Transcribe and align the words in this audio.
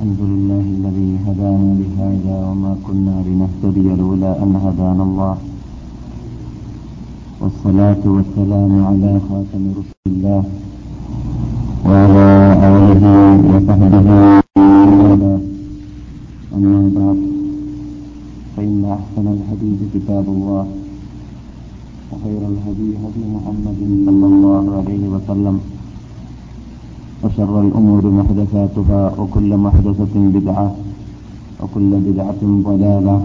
الحمد 0.00 0.22
لله 0.32 0.64
الذي 0.80 1.10
هدانا 1.28 1.70
لهذا 1.80 2.36
وما 2.48 2.72
كنا 2.86 3.16
لنهتدي 3.28 3.86
لولا 4.00 4.32
أن 4.42 4.52
هدانا 4.56 5.02
الله. 5.08 5.34
والصلاة 7.40 8.02
والسلام 8.16 8.72
على 8.88 9.12
خاتم 9.28 9.62
رسل 9.78 10.04
الله 10.06 10.42
وعلى 11.84 12.28
آله 12.72 13.04
وصحبه 13.52 14.08
وعلى 15.00 15.32
أما 16.56 16.80
بعد 16.96 17.18
فإن 18.56 18.80
أحسن 18.96 19.26
الحديث 19.36 19.80
كتاب 19.94 20.26
الله 20.36 20.64
وخير 22.10 22.40
الهدي 22.52 22.90
هدي 23.04 23.22
محمد 23.36 23.78
صلى 24.06 24.26
الله 24.32 24.64
عليه 24.78 25.02
وسلم. 25.14 25.56
وشر 27.24 27.54
الأمور 27.60 28.02
محدثاتها 28.20 29.02
وكل 29.20 29.50
محدثة 29.56 30.14
بدعة 30.36 30.68
وكل 31.62 31.90
بدعة 32.06 32.42
ضلالة 32.68 33.16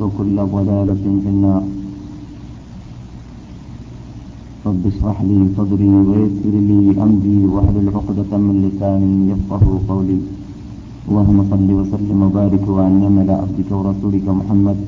وكل 0.00 0.36
ضلالة 0.56 1.04
في 1.22 1.28
النار. 1.34 1.62
رب 4.66 4.82
اشرح 4.86 5.18
لي 5.28 5.38
صدري 5.56 5.88
ويسر 6.08 6.54
لي 6.68 6.80
أمري 7.06 7.38
واحلل 7.54 7.88
عقدة 7.96 8.32
من 8.46 8.54
لساني 8.64 9.12
يفقه 9.30 9.64
قولي. 9.88 10.18
اللهم 11.08 11.38
صل 11.50 11.68
وسلم 11.80 12.18
وبارك 12.22 12.64
وأنعم 12.68 13.14
على 13.22 13.34
عبدك 13.42 13.70
ورسولك 13.70 14.26
محمد 14.28 14.78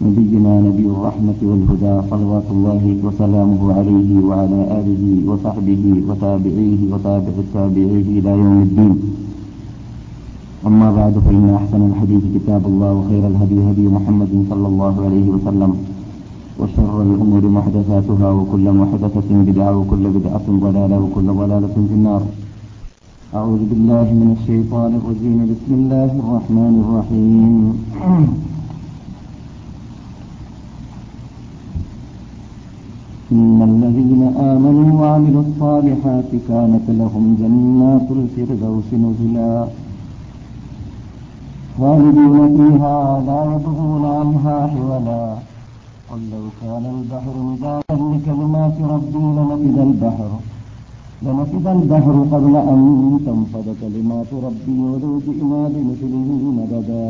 نبينا 0.00 0.52
نبي 0.60 0.86
الرحمة 0.96 1.40
والهدى 1.42 1.94
صلوات 2.10 2.46
الله 2.50 2.84
وسلامه 3.04 3.62
عليه 3.78 4.10
وعلى 4.28 4.58
آله 4.80 5.02
وصحبه 5.30 5.84
وتابعيه 6.08 6.80
وتابع 6.92 7.34
التابعيه 7.44 8.06
إلى 8.18 8.30
يوم 8.42 8.58
الدين. 8.68 8.94
أما 10.66 10.88
بعد 10.98 11.14
فإن 11.24 11.44
أحسن 11.60 11.82
الحديث 11.90 12.24
كتاب 12.34 12.62
الله 12.66 12.90
وخير 12.98 13.26
الهدي 13.26 13.58
هدي 13.70 13.84
محمد 13.96 14.32
صلى 14.50 14.66
الله 14.72 14.94
عليه 15.06 15.26
وسلم 15.34 15.70
وشر 16.60 16.94
الأمور 17.02 17.42
محدثاتها 17.58 18.30
وكل 18.38 18.66
محدثة 18.72 19.28
بدعة 19.48 19.72
وكل 19.78 20.04
بدعة 20.16 20.46
ضلالة 20.64 20.96
وكل 21.04 21.26
ضلالة 21.40 21.74
في 21.88 21.94
النار. 21.98 22.22
أعوذ 23.34 23.62
بالله 23.70 24.06
من 24.20 24.28
الشيطان 24.36 24.90
الرجيم. 25.00 25.38
بسم 25.52 25.72
الله 25.80 26.10
الرحمن 26.22 26.74
الرحيم. 26.84 27.64
إن 33.32 33.58
الذين 33.70 34.22
آمنوا 34.52 34.90
وعملوا 35.00 35.42
الصالحات 35.48 36.30
كانت 36.48 36.86
لهم 37.00 37.24
جنات 37.40 38.08
الفردوس 38.18 38.88
نزلا. 39.04 39.54
خالدين 41.78 42.38
فيها 42.56 42.98
لا 43.28 43.40
يبغون 43.54 44.04
عنها 44.18 44.56
حولا. 44.72 45.24
قل 46.10 46.20
لو 46.32 46.44
كان 46.60 46.84
البحر 46.96 47.34
مدادا 47.50 47.96
لكلمات 48.12 48.76
ربي 48.94 49.24
لنفد 49.36 49.78
البحر. 49.88 50.30
لنفد 51.22 51.66
البحر 51.76 52.16
قبل 52.32 52.54
أن 52.72 52.80
تنفد 53.26 53.66
كلمات 53.82 54.30
ربي 54.46 54.78
ولو 54.90 55.12
جئنا 55.26 55.60
بمثله 55.74 56.28
مددا 56.58 57.06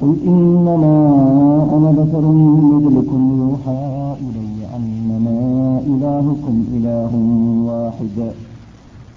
قل 0.00 0.12
إنما 0.26 0.94
أنا 1.74 1.90
بشر 2.00 2.24
مثلكم 2.74 3.22
يوحى 3.42 3.82
إلي 4.26 4.56
أنما 4.76 5.36
إلهكم 5.92 6.56
إله 6.76 7.12
واحد 7.68 8.18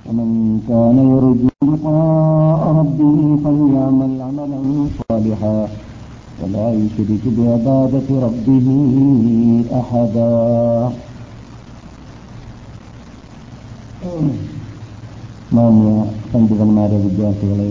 ومن 0.05 0.29
كان 0.69 0.97
يرجو 1.13 1.49
لقاء 1.71 2.61
ربه 2.79 3.17
فليعمل 3.43 4.11
عملا 4.21 4.61
صالحا 4.99 5.67
ولا 6.39 6.67
يشرك 6.73 7.23
بعبادة 7.37 8.07
ربه 8.25 8.67
أحدا 9.79 10.29
മാന്യ 15.57 15.91
പണ്ഡിതന്മാരെ 16.31 16.97
വിദ്യാർത്ഥികളെ 17.05 17.69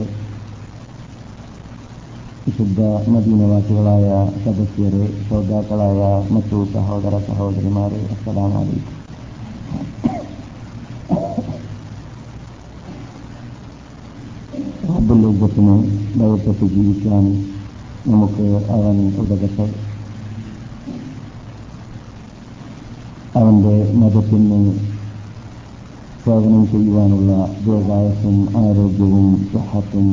വിശുദ്ധ 2.46 2.80
മദീനവാസികളായ 3.08 4.08
സദസ്യരെ 4.44 5.04
ശ്രോതാക്കളായ 5.22 6.00
മറ്റു 6.30 6.58
സഹോദര 6.74 7.16
സഹോദരിമാരെ 7.28 8.00
അസ്സലാമലൈക്കും 8.08 9.00
റബ്ബുലുദ്ധത്തിന് 14.90 15.76
ദൗത്യത്തിൽ 16.16 16.70
ജീവിക്കാൻ 16.70 17.24
നമുക്ക് 18.06 18.46
അവൻ 18.72 18.98
ഉതകട്ടെ 19.16 19.68
അവന്റെ 23.36 23.76
മതത്തിന് 23.94 24.60
സേവനം 26.26 26.64
ചെയ്യുവാനുള്ള 26.68 27.32
ദീർഘായസും 27.62 28.38
ആരോഗ്യവും 28.60 29.28
സുഹത്തും 29.52 30.08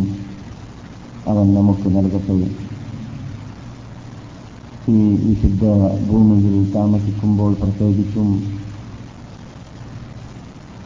അവൻ 1.30 1.54
നമുക്ക് 1.54 1.88
നൽകട്ടെ 1.96 2.36
ഈ 4.92 5.00
വിശുദ്ധ 5.24 5.64
ഭൂമിയിൽ 6.08 6.72
താമസിക്കുമ്പോൾ 6.74 7.54
പ്രത്യേകിച്ചും 7.54 8.28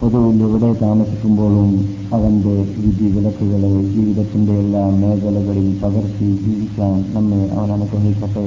പൊതുവിൽ 0.01 0.43
എവിടെ 0.43 0.73
താമസിക്കുമ്പോഴും 0.83 1.71
അവന്റെ 2.15 2.55
വിധി 2.79 3.05
വിലക്കുകളെ 3.15 3.83
ജീവിതത്തിന്റെ 3.95 4.53
എല്ലാ 4.53 4.91
മേഖലകളിൽ 5.03 5.81
പകർത്തി 5.83 6.29
ജീവിക്കാൻ 6.45 7.05
നമ്മെ 7.15 7.49
അവൻ 7.57 7.73
അനുഗ്രഹിക്കട്ടെ. 7.73 8.45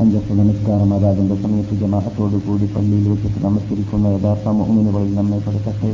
അഞ്ചസ് 0.00 0.32
നമസ്കാരം. 0.32 0.94
അതാതിന്റെ 0.94 1.36
സമയത്ത് 1.42 1.74
ജമാഅത്തോടു 1.74 2.36
കൂടി 2.46 2.66
പള്ളിയിൽ 2.66 3.08
വെച്ചിട്ട് 3.08 3.44
നമസ്കരിക്കുന്ന 3.44 4.06
യഥാർത്ഥ 4.08 4.48
മോമിനുകളിൽ 4.48 5.14
നമ്മെ 5.14 5.38
പെടുത്തട്ടെ. 5.38 5.92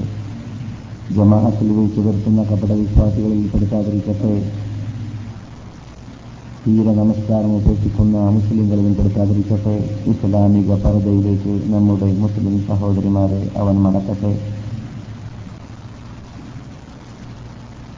ജമാഹത്തിൽ 1.16 1.72
വെച്ച് 1.72 2.00
വരുത്തുന്ന 2.00 2.42
കപട 2.42 2.72
വിശ്വാസികളിൽ 2.72 3.50
പെടുത്താതിരിക്കട്ടെ. 3.54 4.32
തീരെ 6.62 6.92
നമസ്കാരം 6.92 7.50
ഉപേക്ഷിക്കുന്ന 7.56 8.22
മുസ്ലിങ്ങളിലും 8.36 8.94
പെടുത്താതിരിക്കട്ടെ 8.94 9.74
ഇസ്ലാമിക 10.12 10.70
പരതയിലേക്ക് 10.84 11.52
നമ്മുടെ 11.72 12.08
മുസ്ലിം 12.22 12.54
സഹോദരിമാരെ 12.68 13.40
അവൻ 13.56 13.76
മടക്കട്ടെ. 13.84 14.32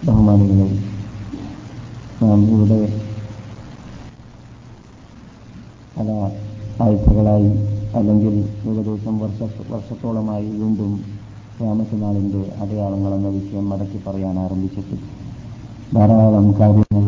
ബഹുമാനികളെ 0.03 0.69
നാം 2.20 2.43
ഇവിടെ 2.54 2.81
പല 5.97 6.09
ആഴ്ചകളായി 6.82 7.50
അല്ലെങ്കിൽ 7.94 8.34
ഏകദേശം 8.70 9.16
വർഷ 9.19 9.38
വർഷത്തോളമായി 9.70 10.49
വീണ്ടും 10.60 10.93
രാമസനാളിന്റെ 11.60 12.43
അടയാളങ്ങൾ 12.62 13.15
എന്ന 13.15 13.31
വിഷയം 13.31 13.69
മടക്കി 13.70 13.99
പറയാൻ 14.06 14.38
ആരംഭിച്ചിട്ട് 14.38 14.97
ധാരാളം 15.94 16.47
കാര്യങ്ങൾ 16.60 17.04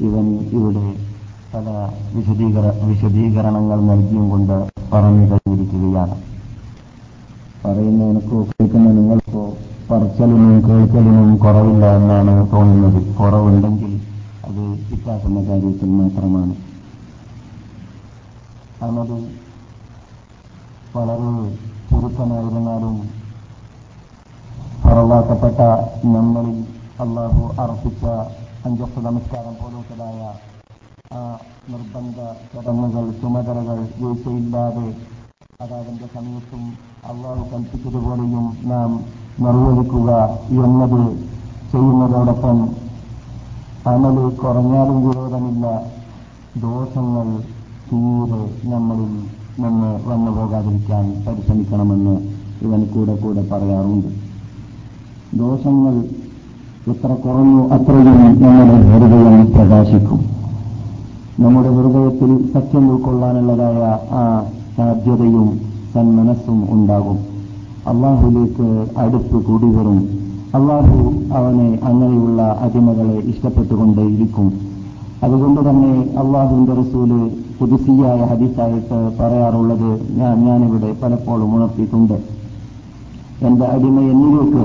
ഇവൻ 0.00 0.26
ഇവിടെ 0.56 0.86
പല 1.52 1.68
വിശദീകര 2.14 2.66
വിശദീകരണങ്ങൾ 2.84 3.78
നൽകിയും 3.80 4.30
കൊണ്ട് 4.30 4.56
പറഞ്ഞു 4.92 5.24
കഴിഞ്ഞിരിക്കുകയാണ്. 5.30 6.16
പറയുന്നവനക്കോ 7.64 8.38
കേൾക്കുന്ന 8.48 8.88
നിങ്ങൾക്കോ 8.92 9.44
പറച്ചലിനും 9.90 10.68
കേൾക്കലിനും 10.68 11.36
കുറവില്ല 11.36 11.96
എന്നാണ് 11.96 12.48
തോന്നുന്നത്. 12.52 13.14
കുറവുണ്ടെങ്കിൽ 13.14 13.92
അത് 14.46 14.62
ഇത്താക്കുന്ന 14.94 15.40
കാര്യത്തിൽ 15.48 15.88
മാത്രമാണ്. 15.88 16.54
അന്നത് 18.82 19.16
വളരെ 20.96 21.30
ചുരുക്കമായിരുന്നാലും 21.90 22.96
പറവാക്കപ്പെട്ട 24.84 25.60
നമ്മളിൽ 26.16 26.58
അള്ളാഹു 27.04 27.42
അർപ്പിച്ച 27.62 28.04
അഞ്ചൊക്കെ 28.66 29.00
നമസ്കാരം 29.00 29.54
പോലുള്ളതായ 29.58 30.20
ആ 31.16 31.18
നിർബന്ധ 31.72 32.16
ചടങ്ങുകൾ 32.52 33.04
ചുമതലകൾ 33.20 33.78
വീഴ്ചയില്ലാതെ 33.98 34.86
അതാവിന്റെ 35.64 36.06
സമയത്തും 36.14 36.62
അള്ളാഹു 37.10 37.42
കൽപ്പിച്ചതുപോലെയും 37.52 38.46
നാം 38.64 38.90
നിർവഹിക്കുക 39.44 40.10
എന്നത് 40.64 41.02
ചെയ്യുന്നതോടൊപ്പം 41.72 42.58
അമൽ 43.92 44.16
കുറഞ്ഞാലും 44.42 44.98
വിരോധമില്ല. 45.08 45.66
ദോഷങ്ങൾ 46.56 47.28
തീരെ 47.88 48.42
നമ്മളിൽ 48.72 49.12
നിന്ന് 49.64 49.92
വന്നു 50.10 50.30
പോകാതിരിക്കാൻ 50.30 51.04
പരിശ്രമിക്കണമെന്ന് 51.26 52.16
ഇവൻ 52.66 52.82
കൂടെ 52.94 53.16
കൂടെ 53.16 53.42
പറയാറുണ്ട്. 53.52 54.10
ദോഷങ്ങൾ 55.34 55.94
എത്ര 56.90 57.12
കുറഞ്ഞു 57.12 57.62
അത്രയും 57.74 58.18
നമ്മുടെ 58.42 58.74
ഹൃദയം 58.88 59.46
പ്രകാശിക്കും. 59.54 60.18
നമ്മുടെ 61.44 61.70
ഹൃദയത്തിൽ 61.76 62.30
സത്യം 62.54 62.84
ഉൾക്കൊള്ളാനുള്ളതായ 62.90 63.80
ആ 64.18 64.20
സാധ്യതയും 64.76 65.48
സന്മനസ്സും 65.94 66.58
ഉണ്ടാകും. 66.74 67.18
അള്ളാഹുലേക്ക് 67.90 68.68
അടുത്ത് 68.98 69.38
കൂടി 69.46 69.68
വരും. 69.76 69.98
അള്ളാഹു 70.58 70.98
അവനെ 71.38 71.78
അങ്ങനെയുള്ള 71.82 72.42
അടിമകളെ 72.66 73.16
ഇഷ്ടപ്പെട്ടുകൊണ്ടേയിരിക്കും 73.32 74.52
അതുകൊണ്ട് 75.22 75.60
തന്നെ 75.68 75.94
അള്ളാഹുവിന്റെ 76.22 76.76
റസൂൽ 76.82 77.10
പുതുസിയായ 77.58 78.20
ഹദീസായിട്ട് 78.32 78.98
പറയാറുള്ളത് 79.20 79.90
ഞാൻ 80.20 80.36
ഞാനിവിടെ 80.46 80.92
പലപ്പോഴും 81.02 81.50
ഉണർത്തിയിട്ടുണ്ട്. 81.56 82.16
എന്റെ 83.48 83.66
അടിമ 83.74 83.96
എന്നിലേക്ക് 84.12 84.64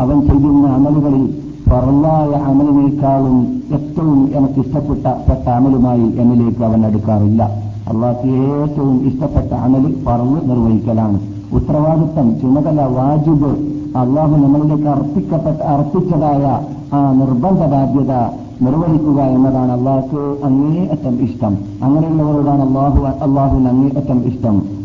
അവൻ 0.00 0.18
ചെയ്യുന്ന 0.28 0.66
അമലുകളിൽ 0.78 1.24
പറവായ 1.70 2.32
അമലിനേക്കാളും 2.50 3.62
ഏറ്റവും 3.72 4.30
എനിക്ക് 4.36 4.60
ഇഷ്ടപ്പെട്ട 4.60 5.06
പെട്ട 5.28 5.48
അമലുമായി 5.48 6.06
എന്നിലേക്ക് 6.22 6.62
അവൻ 6.64 6.86
അടുക്കാറില്ല. 6.86 7.42
അള്ളാഹ്ക്ക് 7.88 8.28
ഏറ്റവും 8.28 9.06
ഇഷ്ടപ്പെട്ട 9.06 9.52
അമൽ 9.52 9.84
പറവ് 10.06 10.50
നിർവഹിക്കലാണ്. 10.50 11.20
ഉത്തരവാദിത്തം 11.52 12.40
ചുമതല 12.40 12.80
വാജിബ് 12.98 13.52
അള്ളാഹു 13.98 14.36
നമ്മളിലേക്ക് 14.36 14.88
അർപ്പിക്കപ്പെട്ട 14.88 15.60
അർപ്പിച്ചതായ 15.62 16.44
ആ 16.92 17.12
നിർബന്ധ 17.12 17.62
ബാധ്യത 17.74 18.12
നിർവഹിക്കുക 18.62 19.20
എന്നതാണ് 19.22 19.72
അള്ളാഹ്ക്ക് 19.72 20.44
അങ്ങേയറ്റം 20.44 21.14
ഇഷ്ടം. 21.26 21.58
അങ്ങനെയുള്ളവരോടാണ് 21.82 22.62
അള്ളാഹു 22.68 23.00
അള്ളാഹുവിന് 23.26 23.68
അങ്ങേയറ്റം 23.68 24.20
ഇഷ്ടം. 24.26 24.81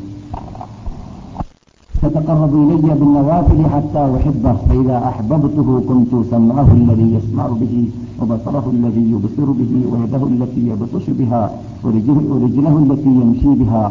تتقرب 2.02 2.52
إلي 2.62 2.94
بالنوافل 2.94 3.61
حتى 3.67 4.02
أحبه 4.17 4.55
فإذا 4.69 4.96
أحببته 5.11 5.69
كنت 5.88 6.12
سمعه 6.31 6.69
الذي 6.73 7.08
يسمع 7.17 7.46
به 7.62 7.75
وبصره 8.20 8.67
الذي 8.76 9.05
يبصر 9.14 9.49
به 9.61 9.73
ويده 9.93 10.23
التي 10.26 10.62
يبطش 10.70 11.06
بها 11.11 11.43
ورجله 11.84 12.75
التي 12.84 13.12
يمشي 13.20 13.50
بها 13.61 13.84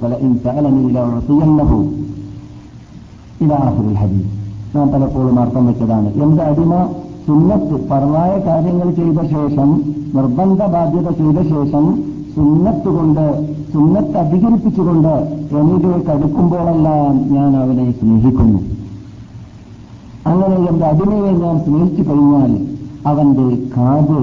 فلئن 0.00 0.32
سألني 0.44 0.84
لأعطينه 0.92 1.70
إلى 3.42 3.54
آخر 3.68 3.84
الحديث 3.92 4.26
ഞാൻ 4.74 4.88
പലപ്പോഴും 4.92 5.36
അർത്ഥം 5.42 5.64
വെച്ചതാണ് 5.68 6.08
എന്റെ 6.24 6.42
അടിമ 6.50 6.72
സുന്നത്ത് 7.25 7.75
പറവായ 7.89 8.33
കാര്യങ്ങൾ 8.47 8.89
ചെയ്ത 8.99 9.19
ശേഷം 9.35 9.69
നിർബന്ധ 10.15 10.61
ബാധ്യത 10.73 11.09
ചെയ്ത 11.19 11.39
ശേഷം 11.53 11.85
സുന്നത്ത് 12.35 12.89
കൊണ്ട് 12.97 13.25
സുന്നത്ത് 13.73 14.15
അധികരിപ്പിച്ചുകൊണ്ട് 14.17 15.13
എന്നിലേക്ക് 15.59 16.11
അടുക്കുമ്പോഴെല്ലാം 16.11 17.13
ഞാൻ 17.33 17.51
അവനെ 17.61 17.85
സ്നേഹിക്കുന്നു. 17.91 18.59
അങ്ങനെ 20.29 20.55
എന്റെ 20.69 20.85
അടിമയെ 20.85 21.31
ഞാൻ 21.43 21.55
സ്നേഹിച്ചു 21.65 22.03
കഴിഞ്ഞാൽ 22.09 22.51
അവന്റെ 23.11 23.47
കാത് 23.75 24.21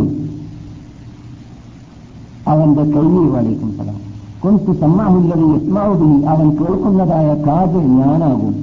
അവന്റെ 2.53 2.85
കൈ 2.95 3.09
വലയ്ക്കും 3.35 3.71
സ്ഥലം 3.75 3.99
കൊന്തു 4.43 4.73
സമ്മാഹുല്ലതി 4.81 5.47
യസ്മാവുബി 5.55 6.11
അവൻ 6.33 6.49
കേൾക്കുന്നതായ 6.61 7.29
കാത് 7.47 7.79
ഞാനാകും. 7.99 8.55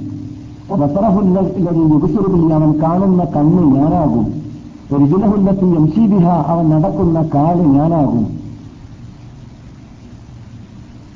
വസറഹുല്ലതി 0.72 1.62
യുഗസുരുതി 1.62 2.52
അവൻ 2.52 2.72
കാണുന്ന 2.82 3.24
കണ്ണ് 3.24 3.76
ഞാനാകും. 3.76 4.42
രുചിലഹുല്ലത്തി 4.92 5.66
എംഷീബിഹ 5.66 6.28
അവൻ 6.28 6.68
നടക്കുന്ന 6.68 7.28
കാൽ 7.34 7.62
ഞാനാകും. 7.62 8.40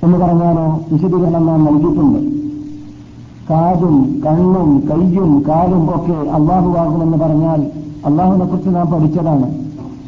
എന്ന് 0.03 0.19
പറഞ്ഞാലോ 0.19 0.81
വിശദീകരണം 0.93 1.47
നാം 1.47 1.65
നൽകിയിട്ടുണ്ട്. 1.65 2.35
കാതും 3.51 4.23
കണ്ണും 4.27 4.83
കയ്യും 4.91 5.45
കാലും 5.49 5.95
ഒക്കെ 5.95 6.31
അള്ളാഹുവാകുമെന്ന് 6.31 7.19
പറഞ്ഞാൽ 7.19 7.71
അള്ളാഹുവിനെ 8.07 8.45
കുറിച്ച് 8.45 8.69
നാം 8.69 8.87
പഠിച്ചതാണ്. 8.87 9.55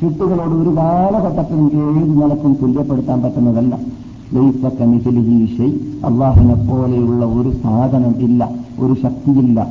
ചുട്ടുകളോട് 0.01 0.55
ഒരു 0.63 0.77
കാലഘട്ടത്തിലും 0.77 1.65
ഏത് 1.65 2.23
നിലക്കും 2.23 2.57
തുല്യപ്പെടുത്താൻ 2.63 3.23
പറ്റുന്നതല്ല. 3.23 3.79
അള്ളാഹിനെ 6.05 6.55
പോലെയുള്ള 6.55 7.25
ഒരു 7.25 7.51
സാധനം 7.63 8.15
ഇല്ല. 8.19 8.66
ഒരു 8.81 8.95
ശക്തിയില്ല. 9.03 9.67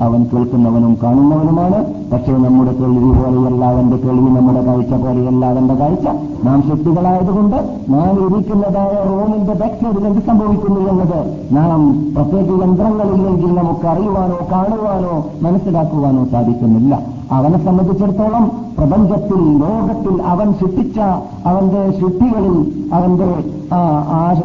അവൻ 0.00 0.26
കേൾക്കുന്നവനും 0.32 0.98
കാണുന്നവനുമാണ്. 1.02 1.84
പക്ഷേ 2.12 2.32
നമ്മുടെ 2.32 2.72
കേൾവി 2.72 3.10
പോലെയല്ല. 3.10 3.64
അവന്റെ 3.64 3.96
കേൾവി 3.96 4.30
നമ്മുടെ 4.30 4.64
കാഴ്ച 4.64 4.92
പോലെയല്ല. 4.92 5.46
അവന്റെ 5.46 5.74
കാഴ്ച 5.74 6.06
നാം 6.44 6.62
ശക്തികളായതുകൊണ്ട് 6.62 7.56
നാം 7.88 8.34
ഇരിക്കുന്നതായ 8.34 9.04
റൂമിന്റെ 9.04 9.52
ബാക്ടീരിയൽ 9.52 10.06
എന്ത് 10.06 10.26
സംഭവിക്കുന്നു 10.26 10.80
എന്നത് 10.80 11.38
നാം 11.52 12.14
പ്രത്യേക 12.14 12.62
യന്ത്രങ്ങളില്ലെങ്കിൽ 12.62 13.54
നമുക്ക് 13.54 13.86
അറിയുവാനോ 13.86 14.38
കാണുവാനോ 14.52 15.26
മനസ്സിലാക്കുവാനോ 15.42 16.24
സാധിക്കുന്നില്ല. 16.24 17.02
അവനെ 17.30 17.64
സംബന്ധിച്ചിടത്തോളം 17.64 18.50
പ്രപഞ്ചത്തിൽ 18.78 19.58
ലോകത്തിൽ 19.58 20.22
അവൻ 20.22 20.52
സൃഷ്ടിച്ച 20.52 20.98
അവന്റെ 21.46 21.90
സൃഷ്ടികളിൽ 21.90 22.72
അവന്റെ 22.94 23.44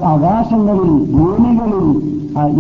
ആകാശങ്ങളിൽ 0.06 1.14
ഭൂമികളിൽ 1.14 2.09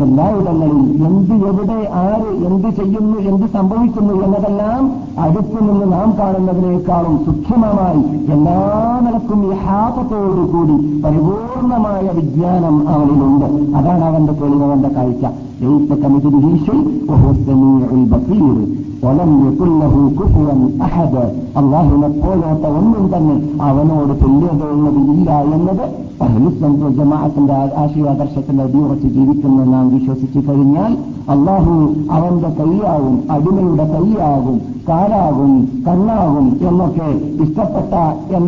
എല്ലായിടങ്ങളിൽ 0.04 0.80
എന്ത് 1.07 1.48
എവിടെ 1.48 1.90
ആര് 1.94 2.30
എന്ത് 2.48 2.69
ചെയ്യുന്നു 2.75 3.18
എന്ത് 3.18 3.46
സംഭവിക്കുന്നു 3.48 4.13
എന്നതെല്ലാം 4.13 4.92
അടുത്തു 5.19 5.60
നിന്ന് 5.66 5.92
നാം 5.94 6.16
കാണുന്നതിനേക്കാളും 6.19 7.25
സൂക്ഷ്മമായി 7.25 8.31
എല്ലാ 8.31 9.00
നിലക്കും 9.01 9.51
യഹാപത്തോടുകൂടി 9.51 11.01
പരിപൂർണമായ 11.01 12.10
വിജ്ഞാനം 12.13 12.90
അവനിലുണ്ട്. 12.90 13.78
അതാണ് 13.78 14.04
അവന്റെ 14.04 14.34
തെളിവവന്റെ 14.34 14.90
കാഴ്ച. 14.90 15.25
അള്ളാഹുവിനെ 21.60 22.10
പോലാത്ത 22.20 22.66
ഒന്നും 22.78 23.06
തന്നെ. 23.14 23.36
അവനോട് 23.62 24.14
തുല്യതയുള്ളത് 24.22 25.02
ഇല്ല 25.14 25.30
എന്നത് 25.52 25.86
ജമാഅത്തിന്റെ 26.98 27.54
ആശയാദർശത്തിൽ 27.78 28.62
അടിയുറച്ച് 28.62 29.08
ജീവിക്കുന്ന 29.08 29.64
നാം 29.66 29.86
വിശ്വസിച്ചു 29.90 30.40
കഴിഞ്ഞാൽ 30.48 30.92
അള്ളാഹു 31.28 31.74
അവന്റെ 32.12 32.50
കൈയാകും 32.50 33.16
അടിമയുടെ 33.30 33.86
കൈയാകും 33.94 34.58
കാലാകും 34.88 35.52
കണ്ണാകും 35.88 36.46
എന്നൊക്കെ 36.68 37.08
ഇഷ്ടപ്പെട്ട 37.44 37.92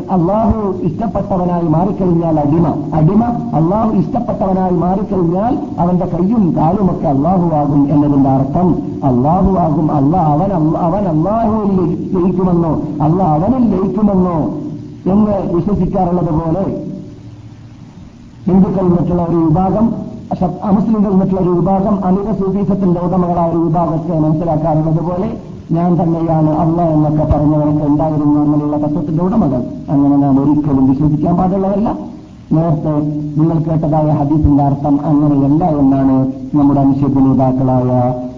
അള്ളാഹു 0.09 0.59
ഇഷ്ടപ്പെട്ടവനായി 0.83 1.67
മാറിക്കഴിഞ്ഞാൽ 1.67 2.39
അടിമ. 2.39 2.65
അടിമ 2.93 3.21
അള്ളാഹു 3.53 3.91
ഇഷ്ടപ്പെട്ടവനായി 3.95 4.75
മാറിക്കഴിഞ്ഞാൽ 4.75 5.53
അവന്റെ 5.77 6.05
കൈയും 6.05 6.53
കാലുമൊക്കെ 6.57 7.00
അള്ളാഹുവാകും 7.07 7.87
എന്നതിന്റെ 7.93 8.29
അർത്ഥം 8.29 8.67
അള്ളാഹുവാകും. 9.03 9.91
അള്ളാഹ് 9.91 10.31
അവൻ 10.33 10.51
അവൻ 10.77 11.03
അള്ളാഹുവിൽ 11.07 11.75
ലയിക്കുമെന്നോ 12.13 12.71
അള്ളാഹ് 13.01 13.31
അവനിൽ 13.31 13.69
ലയിക്കുമെന്നോ 13.71 14.37
എന്ന് 15.11 15.53
വിശ്വസിക്കാറുള്ളത് 15.53 16.33
പോലെ 16.33 16.63
ഹിന്ദുക്കൾ 18.47 18.83
മറ്റുള്ള 18.83 19.25
ഒരു 19.29 19.35
വിഭാഗം 19.35 19.85
അമുസ്ലിങ്ങൾ 20.63 21.11
മറ്റുള്ള 21.11 21.41
ഒരു 21.41 21.49
വിഭാഗം 21.49 22.05
അമിത 22.05 22.31
സൂഫീസത്തിന്റെ 22.31 23.01
ഉടമകളായ 23.01 23.49
ഒരു 23.49 23.57
വിഭാഗത്തെ 23.57 24.19
മനസ്സിലാക്കാറുള്ളത് 24.19 25.01
പോലെ 25.03 25.37
ഞാൻ 25.71 26.03
തന്നെയാണ് 26.03 26.49
അല്ല 26.49 26.81
എന്നൊക്കെ 26.81 27.23
പറഞ്ഞവർക്ക് 27.23 27.85
ഉണ്ടായിരുന്നു 27.85 28.39
അങ്ങനെയുള്ള 28.39 28.77
തത്വത്തിന്റെ 28.77 29.23
ഉടമകൾ. 29.23 29.63
അങ്ങനെ 29.89 30.15
നാം 30.17 30.39
ഒരിക്കലും 30.43 30.89
വിശ്വസിക്കാൻ 30.89 31.37
പാടുള്ളതല്ല. 31.37 31.97
നേരത്തെ 32.55 32.93
നിങ്ങൾ 33.37 33.57
കേട്ടതായ 33.65 34.07
ഹദീസിന്റെ 34.19 34.63
അർത്ഥം 34.63 34.95
അങ്ങനെയല്ല 35.09 35.63
എന്നാണ് 35.81 36.15
നമ്മുടെ 36.57 36.79
അനുശേഷ 36.79 37.13
നേതാക്കളായ 37.27 37.91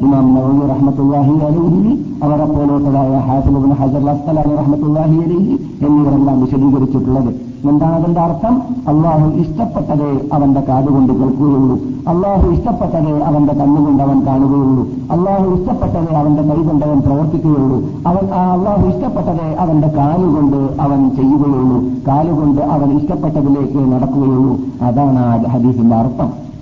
ഇമാം 0.06 0.28
നവീ 0.36 0.68
റഹ്മത്തുല്ലാഹി 0.74 1.36
അലൈഹി 1.48 1.94
അവരെ 2.26 2.46
പോലോട്ടതായ 2.54 3.14
ഹാഫിബിൻ 3.30 3.74
ഹജർ 3.82 4.06
അസ്തലാഹി 4.14 4.54
റഹ്മത്തുല്ലാഹി 4.62 5.18
അലിഹി 5.26 5.56
എന്നിവരെല്ലാം 5.86 6.38
വിശദീകരിച്ചിട്ടുള്ളത്. 6.44 7.53
എന്താണ് 7.70 7.96
അതിന്റെ 7.96 8.22
അർത്ഥം? 8.22 8.62
അള്ളാഹു 8.88 9.30
ഇഷ്ടപ്പെട്ടതേ 9.30 10.30
അവന്റെ 10.34 10.62
കാതുകൊണ്ട് 10.62 11.14
കേൾക്കുകയുള്ളൂ. 11.14 11.80
അള്ളാഹു 12.08 12.50
ഇഷ്ടപ്പെട്ടതേ 12.52 13.20
അവന്റെ 13.20 13.54
കണ്ണുകൊണ്ട് 13.54 14.04
അവൻ 14.04 14.26
കാണുകയുള്ളൂ. 14.26 14.88
അള്ളാഹു 15.12 15.56
ഇഷ്ടപ്പെട്ടതേ 15.56 16.16
അവന്റെ 16.16 16.42
കൈകൊണ്ട് 16.42 16.86
അവൻ 16.86 17.00
പ്രവർത്തിക്കുകയുള്ളൂ. 17.00 17.84
അവൻ 18.08 18.34
ആ 18.34 18.54
അള്ളാഹു 18.54 18.88
ഇഷ്ടപ്പെട്ടതേ 18.88 19.56
അവന്റെ 19.60 19.88
കാലുകൊണ്ട് 19.88 20.82
അവൻ 20.82 21.10
ചെയ്യുകയുള്ളൂ. 21.10 21.84
കാലുകൊണ്ട് 22.08 22.62
അവൻ 22.62 22.98
ഇഷ്ടപ്പെട്ടതിലേക്ക് 22.98 23.92
നടക്കുകയുള്ളൂ. 23.92 24.58
അതാണ് 24.82 25.20
ആ 25.20 25.38
ഹദീസിന്റെ 25.38 25.96
അർത്ഥം. 25.96 26.53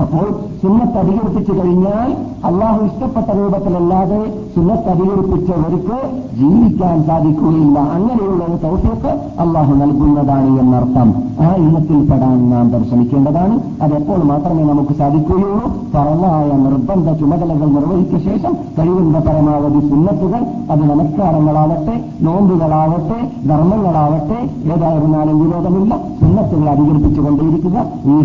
അപ്പോൾ 0.00 0.26
സുന്നത്ത് 0.62 0.98
അധികരിപ്പിച്ചു 0.98 1.52
കഴിഞ്ഞാൽ 1.52 2.10
അള്ളാഹു 2.44 2.84
ഇഷ്ടപ്പെട്ട 2.84 3.26
രൂപത്തിലല്ലാതെ 3.38 4.20
സുന്നത്ത് 4.56 4.88
അധികരിപ്പിച്ചവർക്ക് 4.88 5.98
ജീവിക്കാൻ 6.36 7.04
സാധിക്കുകയില്ല. 7.04 7.78
അങ്ങനെയുള്ള 7.78 8.44
ഒരു 8.44 8.58
തൗഫീക്ക് 8.66 9.10
അള്ളാഹു 9.40 9.74
നൽകുന്നതാണ് 9.74 10.60
എന്നർത്ഥം. 10.60 11.08
ആ 11.40 11.54
ഇനത്തിൽപ്പെടാൻ 11.54 12.50
നാം 12.50 12.70
പരിശ്രമിക്കേണ്ടതാണ്. 12.70 13.60
അതെപ്പോൾ 13.82 14.24
മാത്രമേ 14.24 14.62
നമുക്ക് 14.62 14.94
സാധിക്കുകയുള്ളൂ? 14.94 15.66
പറവായ 15.94 16.46
നിർബന്ധ 16.66 17.12
ചുമതലകൾ 17.20 17.66
നിർവഹിച്ച 17.66 18.28
ശേഷം 18.28 18.56
കഴിവിന്റെ 18.78 19.20
പരമാവധി 19.20 19.88
സുന്നത്തുകൾ 19.88 20.42
അത് 20.70 20.90
നമസ്കാരങ്ങളാവട്ടെ 20.90 22.04
നോമ്പുകളാവട്ടെ 22.22 23.48
ധർമ്മങ്ങളാവട്ടെ 23.48 24.38
ഏതായിരുന്നാലും 24.72 25.36
വിരോധമില്ല. 25.44 25.98
സുന്നത്തുകൾ 26.20 26.68
അധികരിപ്പിച്ചുകൊണ്ടേയിരിക്കുക. 26.70 27.76
ഈ 28.06 28.16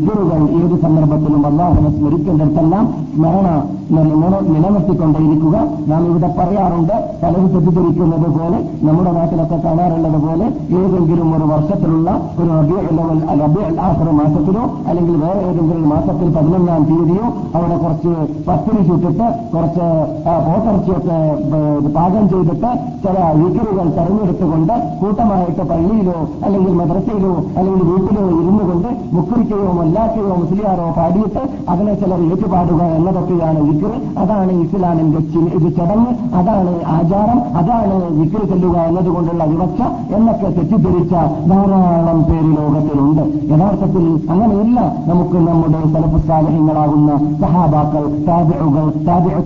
ഏത് 0.62 0.82
സന്ദർഭത്തിലും 0.82 1.42
അള്ളാഹുനെ 1.62 1.90
സ്മരിക്കേണ്ടതെല്ലാം 1.96 2.86
സ്മരണ 3.14 3.48
നിലനിർത്തിക്കൊണ്ടേയിരിക്കുക. 4.54 5.56
നാം 5.90 6.02
ഇവിടെ 6.10 6.28
പറയാറുണ്ട് 6.38 6.94
പലരും 7.22 7.48
തെറ്റിദ്ധരിക്കുന്നത് 7.54 8.28
പോലെ 8.36 8.60
നമ്മുടെ 8.88 9.12
നാട്ടിലൊക്കെ 9.18 9.58
കാണാറുള്ളത് 9.66 10.20
പോലെ 10.26 10.46
ഏതെങ്കിലും 10.80 11.28
ഒരു 11.38 11.46
വർഷത്തിലുള്ള 11.52 12.10
ഒരു 12.42 12.54
ആഹ്റ 13.88 14.08
മാസത്തിലോ 14.20 14.64
അല്ലെങ്കിൽ 14.90 15.16
വേറെ 15.24 15.42
ഏതെങ്കിലും 15.50 15.90
മാസത്തിൽ 15.94 16.28
പതിനൊന്നാം 16.38 16.84
തീയതിയോ 16.90 17.26
അവിടെ 17.58 17.78
കുറച്ച് 17.84 18.14
പത്തിരി 18.48 18.82
ചുട്ടിട്ട് 18.90 19.28
കുറച്ച് 19.54 19.88
പോത്തിറച്ചിയൊക്കെ 20.48 21.18
പാകം 21.98 22.24
ചെയ്തിട്ട് 22.34 22.72
ചില 23.04 23.18
വിക്കറുകൾ 23.42 23.88
തെരഞ്ഞെടുത്തുകൊണ്ട് 23.98 24.74
കൂട്ടമായിട്ട് 25.02 25.64
പള്ളിയിലോ 25.74 26.18
അല്ലെങ്കിൽ 26.46 26.74
മദ്രസയിലോ 26.82 27.34
അല്ലെങ്കിൽ 27.58 27.86
വീട്ടിലോ 27.92 28.26
ഇരുന്നു 28.40 28.64
കൊണ്ട് 28.72 28.90
മുക്കുറിക്കയോ 29.18 29.70
മല്ലാക്കയോ 29.82 30.34
മുസ്ലിയാറോ 30.42 30.88
പാടിയിട്ട് 31.00 31.44
അതിനെ 31.70 31.94
ചിലർ 31.94 32.20
ഏറ്റുപാടുക 32.28 32.82
എന്നതൊക്കെയാണ് 32.98 33.60
വിക്കർ 33.62 33.94
അതാണ് 34.24 34.52
ഇസ്ലാമിന്റെ 34.64 35.20
ചടങ്ങ് 35.78 36.12
അതാണ് 36.40 36.74
ആചാരം 36.96 37.40
അതാണ് 37.62 37.96
വിക്രി 38.20 38.44
ചെല്ലുക 38.52 38.78
എന്നതുകൊണ്ടുള്ള 38.90 39.44
വിവക്ഷ 39.46 39.80
എന്നൊക്കെ 40.16 40.50
തെറ്റിദ്ധരിച്ച 40.50 41.14
ധാരാളം 41.52 42.20
പേര് 42.22 42.52
ലോകത്തിലുണ്ട്. 42.58 43.24
യഥാർത്ഥത്തിൽ 43.52 44.06
അങ്ങനെയില്ല 44.34 44.80
നമുക്ക് 45.08 45.38
നമ്മുടെ 45.48 45.82
തലപ്പുസ്താലഹ്യങ്ങളാകുന്ന 45.96 47.12
സഹാബാക്കൾ 47.42 48.06
താബിഴുകൾ 48.28 48.88
താബിഴ 49.08 49.38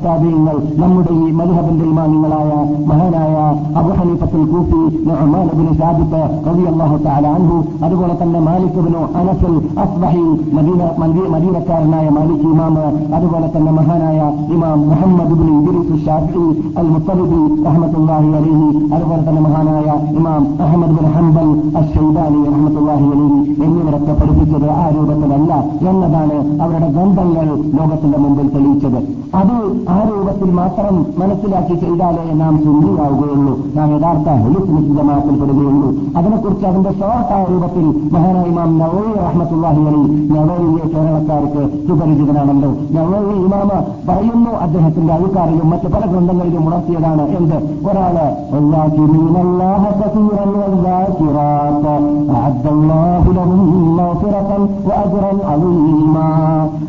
നമ്മുടെ 0.77 1.13
ഈ 1.17 1.31
മധുഹബിന്റെ 1.31 1.85
ഇമാമിങ്ങളായ 1.85 2.51
മഹാനായ 2.89 3.35
അബുഹനീഫത്തുൽ 3.79 4.45
കൂട്ടി 4.45 4.81
നഅ്മാൻ 5.07 5.47
സാദിത്ത് 5.79 6.21
കവി 6.45 6.63
അള്ളാഹു 6.63 6.97
താലാൻഹു 7.05 7.57
അതുപോലെ 7.83 8.15
തന്നെ 8.21 8.39
മാലിക് 8.39 8.79
അനസൽ 9.19 9.55
അസ്ബഹി 9.77 10.25
മദീന 10.55 11.57
മദീനക്കാരനായ 11.95 12.09
മാലിക് 12.09 12.45
ഇമാമ് 12.51 13.13
അതുപോലെ 13.15 13.47
തന്നെ 13.55 13.71
മഹാനായ 13.71 14.19
ഇമാം 14.55 14.79
Muhammad 14.89 15.35
bin 15.39 15.49
Idris 15.57 15.97
Shafi 16.05 16.43
al 16.79 16.87
Muttalibi 16.93 17.41
അഹമ്മദ്ാഹി 17.69 18.29
അലിഹി 18.39 18.69
അതുപോലെ 18.95 19.21
തന്നെ 19.27 19.41
മഹാനായ 19.47 19.87
ഇമാം 20.19 20.43
അഹമ്മദ് 20.65 20.95
ബിൻ 20.97 21.07
ഹംബൽ 21.15 21.49
അഷൈബാനി 21.81 22.39
അഹമ്മദ്ാഹി 22.49 23.07
അലിഹി 23.15 23.39
എന്നിവരൊക്കെ 23.65 24.13
പഠിപ്പിച്ചത് 24.21 24.69
ആ 24.81 24.85
രൂപത്തിലല്ല 24.95 25.51
എന്നതാണ് 25.89 26.37
അവരുടെ 26.61 26.89
ഗ്രന്ഥങ്ങൾ 26.95 27.47
ലോകത്തിന്റെ 27.77 28.17
മുമ്പിൽ 28.17 28.47
തെളിയിച്ചത്. 28.55 28.99
അത് 29.39 29.55
ആ 29.89 29.97
രൂപത്തിൽ 30.09 30.49
മാത്രം 30.59 30.95
മനസ്സിലാക്കി 31.17 31.75
ചെയ്താലേ 31.75 32.25
നാം 32.41 32.53
സുന്ദരിയാവുകയുള്ളൂ. 32.65 33.53
നാം 33.77 33.89
യഥാർത്ഥ 33.95 34.29
ഹെലിസ്മിക് 34.43 34.91
ജമാഅത്തിൽപ്പെടുകയുള്ളൂ 34.97 35.89
അതിനെക്കുറിച്ച് 36.17 36.65
അതിന്റെ 36.65 36.91
ഷോർട്ടായ 36.99 37.43
രൂപത്തിൽ 37.49 37.85
മഹാനായ 38.13 38.45
ഇമാം 38.51 38.71
നവോയി 38.81 39.13
റഹ്മത്തുള്ളാഹി 39.27 39.81
അലി 39.89 40.03
നവോയിയെ 40.35 40.85
കേരളക്കാർക്ക് 40.93 41.63
സുപരിചിതനാണല്ലോ 41.87 42.69
നവോയി 42.95 43.35
ഇമാമ 43.45 43.69
പറയുന്നു. 44.09 44.51
അദ്ദേഹത്തിന്റെ 44.51 45.13
അഴുക്കാറിലും 45.13 45.69
മറ്റ് 45.69 45.87
പല 45.87 46.05
ഗ്രന്ഥങ്ങളിലും 46.05 46.67
ഉണർത്തിയതാണ് 46.67 47.37
എന്ത്? 47.37 47.55
ഒരാൾ 47.89 48.15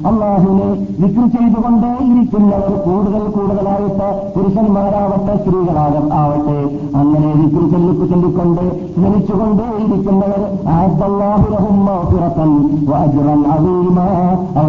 അള്ളാഹുനെ 0.07 0.69
വിക്രി 1.01 1.27
ചെയ്തുകൊണ്ടേ 1.27 1.89
ഇരിക്കുന്നവർ 1.89 2.73
കൂടുതൽ 2.87 3.23
കൂടുതലായിട്ട് 3.31 4.09
പുരുഷന്മാരാവട്ടെ 4.37 5.37
സ്ത്രീകളാക 5.37 6.13
ആവട്ടെ. 6.13 6.59
അങ്ങനെ 6.97 7.27
വിക്രി 7.27 7.71
ചെല്ലിപ്പ് 7.71 8.11
ചൊല്ലിക്കൊണ്ട് 8.11 8.95
സ്മരിച്ചുകൊണ്ടേ 8.95 9.65
ഇരിക്കുന്നവർ 9.85 10.43
ആഹുലഹും 10.69 11.77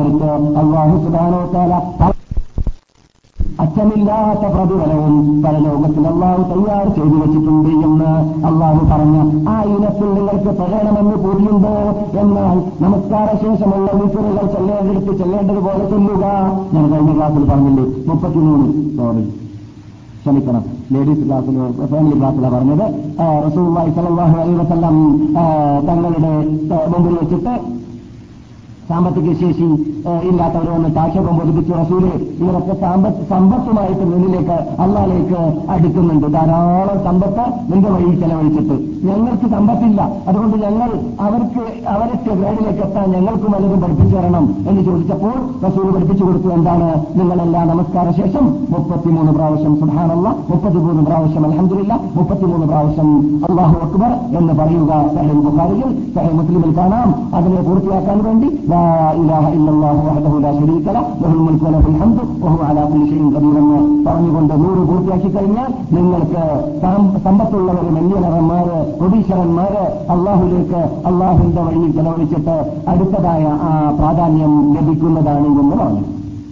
അവർക്ക് 0.08 0.58
അള്ളാഹു 0.62 0.96
സുധാനോത്താല 1.04 1.74
അച്ഛനില്ലാത്ത 3.64 4.44
പ്രതിഫലവും 4.54 5.14
പരലോകത്തിൽ 5.44 6.04
അള്ളാഹു 6.10 6.42
തയ്യാർ 6.50 6.86
ചെയ്തു 6.98 7.16
വെച്ചിട്ടുണ്ട് 7.22 7.70
എന്ന് 7.88 8.12
അള്ളാഹു 8.50 8.82
പറഞ്ഞു. 8.92 9.24
ആ 9.52 9.56
ഇനത്തിൽ 9.74 10.10
നിങ്ങൾക്ക് 10.18 10.52
പറയണമെന്ന് 10.60 11.16
കൂടിയുണ്ടോ? 11.24 11.74
എന്നാൽ 12.22 12.58
നമസ്കാര 12.84 13.28
ശേഷമുള്ള 13.44 13.88
ചെല്ലേണ്ടിടത്ത് 13.96 14.54
ചെല്ലേണ്ടെടുത്ത് 14.54 15.14
ചെല്ലേണ്ടതുപോലെ 15.22 15.84
ചൊല്ലുക 15.94 16.26
ഞാൻ 16.76 16.86
കഴിഞ്ഞ 16.94 17.12
ക്ലാസ്സിൽ 17.18 17.46
പറഞ്ഞില്ലേ? 17.52 17.86
മുപ്പത്തിമൂന്ന്. 18.10 18.68
സോറി 19.00 19.26
ക്ഷമിക്കണം. 20.22 20.64
ലേഡീസ് 20.94 21.24
ക്ലാസ്സിൽ 21.26 21.58
ഫാമിലി 21.94 22.16
ക്ലാസ്സിലാണ് 22.20 22.56
പറഞ്ഞത്. 22.58 22.86
റസൂള്ളി 23.48 23.92
സലാഹു 23.98 24.38
അലൈവസം 24.44 24.84
തങ്ങളുടെ 25.90 26.32
മുമ്പിൽ 26.94 27.14
വെച്ചിട്ട് 27.22 27.56
സാമ്പത്തിക 28.89 29.29
ശേഷി 29.39 29.67
ഇല്ലാത്തവരെ 30.29 30.72
ഒന്ന് 30.75 30.89
ആക്ഷേപം 31.00 31.38
ബോധിപ്പിച്ചു 31.38 31.74
റസൂൽ 31.79 32.03
ഇവരൊക്കെ 32.41 32.74
സമ്പത്തുമായിട്ട് 33.32 34.06
മുന്നിലേക്ക് 34.12 34.58
അള്ളാലേക്ക് 34.84 35.39
അടുക്കുന്നുണ്ട്. 35.70 36.27
ധാരാളം 36.36 37.00
സമ്പത്ത് 37.08 37.46
നിന്റെ 37.72 37.89
വഴി 37.89 38.15
ചെലവഴിച്ചിട്ട്. 38.22 38.75
ഞങ്ങൾക്ക് 39.08 39.48
സമ്പത്തില്ല. 39.56 40.01
അതുകൊണ്ട് 40.27 40.56
ഞങ്ങൾ 40.65 40.89
അവർക്ക് 41.25 41.63
അവരൊക്കെ 41.96 42.32
ഗ്രേഡിലേക്ക് 42.39 42.84
എത്താൻ 42.88 43.08
ഞങ്ങൾക്കും 43.15 43.51
വല്ലതും 43.51 43.82
പഠിപ്പിച്ചു 43.82 44.15
തരണം 44.17 44.46
എന്ന് 44.70 44.82
ചോദിച്ചപ്പോൾ 44.88 45.36
റസൂൽ 45.65 45.88
പഠിപ്പിച്ചു 45.96 46.24
കൊടുത്തു 46.24 46.50
എന്താണ്? 46.58 46.88
നിങ്ങളെല്ലാ 47.20 47.63
നമസ്കാര 47.63 48.08
ശേഷം 48.22 48.46
മുപ്പത്തിമൂന്ന് 48.75 49.32
പ്രാവശ്യം 49.32 49.75
സുഹാനല്ല 49.82 50.27
മുപ്പത്തിമൂന്ന് 50.51 51.03
പ്രാവശ്യം 51.10 51.46
അലഹമില്ല 51.46 51.94
മുപ്പത്തിമൂന്ന് 52.15 52.67
പ്രാവശ്യം 52.67 53.10
അള്ളാഹു 53.50 53.75
അക്ബർ 53.88 54.13
എന്ന് 54.39 54.53
പറയുക. 54.62 54.91
സഹേ 55.15 55.34
ബുഖാരിയിൽ 55.48 55.91
സഹേ 56.15 56.32
മുസ്ലിമിൽ 56.39 56.74
കാണാം. 56.77 57.10
അതിനെ 57.36 57.62
പൂർത്തിയാക്കാൻ 57.67 58.20
വേണ്ടി 58.24 58.50
لا 58.78 59.14
إله 59.22 59.44
إلا 59.58 59.72
الله 59.76 59.96
وحده 60.08 60.34
لا 60.46 60.52
شريك 60.60 60.86
له 60.96 61.04
له 61.22 61.32
الملك 61.38 61.62
وله 61.68 61.86
الحمد 61.92 62.20
وهو 62.44 62.60
على 62.70 62.82
كل 62.92 63.04
شيء 63.12 63.24
قدير. 63.36 63.56
എന്ന് 63.62 63.78
പറഞ്ഞുകൊണ്ട് 64.08 64.54
നൂറ് 64.64 64.82
പൂർത്തിയാക്കി 64.90 65.30
കഴിഞ്ഞാൽ 65.36 65.70
നിങ്ങൾക്ക് 65.96 66.44
സമ്പത്തുള്ളവർ 67.26 67.86
മല്യനറന്മാര് 67.98 68.76
കൊടീശ്വരന്മാര് 69.00 69.84
അള്ളാഹുലേക്ക് 70.16 70.82
അള്ളാഹുവിന്റെ 71.10 71.62
വഴിയിൽ 71.68 71.92
ചെലവഴിച്ചിട്ട് 71.98 72.58
അടുത്തതായ 72.92 73.44
ആ 73.70 73.72
പ്രാധാന്യം 74.00 74.54
ലഭിക്കുന്നതാണ് 74.76 75.48
എന്ന് 75.62 75.76
പറഞ്ഞു. 75.82 76.04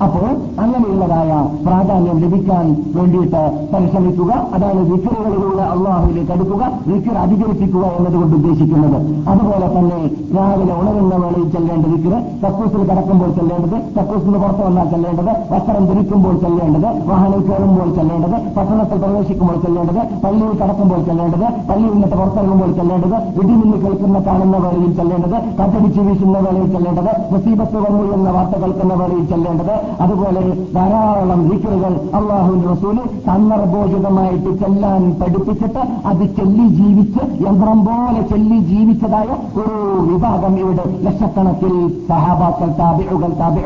അപ്പോൾ 0.03 0.29
അങ്ങനെയുള്ളതായ 0.63 1.31
പ്രാധാന്യം 1.65 2.17
ലഭിക്കാൻ 2.23 2.65
വേണ്ടിയിട്ട് 2.95 3.41
പരിശ്രമിക്കുക. 3.73 4.31
അതായത് 4.55 4.81
വിക്കറുകളിലൂടെ 4.91 5.63
അള്ളാഹുവിലേക്ക് 5.73 6.33
അടുക്കുക 6.35 6.63
വിക്കർ 6.87 7.15
അധികരിപ്പിക്കുക 7.21 7.83
എന്നതുകൊണ്ട് 7.97 8.35
ഉദ്ദേശിക്കുന്നത്. 8.39 8.97
അതുപോലെ 9.31 9.67
തന്നെ 9.75 9.99
രാവിലെ 10.35 10.73
ഉണരുന്ന 10.79 11.13
വേളയിൽ 11.21 11.47
ചെല്ലേണ്ട 11.53 11.85
വിക്കറ് 11.93 12.19
കക്കൂസിൽ 12.43 12.83
കിടക്കുമ്പോൾ 12.89 13.31
ചെല്ലേണ്ടത് 13.37 13.77
കക്കൂസിന് 13.97 14.37
പുറത്ത് 14.43 14.63
വന്നാൽ 14.67 14.89
ചെല്ലേണ്ടത് 14.93 15.31
വസ്ത്രം 15.53 15.85
ധരിക്കുമ്പോൾ 15.91 16.35
ചെല്ലേണ്ടത് 16.43 16.89
വാഹനം 17.11 17.41
കയറുമ്പോൾ 17.47 17.89
ചെല്ലേണ്ടത് 17.99 18.37
പട്ടണത്തിൽ 18.57 18.99
പ്രവേശിക്കുമ്പോൾ 19.05 19.57
ചെല്ലേണ്ടത് 19.65 20.01
പള്ളിയിൽ 20.25 20.53
കടക്കുമ്പോൾ 20.63 21.01
ചെല്ലേണ്ടത് 21.09 21.47
പള്ളിയിൽ 21.71 21.93
നിന്നിട്ട് 21.95 22.15
പുറത്തിറങ്ങുമ്പോൾ 22.15 22.71
ചെല്ലേണ്ടത് 22.81 23.17
ഇടിമിന്നി 23.41 23.79
കേൾക്കുന്ന 23.85 24.19
കാണുന്ന 24.27 24.57
വേളയിൽ 24.65 24.93
ചെല്ലേണ്ടത് 24.99 25.37
കത്തടിച്ച് 25.61 26.01
വീശുന്ന 26.09 26.37
വേളയിൽ 26.47 26.69
ചെല്ലേണ്ടത് 26.75 27.11
മുസീബത്ത് 27.33 27.77
വന്നു 27.87 28.05
എന്ന 28.17 28.29
വാർത്ത 28.37 28.55
കേൾക്കുന്ന 28.63 28.93
വേളയിൽ 29.03 29.25
ചെല്ലേണ്ടത് 29.33 29.73
അതുപോലെ 30.01 30.57
ധാരാളം 30.75 31.49
വിക്കറുകൾ 31.49 31.93
അള്ളാഹുവിന്റെ 32.13 32.67
റസൂൽ 32.67 32.97
സന്ദർഭോചിതമായിട്ട് 33.27 34.57
ചെല്ലാൻ 34.57 35.15
പഠിപ്പിച്ചിട്ട് 35.21 35.79
അത് 36.07 36.25
ചെല്ലി 36.35 36.67
ജീവിച്ച് 36.67 37.45
യന്ത്രം 37.47 37.85
പോലെ 37.85 38.21
ചെല്ലി 38.21 38.57
ജീവിച്ചതായ 38.59 39.27
ഒരു 39.59 39.75
വിഭാഗം 40.11 40.59
ഇവിടെ 40.59 40.85
ലക്ഷക്കണക്കിൽ 41.01 42.05
സഹാബാക്കൾ 42.07 42.71
താപിഴുകൾ 42.79 43.33
താപിഴ 43.33 43.65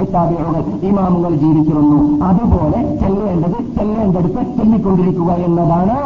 ഇമാമുകൾ 0.89 1.35
ജീവിച്ചിരുന്നു. 1.35 2.23
അതുപോലെ 2.23 2.97
ചെല്ലേണ്ടത് 3.01 3.57
ചെല്ലേണ്ടടുത്ത് 3.77 4.41
ചെല്ലിക്കൊണ്ടിരിക്കുക 4.57 5.31
എന്നതാണ്. 5.31 5.97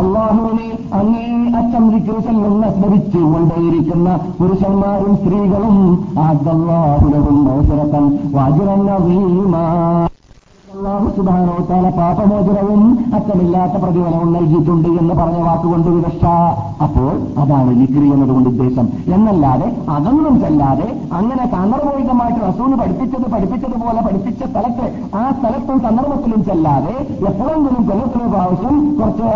അള്ളാഹുവിനെ 0.00 0.68
അങ്ങേ 0.92 1.26
അച്ചം 1.58 1.88
വിക്രു 1.88 2.20
ചെല്ലുന്ന 2.20 2.70
സ്മരിച്ചുകൊണ്ടേയിരിക്കുന്ന 2.70 4.18
പുരുഷന്മാരും 4.38 5.16
സ്ത്രീകളും 5.16 5.76
അള്ളാഹുലവും 6.18 7.38
മോചരത്തൻ 7.44 8.04
വാജുറന്നീമാ 8.32 9.64
അള്ളാഹു 9.64 9.66
സുബാനോ 9.88 10.17
താല 10.78 11.88
പാപമോചനവും 11.96 12.82
അറ്റമില്ലാത്ത 13.16 13.76
പ്രതിഫലവും 13.82 14.28
നൽകിയിട്ടുണ്ട് 14.34 14.88
എന്ന് 15.00 15.14
പറഞ്ഞ 15.14 15.38
വാക്കുകൊണ്ട് 15.46 15.88
വിവക്ഷ. 15.88 16.24
അപ്പോൾ 16.84 17.08
അതാണ് 17.42 17.70
വിക്രി 17.78 18.08
എന്നതുകൊണ്ട് 18.14 18.48
ഉദ്ദേശം. 18.48 18.86
എന്നല്ലാതെ 19.14 19.68
അതൊന്നും 19.94 20.34
ചെല്ലാതെ 20.42 20.86
അങ്ങനെ 21.18 21.44
സാന്ദർഭികമായിട്ട് 21.54 22.40
റസൂന് 22.40 22.76
പഠിപ്പിച്ചത് 22.80 23.26
പഠിപ്പിച്ചതുപോലെ 23.34 24.00
പഠിപ്പിച്ച 24.06 24.42
സ്ഥലത്ത് 24.50 24.86
ആ 25.14 25.24
സ്ഥലത്തും 25.38 25.78
സന്ദർഭത്തിലും 25.86 26.42
ചെല്ലാതെ 26.48 26.94
എപ്പോഴെങ്കിലും 27.30 27.82
കൊല്ലത്തിന് 27.88 28.28
പ്രാവശ്യം 28.34 28.76
കുറച്ച് 29.00 29.30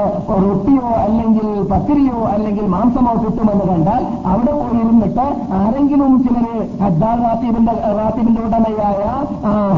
റൊട്ടിയോ 0.44 0.90
അല്ലെങ്കിൽ 1.04 1.48
പത്തിരിയോ 1.72 2.20
അല്ലെങ്കിൽ 2.34 2.66
മാംസമോ 2.74 3.14
കിട്ടുമെന്ന് 3.24 3.66
കണ്ടാൽ 3.72 4.02
അവിടെ 4.32 4.54
പോയി 4.60 4.78
ഇരുന്നിട്ട് 4.82 5.26
ആരെങ്കിലും 5.60 6.14
ചിലര് 6.24 6.54
ഹദ്ദാർ 6.84 7.18
റാത്തീബിന്റെ 7.26 7.74
റാത്തീബിന്റെ 7.98 8.42
ഉടമയായ 8.48 9.02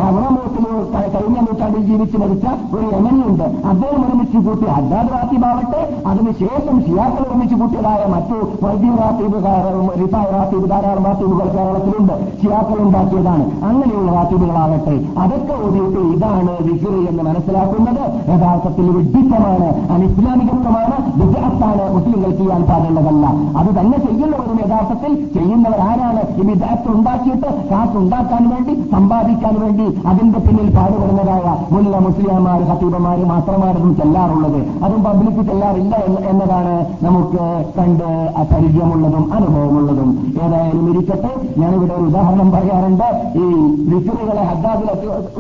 ഹവറമോത്തിലോ 0.03 0.75
കഴിഞ്ഞ 1.15 1.39
നൂറ്റാണ്ടിൽ 1.55 1.83
ജീവിച്ചു 1.89 2.17
മരിച്ച 2.19 2.47
ഒരു 2.77 2.87
യമനിയുണ്ട്. 2.95 3.45
അദ്ദേഹം 3.73 4.01
ഒരുമിച്ച് 4.07 4.39
കൂട്ടി 4.47 4.67
ഹദ്ദാദ് 4.77 5.11
റാത്തീബാവട്ടെ 5.15 5.83
അതിനുശേഷം 6.07 6.77
ഷിയാക്കൾ 6.87 7.23
ഒരുമിച്ച് 7.29 7.57
കൂട്ടിയതായ 7.61 8.01
മറ്റു 8.15 8.37
വൈദ്യ 8.65 8.91
റാത്തീബുകാർ 9.03 9.63
റിഫായ് 10.01 10.31
റാത്തീബ് 10.37 10.67
ധാരാളം 10.71 11.05
റാത്തീബുകൾ 11.09 11.47
കേരളത്തിലുണ്ട്. 11.57 12.15
ഷിയാക്കൾ 12.41 12.79
ഉണ്ടാക്കിയതാണ്. 12.87 13.45
അങ്ങനെയുള്ള 13.69 14.11
റാത്തീബുകളാകട്ടെ 14.19 14.97
അതൊക്കെ 15.23 15.55
ഓടിയിട്ട് 15.67 16.01
ഇതാണ് 16.15 16.53
വിക്രി 16.69 17.01
എന്ന് 17.11 17.23
മനസ്സിലാക്കുന്നത്. 17.29 18.03
യഥാർത്ഥത്തിൽ 18.33 18.89
വിഡിത്തമാണ് 18.97 19.69
അനിസ്ലാമികത്വമാണ് 19.97 20.97
വിദഗ്ധാണ് 21.21 21.85
മുസ്ലിങ്ങൾ 21.97 22.31
ചെയ്യാൻ 22.41 22.63
പാടുള്ളതല്ല. 22.73 23.27
അത് 23.61 23.71
തന്നെ 23.79 23.99
ചെയ്യുന്നവരും 24.07 24.59
യഥാർത്ഥത്തിൽ 24.67 25.15
ചെയ്യുന്നവരാരാണ്. 25.37 26.23
ഈ 26.41 26.45
വിദഗ്ധ 26.51 26.87
ഉണ്ടാക്കിയിട്ട് 26.97 27.49
കാശുണ്ടാക്കാൻ 27.71 28.43
വേണ്ടി 28.55 28.75
സമ്പാദിക്കാൻ 28.93 29.55
വേണ്ടി 29.65 29.87
അതിന്റെ 30.11 30.39
പിന്നിൽ 30.47 30.69
പാടുപെടുന്നതായ 30.77 31.44
മുല്ല 31.73 31.99
മുസ്ലിംമാർ 31.99 32.63
ഹത്തീബമാര് 32.63 33.25
മാത്രമാരും 33.25 33.97
ചെല്ലാറുള്ളത്. 33.97 34.61
അതും 34.85 35.05
പബ്ലിക് 35.05 35.47
ചെല്ലാറില്ല 35.47 35.97
എന്നതാണ് 36.31 36.75
നമുക്ക് 37.05 37.65
കണ്ട് 37.79 38.35
പരിചയമുള്ളതും 38.53 39.33
അനുഭവമുള്ളതും. 39.33 40.11
ഏതായാലും 40.45 40.91
ഇരിക്കട്ടെ. 40.91 41.33
ഞാനിവിടെ 41.59 41.95
ഒരു 41.95 42.03
ഉദാഹരണം 42.03 42.51
പറയാറുണ്ട്. 42.51 43.09
ഈ 43.39 43.45
വിക്രുകളെ 43.91 44.43
ഹദ്ദാബിൽ 44.43 44.89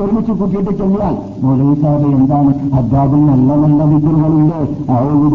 ഒരുമിച്ച് 0.02 0.32
കൂട്ടിയിട്ട് 0.32 0.70
ചെല്ലിയാൽ 0.70 1.16
മൗലവി 1.42 1.74
സാബ് 1.82 2.06
എന്താണ് 2.18 2.54
ഹദ്ദാബിൽ 2.76 3.26
നല്ല 3.26 3.54
നല്ല 3.54 3.82
വിക്രുകളുണ്ട്. 3.84 4.58
ഔദി 4.92 5.34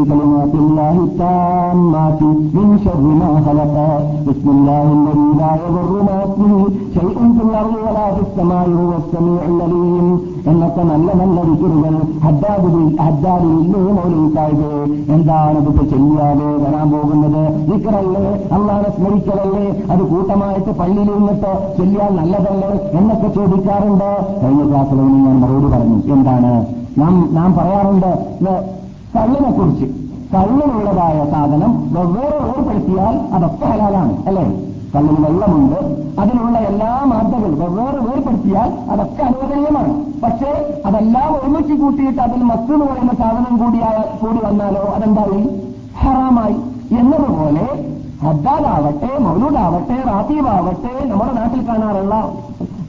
എന്നൊക്കെ 10.60 10.84
നല്ല 10.90 11.10
നല്ല 11.20 11.42
വിക്രുകൾ 11.50 11.94
ഹദ്ദാബിൽ 12.24 12.74
ഹദ്ദാദില്ലേ 13.04 13.82
മൗലവി 13.98 14.26
സാഹിബ് 14.34 14.72
എന്താണ് 15.16 15.58
ഇതൊക്കെ 15.62 15.84
ചെയ്യാതെ 15.92 16.48
വരാൻ 16.64 16.88
പോകുന്നത്? 16.94 17.44
വിക്കറല്ലേ 17.70 18.24
അള്ളാഹെ 18.56 18.90
സ്മരിക്കലല്ലേ? 18.96 19.64
അത് 19.94 20.02
കൂട്ടമായിട്ട് 20.10 20.72
പള്ളിയിൽ 20.80 21.10
നിന്നിട്ട് 21.12 21.52
ചെല്ലിയാൽ 21.78 22.12
നല്ലതല്ലേ 22.20 22.72
എന്നൊക്കെ 23.00 23.30
ചോദിക്കാറുണ്ട്. 23.38 24.10
കഴിഞ്ഞ 24.42 24.64
ക്ലാസ്സിൽ 24.70 25.00
ഞാൻ 25.28 25.38
മറുപടി 25.44 25.70
പറഞ്ഞു. 25.76 25.98
എന്താണ്? 26.16 26.52
നാം 27.02 27.16
നാം 27.38 27.50
പറയാറുണ്ട് 27.60 28.12
കള്ളിനെ 29.16 29.52
കുറിച്ച് 29.60 29.88
കള്ളിനുള്ളതായ 30.36 31.20
സാധനം 31.36 31.72
വെവ്വേറെ 31.96 32.40
ഏർപ്പെടുത്തിയാൽ 32.50 33.16
അതൊക്കെ 33.38 33.66
ഹലാലാണ് 33.72 34.16
അല്ലേ? 34.32 34.46
കള്ളിൽ 34.96 35.16
വെള്ളമുണ്ട് 35.24 35.80
അതിനുള്ള 36.22 36.58
എല്ലാ 36.58 37.02
മാർഗങ്ങളും 37.06 37.60
വെവ്വേറെ 37.60 37.98
വേർപ്പെടുത്തിയാൽ 37.98 38.70
അതൊക്കെ 38.90 39.24
അനുവദനീയമാണ്. 39.24 40.22
പക്ഷേ 40.24 40.82
അതെല്ലാം 40.86 41.36
ഒരുമിച്ച് 41.36 41.74
കൂട്ടിയിട്ട് 41.74 42.22
അതിൽ 42.22 42.44
മസ്തു 42.44 42.74
എന്ന് 42.74 42.86
പറയുന്ന 42.86 43.14
സാധനം 43.14 43.58
കൂടിയാ 43.58 44.04
കൂടി 44.22 44.46
വന്നാലോ 44.46 44.82
അതെന്തായി? 44.96 45.42
ഹറാമായി. 46.00 46.56
എന്നതുപോലെ 47.00 47.66
ഹദ്ദാദാവട്ടെ 48.24 49.10
മൗലൂദാവട്ടെ 49.20 49.98
റാത്തീബാവട്ടെ 50.08 51.06
നമ്മുടെ 51.06 51.34
നാട്ടിൽ 51.34 51.68
കാണാറുള്ള 51.68 52.16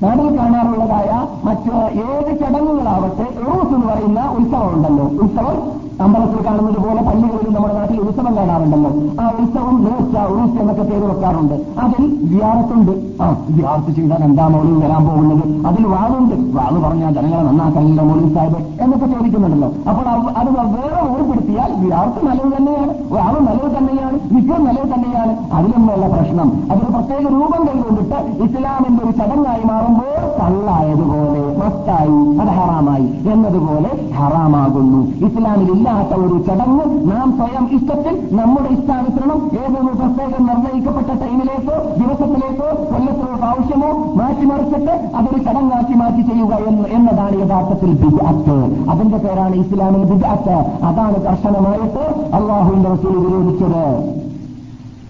നാട്ടിൽ 0.03 0.39
കാണാറുള്ളതായ 0.39 1.11
മറ്റ് 1.45 1.75
ഏത് 2.05 2.39
ചടങ്ങുകളാവട്ടെ 2.41 3.27
ഉറൂസ് 3.41 3.75
എന്ന് 3.75 3.87
പറയുന്ന 3.87 4.21
ഉത്സവം 4.39 4.75
ഉണ്ടല്ലോ. 4.75 5.05
ഉത്സവം 5.05 5.81
അമ്പലത്തിൽ 6.05 6.47
കാണുന്നത് 6.47 6.79
പോലെ 6.85 7.03
പള്ളികളിൽ 7.09 7.55
നമ്മുടെ 7.55 7.75
നാട്ടിൽ 7.75 8.01
ഉത്സവം 8.01 8.37
കാണാറുണ്ടല്ലോ. 8.37 8.91
ആ 9.23 9.25
ഉത്സവം 9.41 9.77
നേർച്ച 9.85 10.17
ഉറൂസ് 10.33 10.61
എന്നൊക്കെ 10.61 10.83
പേര് 10.83 11.05
വെക്കാറുണ്ട്. 11.05 11.55
അതിൽ 11.85 12.05
വിയാറത്തുണ്ട്. 12.33 12.93
ആ 13.23 13.27
വിയാറത്ത് 13.49 13.93
ചെയ്താൽ 13.97 14.25
എന്താ 14.25 14.49
മൗലി 14.49 14.73
വരാൻ 14.85 15.03
പോകുന്നത്? 15.09 15.45
അതിൽ 15.67 15.87
വാളുണ്ട്. 15.87 16.37
വാൾ 16.59 16.75
പറഞ്ഞാൽ 16.83 17.13
ജനങ്ങളെ 17.15 17.43
നന്നാക്കാനുള്ള 17.43 18.03
മൗലി 18.03 18.35
സാഹിബ് 18.35 18.61
എന്നൊക്കെ 18.83 19.07
ചോദിക്കുന്നുണ്ടല്ലോ. 19.07 19.69
അപ്പോൾ 19.91 20.07
അത് 20.41 20.51
വേറെ 20.77 21.01
ഓർപ്പെടുത്തിയാൽ 21.11 21.71
വിയാർത്ത് 21.85 22.21
നല്ലത് 22.29 22.53
തന്നെയാണ്. 22.57 22.95
വാൾ 23.11 23.35
നല്ലത് 23.49 23.71
തന്നെയാണ്. 23.79 24.19
വിജയം 24.33 24.65
നല്ലത് 24.65 24.91
തന്നെയാണ്. 24.95 25.33
അതിലൊന്നുമല്ല 25.53 26.07
പ്രശ്നം. 26.17 26.49
അതൊരു 26.71 26.91
പ്രത്യേക 26.97 27.23
രൂപം 27.33 27.63
കൈകൊണ്ടിട്ട് 27.69 28.19
ഇസ്ലാമിന്റെ 28.45 29.05
ഒരു 29.05 29.13
ചടങ്ങായി 29.21 29.65
മാറുമ്പോൾ 29.71 30.17
കള്ളായതുപോലെ 30.41 31.43
മസ്തായി 31.61 32.19
അത് 32.41 32.51
ഹറാമായി 32.59 33.09
എന്നതുപോലെ 33.33 33.91
ഹറാമാകുന്നു. 34.19 35.01
ഇസ്ലാമിൽ 35.27 35.71
ഇല്ലാത്ത 35.90 36.14
ഒരു 36.24 36.38
ചടങ്ങ് 36.48 36.86
നാം 37.10 37.28
സ്വയം 37.38 37.66
ഇഷ്ടത്തിൽ 37.78 38.16
നമ്മുടെ 38.40 38.70
ഇഷ്ടാനുസരണം 38.76 39.40
ഏതൊരു 39.62 39.92
പ്രത്യേകം 40.00 40.42
നിർണ്ണയിക്കപ്പെട്ട 40.50 41.10
ടൈമിലേക്കോ 41.22 41.78
ദിവസത്തിലേക്കോ 42.00 42.70
കൊല്ലത്തിലോ 42.92 43.34
പ്രാവശ്യമോ 43.38 43.90
മാറ്റിമറിച്ചിട്ട് 44.20 44.94
അതൊരു 45.18 45.40
ചടങ്ങാക്കി 45.46 45.96
മാറ്റി 45.96 46.24
ചെയ്യുക 46.30 46.54
എന്നതാണ് 46.96 47.38
യഥാർത്ഥത്തിൽ 47.42 47.94
ബിജാത്ത് 48.04 48.58
അതിന്റെ 48.94 49.20
പേരാണ് 49.26 49.56
ഇസ്ലാമിൽ 49.56 50.06
ബിജാത്ത് 50.12 50.58
അതാണ് 50.90 51.18
കർശനമായിട്ട് 51.28 52.06
അള്ളാഹുവിന്റെ 52.40 52.92
റസൂൽ 52.96 53.18
വിരോധിച്ചത് 53.24 53.84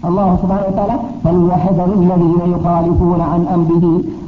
الله 0.08 0.28
سبحانه 0.36 0.66
وتعالى 0.66 0.96
فليحذر 1.24 1.88
الذين 1.96 2.42
يخالفون 2.52 3.20
عن 3.22 3.42
امره 3.48 3.84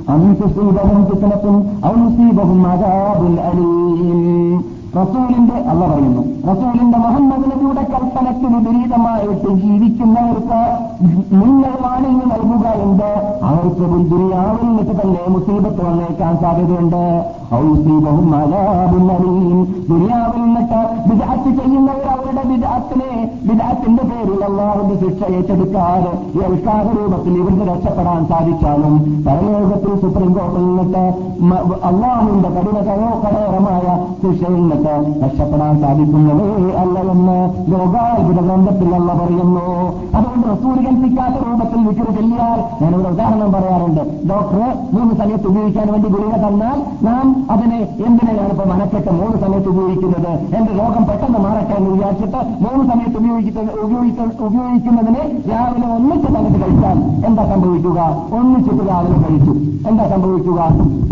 ان 0.09 0.21
تصيبهم 0.37 0.99
فتنه 1.05 1.45
او 1.85 1.93
يصيبهم 2.05 2.61
عذاب 2.67 3.21
اليم 3.29 4.59
റസൂലിന്റെ 4.95 5.57
അല്ല 5.71 5.83
പറയുന്നു 5.85 6.23
റസൂലിന്റെ 6.44 6.98
മുഹമ്മദ് 6.98 7.46
നബിയുടെ 7.52 7.84
കൽപ്പനയ്ക്ക് 7.92 8.48
വിപരീതമായിട്ട് 8.54 9.50
ജീവിക്കുന്നവർക്ക് 9.62 10.62
നിങ്ങൾ 11.42 11.74
വാണിംഗ് 11.84 12.26
എന്ത് 12.86 13.12
അവർക്ക് 13.50 13.86
ദുരിയാവിൽ 14.12 14.68
നിന്ന് 14.70 14.96
തന്നെ 15.00 15.22
മുസീബത്ത് 15.28 15.82
വന്നേക്കാൻ 15.88 16.34
സാധ്യതയുണ്ട്. 16.42 17.04
ദുരിയാവിൽ 19.90 20.42
നിന്നിട്ട് 20.44 20.80
വിദാത്ത് 21.08 21.50
ചെയ്യുന്നവർ 21.58 22.06
അവരുടെ 22.14 22.44
വിദാത്തിനെ 22.52 23.10
വിദാത്തിന്റെ 23.44 24.04
പേരിൽ 24.04 24.42
അള്ളാഹുന്റെ 24.44 24.96
ശിക്ഷ 25.02 25.30
ഏറ്റെടുക്കാതെ 25.34 26.14
ഏൽക്കാതെ 26.46 26.92
രൂപത്തിൽ 26.98 27.34
ഇവർക്ക് 27.38 27.66
രക്ഷപ്പെടാൻ 27.72 28.22
സാധിച്ചാലും 28.26 28.96
പരലോകത്തിൽ 29.28 29.94
സുപ്രീം 30.02 30.32
കോടതിയിൽ 30.38 30.68
നിന്നിട്ട് 30.70 31.04
അള്ളാഹുവിന്റെ 31.90 32.50
കഠിന 32.50 32.78
കടോകടകരമായ 32.90 33.86
ശിക്ഷയിൽ 34.24 34.56
നിന്നിട്ട് 34.56 34.94
രക്ഷപ്പെടാൻ 35.24 35.74
സാധിക്കുന്നതേ 36.34 36.74
അല്ല 36.82 36.98
എന്ന് 37.08 37.38
ലോകാത്ഭുത 37.72 38.40
ഗ്രന്ഥത്തിൽ 38.40 38.90
അല്ല 38.96 39.10
പറയുന്നു 39.14 39.66
അതുകൊണ്ട് 40.14 40.46
റസൂൽ 40.54 40.78
കൽപ്പിക്കാത്ത 40.86 41.36
രൂപത്തിൽ 41.46 41.80
വിക്രി 41.88 42.12
ചെല്ലിയാൽ 42.18 42.60
ഞാനിവിടെ 42.82 43.10
ഉദാഹരണം 43.10 43.50
പറയാറുണ്ട് 43.56 44.02
ഡോക്ടർ 44.30 44.62
മൂന്ന് 44.94 45.14
സമയത്ത് 45.16 45.48
ഉപയോഗിക്കാൻ 45.48 45.88
വേണ്ടി 45.94 46.10
ഗുളിക 46.10 46.38
തന്നാൽ 46.44 46.78
നാം 47.08 47.26
അതിനെ 47.50 47.80
എന്തിനാണ് 48.08 48.50
ഇപ്പോൾ 48.54 48.70
മനക്കെട്ട് 48.72 49.12
മൂന്ന് 49.14 49.38
സമയത്ത് 49.42 49.70
ഉപയോഗിക്കുന്നത് 49.70 50.32
എന്റെ 50.58 50.72
രോഗം 50.74 51.06
പെട്ടെന്ന് 51.06 51.42
മാറട്ടെ 51.46 51.76
എന്ന് 51.76 51.92
വിചാരിച്ചിട്ട് 51.92 52.42
മൂന്ന് 52.64 52.84
സമയത്ത് 52.92 53.18
ഉപയോഗിക്കുന്ന 53.20 54.32
ഉപയോഗിക്കുന്നതിനെ 54.44 55.24
രാവിലെ 55.52 55.88
ഒന്നിച്ച് 55.98 56.30
സമയത്ത് 56.30 56.62
കഴിച്ചാൽ 56.64 56.98
എന്താ 57.28 57.46
സംഭവിക്കുക 57.54 58.00
ഒന്നിച്ചിട്ട് 58.34 58.84
രാവിലെ 58.92 59.20
കഴിച്ചു 59.24 59.56
എന്താ 59.90 60.06
സംഭവിക്കുക 60.10 60.60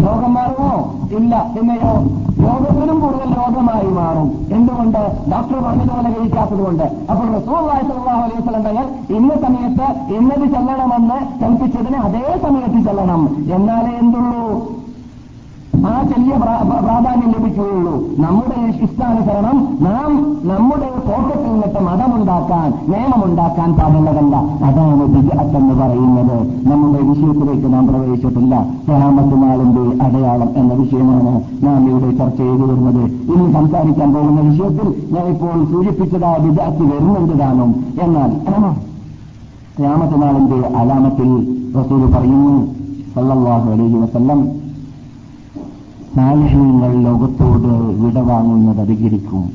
രോഗം 0.01 0.33
മാറുമോ 0.33 0.73
ഇല്ല 1.17 1.35
എന്നെയോ 1.59 1.93
രോഗത്തിനും 2.41 2.97
കൂടുതൽ 3.01 3.29
രോഗമായി 3.39 3.89
മാറും 3.95 4.27
എന്തുകൊണ്ട് 4.55 5.01
ഡോക്ടർ 5.31 5.57
പറഞ്ഞതുപോലെ 5.65 6.09
കഴിക്കാത്തത് 6.15 6.61
കൊണ്ട് 6.65 6.83
അപ്പോൾ 7.11 7.25
റസൂർ 7.37 7.59
സല്ലല്ലാഹു 7.69 8.21
അലൈഹി 8.25 8.41
വസല്ലം 8.41 8.63
തങ്ങൾ 8.67 8.85
ഇന്ന 9.17 9.31
സമയത്ത് 9.45 9.87
ഇന്നത് 10.17 10.45
ചെല്ലണമെന്ന് 10.53 11.17
കൽപ്പിച്ചതിന് 11.41 11.97
അതേ 12.07 12.23
സമയത്ത് 12.45 12.79
ചെല്ലണം. 12.87 13.21
എന്നാലേ 13.55 13.91
എന്തുള്ളൂ? 14.03 14.45
ആ 15.87 16.03
ചെറിയ 16.09 16.33
പ്രാധാന്യം 16.85 17.33
ലഭിക്കുകയുള്ളൂ. 17.37 17.93
നമ്മുടെ 18.17 18.83
ഇഷ്ടാനുസരണം 18.83 19.77
നാം 19.81 20.11
നമ്മുടെ 20.49 20.89
പോക്കറ്റിൽ 21.07 21.51
നിന്നിട്ട് 21.51 21.79
മതമുണ്ടാക്കാൻ 21.79 22.73
നിയമമുണ്ടാക്കാൻ 22.91 23.73
പാടുള്ളതല്ല. 23.73 24.35
അതാണ് 24.65 25.05
ബിജാത്ത് 25.05 25.57
എന്ന് 25.57 25.73
പറയുന്നത്. 25.73 26.37
നമ്മുടെ 26.71 27.03
വിഷയത്തിലേക്ക് 27.09 27.73
നാം 27.73 27.87
പ്രവേശിച്ചിട്ടില്ല. 27.87 28.55
നാളിന്റെ 29.41 30.03
അടയാളം 30.05 30.49
എന്ന 30.55 30.73
വിഷയമാണ് 30.73 31.41
നാം 31.63 31.89
ഇവിടെ 31.89 32.17
ചർച്ച 32.17 32.37
ചെയ്തു 32.37 32.61
വരുന്നത്. 32.61 33.03
ഇന്ന് 33.05 33.53
സംസാരിക്കാൻ 33.53 34.13
പോകുന്ന 34.13 34.41
വിഷയത്തിൽ 34.41 34.87
ഞാൻ 35.15 35.25
ഇപ്പോൾ 35.27 35.65
സൂചിപ്പിച്ചതാ 35.71 36.37
ബിജാത്ത് 36.37 36.83
വരുന്നുണ്ട് 36.83 37.39
താനും. 37.39 37.85
എന്നാൽ 38.01 38.31
നാളിന്റെ 40.23 40.67
അലാമത്തിൽ 40.77 41.29
റസൂൽ 41.79 42.01
പറയുന്നു 42.13 42.67
സല്ലാഹു 43.15 43.71
അലൈഹി 43.71 43.97
വസല്ലം 43.97 44.60
സാലിഹ്യങ്ങൾ 46.15 46.95
ലോകത്തോട് 46.95 48.01
വിടവാങ്ങുന്നത് 48.01 48.79
അധികരിക്കും. 48.79 49.49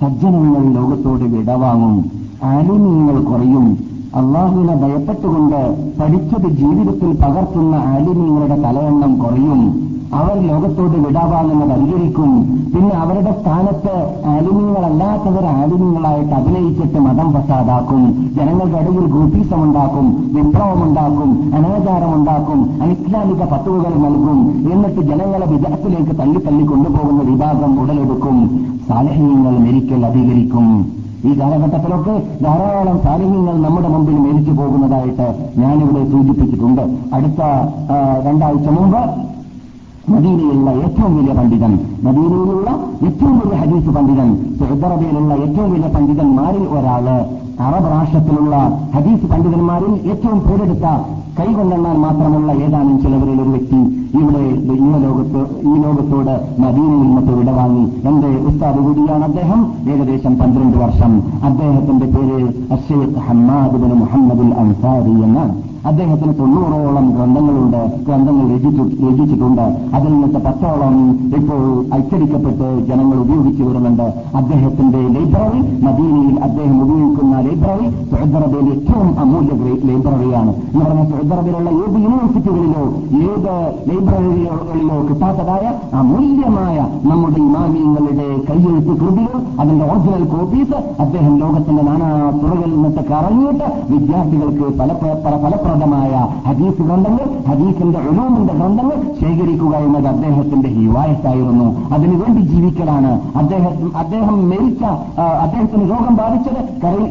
സജ്ജനങ്ങൾ 0.00 0.72
ലോകത്തോട് 0.74 1.22
വിടവാങ്ങും. 1.22 2.10
ആലിമ്യങ്ങൾ 2.44 3.24
കുറയും. 3.24 3.78
അള്ളാഹുവിനെ 4.14 4.74
ഭയപ്പെട്ടുകൊണ്ട് 4.76 5.92
പഠിച്ചത് 6.00 6.48
ജീവിതത്തിൽ 6.48 7.18
പകർത്തുന്ന 7.22 7.74
ആലിമ്യങ്ങളുടെ 7.74 8.56
തലയെണ്ണം 8.56 9.18
കുറയും. 9.18 9.87
അവർ 10.14 10.36
ലോകത്തോട് 10.48 10.96
വിടാവാണെന്നത് 11.06 11.72
അംഗീകരിക്കും. 11.72 12.30
പിന്നെ 12.74 12.94
അവരുടെ 12.96 13.32
സ്ഥാനത്ത് 13.40 13.94
ആലിമ്യങ്ങളല്ലാത്തവർ 14.34 15.44
ആലിമ്യങ്ങളായിട്ട് 15.46 16.34
അഭിനയിച്ചിട്ട് 16.34 16.98
മതം 17.06 17.28
ഫസാദാക്കും. 17.32 18.02
ജനങ്ങളുടെ 18.36 18.78
ഇടയിൽ 18.78 19.06
ഗ്രൂപ്പീസം 19.14 19.62
ഉണ്ടാക്കും 19.64 20.06
അനാചാരമുണ്ടാക്കും 21.56 22.60
അനിസ്ലാമിക 22.82 23.42
പത്തുവകൾ 23.52 23.94
നൽകും. 24.06 24.38
എന്നിട്ട് 24.72 25.00
ജനങ്ങളെ 25.00 25.46
വിജയത്തിലേക്ക് 25.46 26.14
തള്ളി 26.20 26.40
തള്ളി 26.46 26.64
കൊണ്ടുപോകുന്ന 26.64 27.22
വിഭാഗം 27.30 27.80
ഉടലെടുക്കും. 27.82 28.36
സാലഹ്യങ്ങൾ 28.88 29.58
മെരിക്കൽ 29.58 30.06
അധികരിക്കും. 30.06 30.92
ഈ 31.24 31.40
കാലഘട്ടത്തിലൊക്കെ 31.40 32.22
ധാരാളം 32.44 32.98
സാലിഹ്യങ്ങൾ 33.04 33.54
നമ്മുടെ 33.62 33.88
മുമ്പിൽ 33.88 34.18
മേടിച്ചു 34.18 34.50
പോകുന്നതായിട്ട് 34.50 35.26
ഞാനിവിടെ 35.58 36.02
സൂചിപ്പിച്ചിട്ടുണ്ട്. 36.10 36.84
അടുത്ത 37.14 37.40
രണ്ടാഴ്ച 38.26 38.68
മുമ്പ് 38.68 39.02
മദീനയിലുള്ള 40.10 40.70
ഏറ്റവും 40.70 41.16
വലിയ 41.16 41.32
പണ്ഡിതൻ. 41.32 41.78
മദീനയിലുള്ള 42.02 42.70
ഏറ്റവും 43.06 43.38
വലിയ 43.38 43.56
ഹദീസ് 43.56 43.94
പണ്ഡിതൻ. 43.96 44.54
സൗദറബിയിലുള്ള 44.58 45.34
ഏറ്റവും 45.34 45.72
വലിയ 45.72 45.88
പണ്ഡിതന്മാരിൽ 45.88 46.62
ഒരാൾ. 46.62 47.26
അറബ് 47.62 47.90
രാഷ്ട്രത്തിലുള്ള 47.90 48.80
ഹദീസ് 48.94 49.26
പണ്ഡിതന്മാരിൽ 49.26 50.10
ഏറ്റവും 50.10 50.40
പേരെടുത്ത 50.40 50.84
കൈകൊണ്ടെണ്ണാൻ 51.38 51.98
മാത്രമുള്ള 51.98 52.52
ഏതാനും 52.52 53.02
ചിലവരിൽ 53.02 53.42
ഒരു 53.42 53.48
വ്യക്തി 53.48 54.08
ഇവിടെ 54.18 54.38
ഈ 54.38 54.78
ലോകത്ത് 55.04 55.40
ഈ 55.60 55.82
ലോകത്തോട് 55.82 56.60
മദീനയിൽ 56.60 57.00
നിന്നിട്ട് 57.00 57.32
വിടവാങ്ങി. 57.32 57.84
എന്റെ 58.08 58.26
ഉസ്താദ് 58.26 58.78
കൂടിയാണ് 58.78 59.24
അദ്ദേഹം. 59.24 59.72
ഏകദേശം 59.90 60.38
പന്ത്രണ്ട് 60.38 60.78
വർഷം. 60.78 61.22
അദ്ദേഹത്തിന്റെ 61.44 62.06
പേര് 62.06 62.48
അഷേഖ് 62.72 63.18
ഹമ്മാദ് 63.18 63.72
ബിൻ 63.72 63.94
മുഹമ്മദുൽ 63.94 64.54
അൻസാരി 64.54 65.10
എന്നാണ്. 65.10 65.67
അദ്ദേഹത്തിന് 65.86 66.34
തൊണ്ണൂറോളം 66.38 67.10
ഗ്രന്ഥങ്ങളുണ്ട് 67.10 68.04
ഗ്രന്ഥങ്ങൾ 68.06 68.46
രചിച്ചിട്ടുണ്ട്. 68.54 69.62
അതിൽ 69.94 70.12
നിന്നത്തെ 70.12 70.38
പത്തോളം 70.38 70.94
ഇപ്പോൾ 71.36 71.84
അച്ചടിക്കപ്പെട്ട് 71.94 72.86
ജനങ്ങൾ 72.86 73.16
ഉപയോഗിച്ചു 73.16 73.62
വരുന്നുണ്ട്. 73.62 74.02
അദ്ദേഹത്തിന്റെ 74.36 74.98
ലൈബ്രറി 74.98 75.60
മദീനയിൽ 75.84 76.40
അദ്ദേഹം 76.40 76.82
ഉപയോഗിക്കുന്ന 76.82 77.40
ലൈബ്രറി 77.40 77.86
സൗദറബിയിൽ 77.90 78.72
ഏറ്റവും 78.74 79.20
അമൂല്യ 79.20 79.56
ലൈബ്രറിയാണ്. 79.88 80.54
എന്ന് 80.56 80.84
പറഞ്ഞ 80.84 81.04
സൗദറബിയിലുള്ള 81.04 81.70
ഏത് 81.70 81.98
യൂണിവേഴ്സിറ്റികളിലോ 82.04 82.84
ഏത് 83.22 83.54
ലൈബ്രറികളിലോ 83.90 85.06
കിട്ടാത്തതായ 85.08 85.72
അമൂല്യമായ 85.96 86.57
നമ്മുടെ 87.04 87.38
ഇമാമിയങ്ങളുടെ 87.38 88.26
കയ്യെഴുത്ത് 88.48 88.92
കൃതികൾ 89.00 89.36
അതിന്റെ 89.60 89.84
ഒറിജിനൽ 89.84 90.24
കോപ്പീസ് 90.26 90.78
അദ്ദേഹം 91.00 91.38
ലോകത്തിന്റെ 91.38 91.82
നാനാ 91.82 92.08
തുറകളിൽ 92.34 92.70
നിന്നിട്ട് 92.74 93.02
കറങ്ങിയിട്ട് 93.10 93.66
വിദ്യാർത്ഥികൾക്ക് 93.90 94.66
പല 94.78 94.90
ഫലപ്രദമായ 95.44 96.12
ഹദീസ് 96.46 96.82
ഗ്രന്ഥങ്ങൾ 96.82 97.26
ഹദീസിന്റെ 97.48 97.98
ഒഴിവിന്റെ 98.08 98.54
ഗ്രന്ഥങ്ങൾ 98.54 98.98
ശേഖരിക്കുക 99.20 99.74
എന്നത് 99.78 100.08
അദ്ദേഹത്തിന്റെ 100.08 100.68
ഹിവായത്തായിരുന്നു. 100.68 101.66
അതിനുവേണ്ടി 101.92 102.42
ജീവിക്കലാണ്. 102.42 103.10
അദ്ദേഹം 103.34 103.72
അദ്ദേഹം 103.96 104.36
മരിച്ച 104.50 104.82
അദ്ദേഹത്തിന് 105.44 105.84
രോഗം 105.90 106.14
ബാധിച്ചത് 106.16 106.60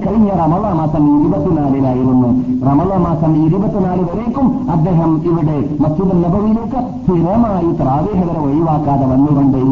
കഴിഞ്ഞ 0.06 0.30
റമള 0.42 0.74
മാസം 0.74 1.04
ഇരുപത്തിനാലിലായിരുന്നു 1.18 2.30
റമള 2.68 2.98
മാസം 2.98 3.32
ഇരുപത്തിനാല് 3.46 4.04
വരേക്കും 4.10 4.48
അദ്ദേഹം 4.72 5.12
ഇവിടെ 5.24 5.58
മസ്ജിദ് 5.82 6.16
നബവിയിലേക്ക് 6.24 6.80
സ്ഥിരമായി 6.98 7.70
പ്രാവേഹകരെ 7.82 8.40
ഒഴിവാക്കാതെ 8.40 9.06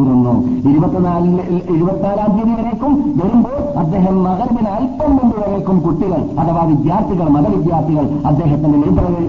വന്നുകൊണ്ടേയിരുന്നു 0.08 0.70
ഇരുപത്തിനാലിന് 0.70 1.42
ഇരുപത്തിനാലാം 1.76 2.30
തീയതി 2.36 2.54
വരേക്കും 2.58 2.92
വരുമ്പോൾ 3.18 3.58
അദ്ദേഹം 3.82 4.16
മകരവിന് 4.26 4.70
അല്പം 4.76 5.10
മുമ്പ് 5.16 5.36
വരേക്കും 5.42 5.76
കുട്ടികൾ 5.86 6.20
അഥവാ 6.42 6.62
വിദ്യാർത്ഥികൾ 6.70 7.28
മതവിദ്യാർത്ഥികൾ 7.36 8.06
അദ്ദേഹത്തിന്റെ 8.30 8.78
ലൈബ്രറികളിൽ 8.82 9.26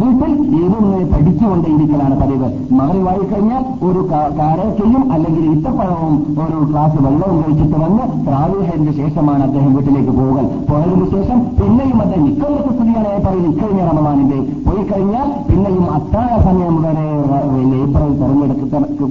വീട്ടിൽ 0.00 0.32
ഇരുന്ന് 0.58 0.98
പഠിച്ചുകൊണ്ടേയിരിക്കലാണ് 1.12 2.14
പതിവ്. 2.20 2.48
മകരി 2.78 3.00
വായിക്കഴിഞ്ഞാൽ 3.06 3.62
ഒരു 3.88 4.00
കാരക്കയും 4.38 5.02
അല്ലെങ്കിൽ 5.14 5.44
ഇത്തപ്പഴവും 5.54 6.14
ഒരു 6.44 6.58
ഗ്ലാസ് 6.70 6.98
വെള്ളവും 7.06 7.36
കഴിച്ചിട്ട് 7.42 7.78
വന്ന് 7.84 8.04
പ്രാദേശികന്റെ 8.26 8.92
ശേഷമാണ് 9.00 9.42
അദ്ദേഹം 9.48 9.70
വീട്ടിലേക്ക് 9.76 10.14
പോകൽ. 10.20 10.46
പോയതിനു 10.70 11.06
ശേഷം 11.14 11.38
പിന്നെയും 11.58 11.98
അദ്ദേഹം 12.04 12.26
ഇക്കൊല്ലത്തെ 12.32 12.72
സ്ഥിതിയാണ് 12.76 12.96
പറയുന്നത് 13.26 13.50
ഇക്കഴിഞ്ഞ 13.52 13.82
റമദാനിന്റെ 13.90 14.38
പോയി 14.66 14.84
കഴിഞ്ഞാൽ 14.90 15.28
പിന്നെയും 15.48 15.86
അത്താഴ 15.96 16.30
സമയം 16.46 16.76
വരെ 16.84 17.06
ലൈബ്രറി 17.72 18.14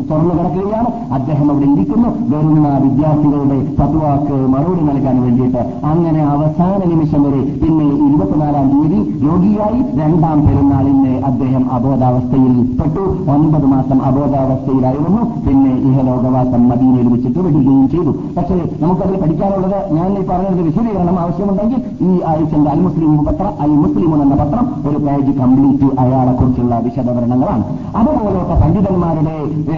തുറന്നു 0.09 0.33
കിടക്കുകയാണ് 0.37 0.89
അദ്ദേഹം 1.13 1.47
അവിടെ 1.51 1.67
ഇരിക്കുന്നു. 1.73 2.09
വരുന്ന 2.33 2.67
വിദ്യാർത്ഥികളുടെ 2.83 3.59
തത്വാക്ക് 3.79 4.35
മറുപടി 4.53 4.83
നൽകാൻ 4.89 5.15
വേണ്ടിയിട്ട് 5.23 5.61
അങ്ങനെ 5.91 6.21
അവസാന 6.33 6.79
നിമിഷം 6.91 7.21
വരെ 7.23 7.41
പിന്നെ 7.61 7.87
ഇരുപത്തിനാലാം 8.07 8.67
തീയതി 8.73 8.99
രോഗിയായി 9.25 9.79
രണ്ടാം 9.99 10.37
പെരുന്നാളിന് 10.47 11.13
അദ്ദേഹം 11.29 11.63
അബോധാവസ്ഥയിൽ 11.77 12.55
പെട്ടു. 12.79 13.05
ഒൻപത് 13.35 13.65
മാസം 13.73 13.99
അബോധാവസ്ഥയിലായിരുന്നു. 14.09 15.21
പിന്നെ 15.45 15.73
ഇഹലോകവാസം 15.89 16.61
മദീനയിൽ 16.69 17.07
വെച്ചിട്ട് 17.13 17.39
വിടുകയും 17.45 17.85
ചെയ്തു. 17.93 18.11
പക്ഷേ 18.37 18.57
നമുക്കതിൽ 18.81 19.15
പഠിക്കാനുള്ളത് 19.21 19.77
ഞാൻ 19.97 20.09
ഈ 20.19 20.23
പറഞ്ഞത് 20.29 20.61
വിശദീകരണം 20.67 21.19
ആവശ്യമുണ്ടെങ്കിൽ 21.23 21.79
ഈ 22.09 22.11
ആഴ്ചന്റെ 22.31 22.69
അൽ 22.71 22.81
മുസ്ലിം 22.87 23.25
പത്രം 23.25 23.51
അൽ 23.65 23.73
മുസ്ലിമുൻ 23.83 24.21
എന്ന 24.25 24.35
പത്രം 24.43 24.65
ഒരു 24.89 24.97
പേജ് 25.05 25.33
കംപ്ലീറ്റ് 25.39 25.87
അയാളെക്കുറിച്ചുള്ള 25.99 26.73
വിശദവിവരണങ്ങളാണ്. 26.85 27.63
അതുപോലത്തെ 27.99 28.55
പണ്ഡിതന്മാരുടെ 28.63 29.35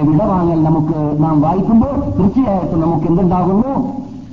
വിടവാങ്ങൽ 0.10 0.49
നമുക്ക് 0.56 1.24
നാം 1.24 1.42
വായിക്കുമ്പോൾ 1.42 1.96
തീർച്ചയായിട്ടും 2.18 2.82
നമുക്ക് 2.82 3.08
എന്തുണ്ടാകുന്നു? 3.08 3.74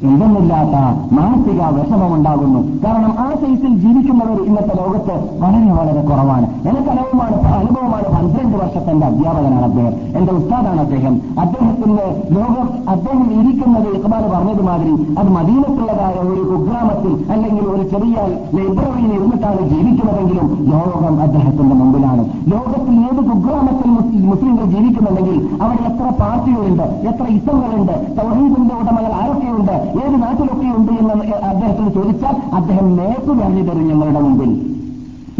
എന്തെന്നില്ലാത്ത 0.02 0.76
മാനസിക 1.12 1.60
വിഷമമുണ്ടാകുന്നു. 1.76 2.60
കാരണം 2.84 3.12
ആ 3.18 3.30
സൈസിൽ 3.30 3.78
ജീവിക്കുന്നവർ 3.78 4.42
ഇന്നത്തെ 4.42 4.74
ലോകത്ത് 4.82 5.14
വളരെ 5.42 5.72
വളരെ 5.72 6.02
കുറവാണ്. 6.08 6.46
എനിക്ക് 6.68 6.90
അനുഭവമാണ് 6.90 7.36
അനുഭവമാണ് 7.42 8.04
പന്ത്രണ്ട് 8.04 8.56
വർഷത്തെ 8.58 8.90
എന്റെ 8.90 9.06
അധ്യാപകനാണ് 9.06 9.64
അദ്ദേഹം. 9.64 9.92
എന്റെ 10.16 10.32
ഉസ്താദാണ് 10.32 10.80
അദ്ദേഹം. 10.80 11.20
അദ്ദേഹത്തിന്റെ 11.40 12.06
ലോകം 12.30 12.68
അദ്ദേഹം 12.88 13.40
ഇരിക്കുന്നത് 13.40 13.88
ഇക്ബാൽ 13.88 14.32
പറഞ്ഞതുമാതിരി 14.34 15.14
അത് 15.18 15.28
മദീനത്തുള്ളതായ 15.28 16.14
ഒരു 16.28 16.42
കുഗ്രാമത്തിൽ 16.50 17.32
അല്ലെങ്കിൽ 17.32 17.64
ഒരു 17.64 17.82
ചെറിയ 17.82 18.16
ലൈബ്രറിയിൽ 18.54 19.12
ഇരുന്നിട്ടാണ് 19.12 19.68
ജീവിക്കുന്നതെങ്കിലും 19.68 20.66
ലോകം 20.70 21.20
അദ്ദേഹത്തിന്റെ 21.20 21.74
മുമ്പിലാണ്. 21.74 22.24
ലോകത്തിൽ 22.46 22.96
ഏത് 23.00 23.22
കുഗ്രാമത്തിൽ 23.30 23.90
മുസ്ലിങ്ങൾ 24.26 24.64
ജീവിക്കുന്നുണ്ടെങ്കിൽ 24.64 25.58
അവിടെ 25.62 25.82
എത്ര 25.92 26.08
പാർട്ടികളുണ്ട് 26.22 26.82
എത്ര 26.82 27.24
ഇസങ്ങളുണ്ട് 27.24 28.16
സൗഹീദിന്റെ 28.16 28.74
ഉടമകൾ 28.74 29.12
ആരൊക്കെയുണ്ട് 29.96 30.22
നാട്ടിലൊക്കെ 30.24 30.68
ഉണ്ട് 30.78 30.92
എന്ന് 31.00 31.14
അദ്ദേഹത്തിന് 31.50 31.90
ചോദിച്ചാൽ 31.96 32.34
അദ്ദേഹം 32.58 32.88
നേർത്തു 32.98 33.32
പറഞ്ഞു 33.40 33.62
തരും 33.68 33.86
ഞങ്ങളുടെ 33.90 34.22
മുമ്പിൽ. 34.26 34.50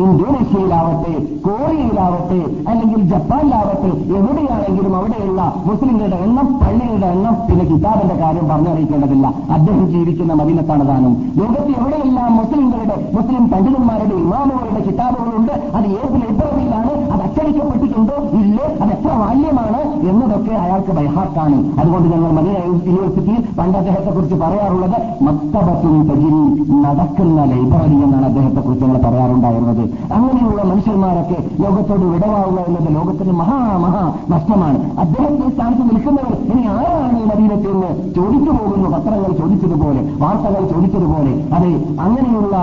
ഇന്തോനേഷ്യയിലാവട്ടെ 0.05 1.12
കൊറിയയിലാവട്ടെ 1.45 2.38
അല്ലെങ്കിൽ 2.71 3.01
ജപ്പാനിലാവട്ടെ 3.12 3.90
എവിടെയാണെങ്കിലും 4.19 4.92
അവിടെയുള്ള 4.99 5.40
മുസ്ലിങ്ങളുടെ 5.69 6.19
എണ്ണം 6.27 6.49
പള്ളികളുടെ 6.61 7.09
എണ്ണം 7.14 7.35
പിന്നെ 7.47 7.64
കിതാബിന്റെ 7.71 8.16
കാര്യം 8.23 8.47
പറഞ്ഞറിയിക്കേണ്ടതില്ല 8.51 9.27
അദ്ദേഹം 9.57 9.87
ജീവിക്കുന്ന 9.95 10.35
മദീനത്താണ് 10.40 10.85
താനും. 10.90 11.14
ലോകത്ത് 11.38 11.73
എവിടെയെല്ലാം 11.79 12.31
മുസ്ലിങ്ങളുടെ 12.40 12.97
മുസ്ലിം 13.16 13.47
പണ്ഡിതന്മാരുടെ 13.53 14.16
ഇമാമുകളുടെ 14.25 14.83
കിതാബുകളുണ്ട് 14.88 15.55
അത് 15.79 15.87
ഏത് 16.01 16.16
ലൈബ്രറിയിലാണ് 16.23 16.92
അത് 17.14 17.23
അച്ചടിക്കപ്പെട്ടിട്ടുണ്ടോ 17.29 18.19
ഇല്ലേ 18.40 18.69
അത് 18.83 18.92
എത്ര 18.97 19.11
ബാല്യമാണ് 19.23 19.81
എന്നതൊക്കെ 20.11 20.55
അയാൾക്ക് 20.64 20.92
ബൈഹാർട്ടാണ് 20.99 21.59
അതുകൊണ്ട് 21.81 22.09
ഞങ്ങൾ 22.14 22.31
മദീന 22.38 22.57
യൂണിവേഴ്സിറ്റിയിൽ 22.66 23.42
പണ്ട് 23.59 23.77
അദ്ദേഹത്തെ 23.81 24.11
കുറിച്ച് 24.16 24.37
പറയാറുള്ളത് 24.42 24.99
മക്തബത്തും 25.27 25.95
തജിരി 26.09 26.40
നടക്കുന്ന 26.85 27.38
ലൈബ്രറി 27.53 27.99
എന്നാണ് 28.07 28.27
അദ്ദേഹത്തെ 28.31 28.61
കുറിച്ച് 28.61 28.85
ഞങ്ങൾ 28.85 29.01
പറയാറുണ്ടായിരുന്നത്. 29.07 29.85
അങ്ങനെയുള്ള 30.16 30.61
മനുഷ്യന്മാരൊക്കെ 30.71 31.38
ലോകത്തോട് 31.62 32.05
വിടവാവുക 32.12 32.59
എന്നത് 32.69 32.88
ലോകത്തിന് 32.97 33.35
മഹാ 33.40 33.59
മഹാ 33.85 34.03
നഷ്ടമാണ്. 34.35 34.79
അദ്ദേഹത്തിന്റെ 35.05 35.49
സ്ഥാനത്ത് 35.55 35.85
നിൽക്കുന്നവർ 35.90 36.35
ഇനി 36.53 36.64
ആരാണ് 36.77 37.16
ഈ 37.23 37.25
മദീനത്തിൽ 37.33 37.73
നിന്ന് 37.73 37.90
ചോദിച്ചു 38.16 38.51
പോകുന്നു 38.59 38.88
പത്രങ്ങൾ 38.97 39.31
ചോദിച്ചതുപോലെ 39.42 40.03
വാർത്തകൾ 40.23 40.62
ചോദിച്ചതുപോലെ. 40.75 41.33
അതെ 41.57 41.73
അങ്ങനെയുള്ള 42.07 42.55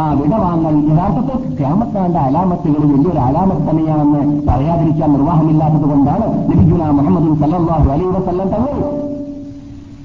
ആ 0.00 0.04
വിടവാങ്ങൽ 0.20 0.76
യഥാർത്ഥത്തിൽ 0.90 1.38
ക്ഷേമത്താന്റെ 1.56 2.20
അലാമത്തുകൾ 2.26 2.82
വലിയൊരു 2.92 3.20
അലാമത്ത് 3.28 3.64
തന്നെയാണെന്ന് 3.70 4.22
പറയാതിരിക്കാൻ 4.48 5.10
നിർവാഹമില്ലാത്തത് 5.16 5.86
കൊണ്ടാണ് 5.92 6.26
ലഭിക്കുന്ന 6.50 6.84
മുഹമ്മദ് 6.98 7.28
സല്ലാഹു 7.42 7.88
അലൈ 7.94 8.06
വസല്ലം 8.16 8.48
തങ്ങൾ 8.54 8.74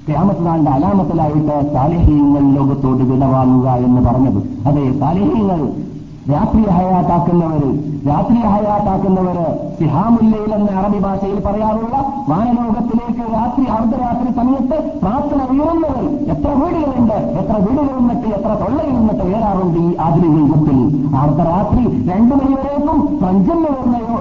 ക്യാമത്തിനാളിന്റെ 0.08 0.72
അലാമത്തിലായിട്ട് 0.72 1.56
സാലിഹ്യങ്ങൾ 1.74 2.44
ലോകത്തോട് 2.58 3.04
വിടവാങ്ങുക 3.12 3.68
എന്ന് 3.88 4.02
പറഞ്ഞത്. 4.10 4.40
അതെ 4.68 4.84
സാലിഹ്യങ്ങൾ 5.00 5.60
രാത്രി 6.32 6.64
ഹയാത്താക്കുന്നവര് 6.76 7.70
രാത്രി 8.08 8.40
ഹയാത്താക്കുന്നവര് 8.54 9.46
സിഹാമുല്ലയിൽ 9.78 10.52
എന്ന 10.58 10.70
അറബി 10.80 11.00
ഭാഷയിൽ 11.06 11.40
പറയാറുള്ള 11.46 11.96
വാനലോകത്തിലേക്ക് 12.30 13.24
രാത്രി 13.36 13.66
അർദ്ധരാത്രി 13.76 14.30
സമയത്ത് 14.40 14.78
പ്രാർത്ഥന 15.04 15.42
ഉയരുന്നവർ 15.54 16.04
എത്ര 16.34 16.50
വീടുകളുണ്ട് 16.62 17.18
എത്ര 17.42 17.56
വീടുകൾ 17.66 17.96
നിന്നിട്ട് 18.00 18.28
എത്ര 18.38 18.52
തൊള്ളയിൽ 18.62 18.94
നിന്നിട്ട് 18.98 19.26
ഏറാറുണ്ട് 19.36 19.80
ഈ 19.80 19.96
ആധുനിക 20.06 20.38
യുഗത്തിൽ? 20.44 20.80
അർദ്ധരാത്രി 21.22 21.84
രണ്ടു 22.12 22.34
മണിവരേക്കും 22.36 23.00
ഫ്രഞ്ചിന് 23.22 23.70
വരുന്നയോ 23.76 24.18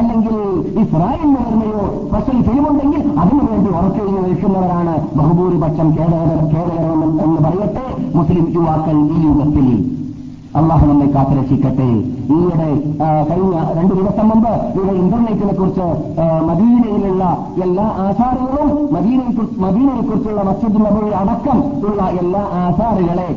അല്ലെങ്കിൽ 0.00 0.36
ഇസ്രായേലിന് 0.82 1.40
വരുന്നയോ 1.40 1.82
സ്പെഷ്യൽ 2.06 2.40
ഫിലിമുണ്ടെങ്കിൽ 2.48 3.02
അതിനുവേണ്ടി 3.22 3.70
ഉറക്കുകയും 3.78 4.22
നിൽക്കുന്നവരാണ് 4.28 4.94
ബഹുഭൂരിപക്ഷം 5.18 5.90
കേരള 5.98 6.20
കേരളം 6.54 7.02
എന്ന് 7.24 7.40
പറയട്ടെ 7.46 7.86
മുസ്ലിം 8.14 8.46
യുവാക്കൾ 8.56 8.96
ഈ 9.16 9.26
യുഗത്തിൽ. 9.26 9.68
അള്ളാഹു 10.58 10.86
നമ്മെ 10.86 11.06
കാത്തുരക്ഷിക്കട്ടെ. 11.06 11.86
ഈയിടെ 12.34 12.68
കഴിഞ്ഞ 13.28 13.54
രണ്ടു 13.78 13.94
ദിവസം 13.94 14.26
മുമ്പ് 14.28 14.52
ഇവിടെ 14.76 14.92
ഇന്റർനെറ്റിനെ 15.02 15.52
കുറിച്ച് 15.52 15.86
മദീനയിലുള്ള 16.48 17.24
എല്ലാ 17.64 17.86
ആചാരങ്ങളും 18.04 18.70
മദീനയെ 19.64 20.02
കുറിച്ചുള്ള 20.02 20.42
മസ്ജിദ് 20.42 20.80
നബുവിൽ 20.86 21.14
അടക്കം 21.22 21.58
ഉള്ള 21.86 22.02
എല്ലാ 22.22 22.42
ആചാരങ്ങളെ 22.62 23.28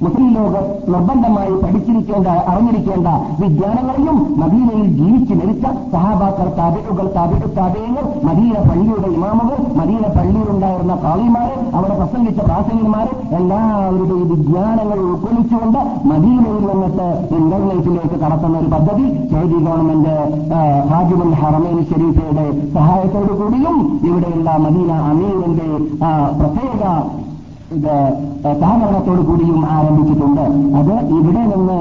മുസ്ലിം 0.00 0.30
ലോകം 0.34 0.64
നിർബന്ധമായി 0.92 1.52
പഠിച്ചിരിക്കേണ്ട 1.62 2.28
അറിഞ്ഞിരിക്കേണ്ട 2.50 3.08
വിജ്ഞാനങ്ങളെയും 3.40 4.18
മദീനയിൽ 4.40 4.88
ജീവിച്ചു 4.98 5.34
മരിച്ച 5.34 5.64
സഹാബാക്കൾ 5.92 6.48
താബിഴുകൾ 6.58 7.06
താബിഴു 7.14 7.48
താബിയങ്ങൾ 7.56 8.04
മദീന 8.26 8.56
പള്ളിയുടെ 8.68 9.10
ഇമാമുകൾ 9.16 9.58
മദീന 9.78 10.04
പള്ളിയിലുണ്ടായിരുന്ന 10.16 10.96
കാളിമാര് 11.04 11.56
അവിടെ 11.74 11.94
പ്രസംഗിച്ച 11.94 12.40
പ്രാസംഗികന്മാര് 12.40 13.12
എല്ലാവരുടെയും 13.38 14.28
വിജ്ഞാനങ്ങൾ 14.32 14.98
ഉൾക്കൊള്ളിച്ചുകൊണ്ട് 15.06 15.80
മദീനയിൽ 16.06 16.62
നിന്നിട്ട് 16.70 17.08
ഇന്റർനെറ്റിലേക്ക് 17.38 18.18
കടത്തുന്ന 18.24 18.56
ഒരു 18.58 18.70
പദ്ധതി 18.74 19.06
സൗദി 19.32 19.60
ഗവൺമെന്റ് 19.66 20.16
ഹാജിമുൽ 20.92 21.34
ഹറമേൻ 21.34 21.78
ഷെരീഫയുടെ 21.90 22.46
സഹായത്തോടു 22.74 23.34
കൂടിയും 23.34 23.76
ഇവിടെയുള്ള 24.04 24.50
മദീന 24.66 24.92
അമീറിന്റെ 25.10 25.68
പ്രത്യേക 26.40 26.82
ഇത് 27.74 27.94
സഹകരണത്തോടു 28.42 29.20
കൂടിയും 29.20 29.66
ആരംഭിച്ചിട്ടുണ്ട്. 29.66 30.44
അത് 30.78 30.92
ഇവിടെ 31.18 31.42
നിന്ന് 31.52 31.78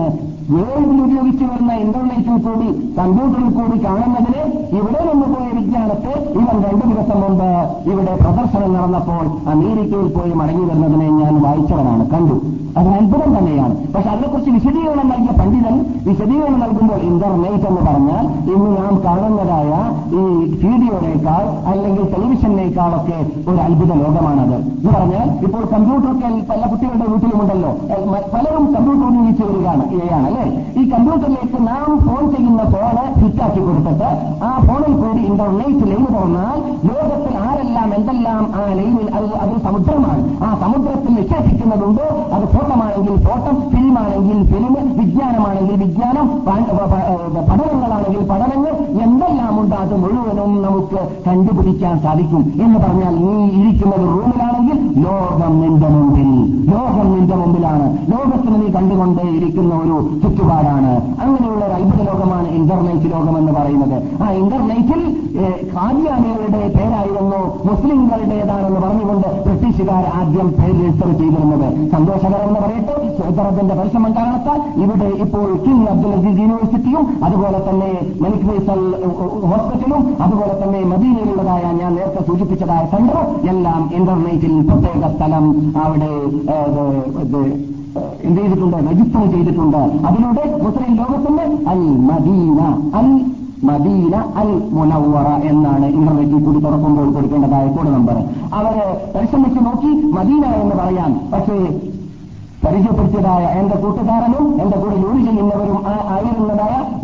വേൾഡിൽ 0.53 0.97
ഉപയോഗിച്ചു 1.03 1.45
വരുന്ന 1.45 1.73
ഇന്റർനെറ്റിൽ 1.83 2.35
കൂടി 2.45 2.67
കമ്പ്യൂട്ടറിൽ 2.97 3.47
കൂടി 3.55 3.77
കാണുന്നതിന് 3.85 4.43
ഇവിടെ 4.79 5.01
നിന്ന് 5.07 5.27
പോയ 5.33 5.47
വിജ്ഞാനത്തെ 5.59 6.13
ഇവൻ 6.39 6.57
രണ്ടു 6.65 6.85
ദിവസം 6.91 7.17
മുമ്പ് 7.21 7.49
ഇവിടെ 7.91 8.13
പ്രദർശനം 8.23 8.73
നടന്നപ്പോൾ 8.73 9.23
അമേരിക്കയിൽ 9.53 10.09
പോയി 10.17 10.33
മടങ്ങി 10.41 10.65
വരുന്നതിനെ 10.65 11.07
ഞാൻ 11.21 11.41
വായിച്ചവനാണ് 11.43 12.05
കണ്ടു. 12.09 12.37
അത് 12.79 12.87
അത്ഭുതം 12.87 13.37
തന്നെയാണ്. 13.37 13.75
പക്ഷെ 13.93 14.09
അതിനെക്കുറിച്ച് 14.09 14.51
വിശദീകരണം 14.51 15.09
നൽകിയ 15.09 15.33
പണ്ഡിതൻ 15.39 15.75
വിശദീകരണം 16.07 16.59
നൽകുമ്പോൾ 16.59 16.99
ഇന്റർനെറ്റ് 17.09 17.67
എന്ന് 17.69 17.81
പറഞ്ഞാൽ 17.87 18.25
ഇന്ന് 18.53 18.71
നാം 18.77 18.95
കാണുന്നതായ 19.05 19.71
ഈ 20.19 20.23
വീഡിയോയേക്കാൾ 20.63 21.45
അല്ലെങ്കിൽ 21.71 22.03
ടെലിവിഷനേക്കാളൊക്കെ 22.13 23.19
ഒരു 23.49 23.57
അത്ഭുത 23.67 23.91
ലോകമാണത്. 24.03 24.57
എന്ന് 24.79 24.91
പറഞ്ഞാൽ 24.97 25.27
ഇപ്പോൾ 25.45 25.63
കമ്പ്യൂട്ടർ 25.73 26.13
പല 26.51 26.61
കുട്ടികളുടെ 26.71 27.07
വീട്ടിലുമുണ്ടല്ലോ. 27.11 27.71
പലരും 28.33 28.65
കമ്പ്യൂട്ടർ 28.75 29.05
ഉപയോഗിച്ച് 29.11 29.43
വരികയാണ് 29.43 29.85
ഇവയാണ്. 29.97 30.34
അല്ലേ 30.35 30.45
ഈ 30.79 30.83
കമ്പ്യൂട്ടറിലേക്ക് 30.91 31.59
നാം 31.67 31.89
ഫോൺ 32.05 32.23
ചെയ്യുന്ന 32.33 32.63
ഫോണ് 32.73 33.03
ഫിറ്റാക്കി 33.19 33.61
കൊടുത്തിട്ട് 33.67 34.09
ആ 34.47 34.49
ഫോണിൽ 34.67 34.93
കൂടി 35.01 35.21
ഇന്റർനെറ്റ് 35.29 35.85
ലൈൻ 35.91 36.05
തുറന്നാൽ 36.15 36.57
ലോകത്തിൽ 36.89 37.33
ആരെല്ലാം 37.45 37.89
എന്തെല്ലാം 37.97 38.43
ആ 38.59 38.63
ലൈനിൽ 38.79 39.07
അത് 39.17 39.27
അത് 39.43 39.53
സമുദ്രമാണ്. 39.65 40.21
ആ 40.45 40.49
സമുദ്രത്തിൽ 40.63 41.11
നിക്ഷേപിക്കുന്നതുണ്ടോ. 41.19 42.07
അത് 42.35 42.45
ഫോട്ടമാണെങ്കിൽ 42.53 43.15
ഫോട്ടം 43.27 43.55
ഫിലിമാണെങ്കിൽ 43.73 44.39
ഫിലിം 44.51 44.73
വിജ്ഞാനമാണെങ്കിൽ 44.99 45.75
വിജ്ഞാനം 45.83 46.27
പഠനങ്ങളാണെങ്കിൽ 47.49 48.21
പഠനങ്ങൾ 48.31 48.73
എന്തെല്ലാം 49.05 49.53
ഉണ്ട് 49.61 49.75
അത് 49.83 49.95
മുഴുവനും 50.03 50.51
നമുക്ക് 50.65 50.99
കണ്ടുപിടിക്കാൻ 51.27 51.95
സാധിക്കും 52.05 52.43
എന്ന് 52.65 52.79
പറഞ്ഞാൽ 52.85 53.15
നീ 53.25 53.35
ഇരിക്കുന്നത് 53.59 54.05
റൂമിലാണെങ്കിൽ 54.13 54.77
ലോകം 55.05 55.53
നിന്റെ 55.61 55.89
മുമ്പിൽ 55.95 56.29
ലോകം 56.73 57.07
നിന്റെ 57.13 57.35
മുമ്പിലാണ്. 57.35 57.85
ലോകത്തിന് 58.11 58.57
നീ 58.61 58.67
കണ്ടുകൊണ്ടേ 58.77 59.25
ഇരിക്കുന്ന 59.37 59.73
ഒരു 59.83 59.95
ചുറ്റുപാടാണ് 60.25 60.93
അങ്ങനെയുള്ള 61.23 61.63
ഒരു 61.67 61.75
അത്ഭുത 61.79 62.01
ലോകമാണ് 62.09 62.47
ഇന്റർനെറ്റ് 62.59 63.07
ലോകം 63.13 63.35
എന്ന് 63.41 63.53
പറയുന്നത്. 63.59 63.97
ആ 64.23 64.27
ഇന്റർനെറ്റിൽ 64.41 65.01
കാദ്യാനികളുടെ 65.73 66.61
പേരായിരുന്നു 66.75 67.39
മുസ്ലിങ്ങളുടേതാണെന്ന് 67.69 68.79
പറഞ്ഞുകൊണ്ട് 68.85 69.27
ബ്രിട്ടീഷുകാർ 69.45 70.03
ആദ്യം 70.19 70.47
പേര് 70.59 70.77
രജിസ്റ്റർ 70.79 71.09
ചെയ്തിരുന്നത്. 71.21 71.67
സന്തോഷകരം 71.93 72.47
എന്ന് 72.49 72.61
പറയട്ടെ 72.65 72.95
ക്ഷേത്രത്തിന്റെ 73.17 73.75
പരിശ്രമം 73.79 74.11
കാരണത്താൽ 74.17 74.59
ഇവിടെ 74.83 75.09
ഇപ്പോൾ 75.25 75.45
കിങ് 75.65 75.87
അബ്ദുൽ 75.93 76.13
അസീസ് 76.17 76.39
യൂണിവേഴ്സിറ്റിയും 76.43 77.05
അതുപോലെ 77.27 77.59
തന്നെ 77.67 77.91
മലിക് 78.23 78.47
ഫൈസൽ 78.49 78.81
ഹോസ്പിറ്റലും 79.51 80.01
അതുപോലെ 80.25 80.55
തന്നെ 80.63 80.81
മദീനയിലുള്ളതായ 80.93 81.63
ഞാൻ 81.81 81.91
നേരത്തെ 81.99 82.23
സൂചിപ്പിച്ചതായ 82.31 82.83
സെന്ററും 82.95 83.29
എല്ലാം 83.53 83.81
ഇന്റർനെറ്റിൽ 83.99 84.55
പ്രത്യേക 84.71 85.13
സ്ഥലം 85.15 85.47
അവിടെ 85.85 86.11
എന്ത് 88.25 88.39
ചെയ്തിട്ടുണ്ട് 88.39 88.77
രജിസ്റ്റർ 88.87 89.23
ചെയ്തിട്ടുണ്ട്. 89.33 89.79
അതിലൂടെ 90.07 90.43
മുസ്ലിം 90.63 90.91
ലോകത്തിന്റെ 90.99 91.43
അൽ 91.71 91.81
മദീന 92.09 92.59
അൽ 92.99 93.09
മദീന 93.69 94.13
അൽ 94.39 94.49
മുനവറ 94.75 95.27
എന്നാണ് 95.51 95.85
ഇന്റർനെറ്റിൽ 95.97 96.39
കൂടി 96.45 96.59
തുറക്കുമ്പോൾ 96.59 97.07
കൊടുക്കേണ്ടതായ 97.15 97.67
കോഡ് 97.75 97.91
നമ്പർ 97.93 98.17
അവർ 98.53 98.75
പരിശ്രമിച്ച് 99.13 99.61
നോക്കി 99.67 99.91
മദീന 100.17 100.43
എന്ന് 100.61 100.75
പറയാം 100.75 101.13
പക്ഷേ 101.33 101.57
പരിചയപ്പെടുത്തിയതായ 102.65 103.43
എന്റെ 103.59 103.75
കൂട്ടുകാരനും 103.75 104.45
എന്റെ 104.61 104.77
കൂടെ 104.77 104.95
ജോലി 105.01 105.21
ചെയ്യുന്നവരും 105.25 105.79
ആയിരുന്നതായ 105.87 106.44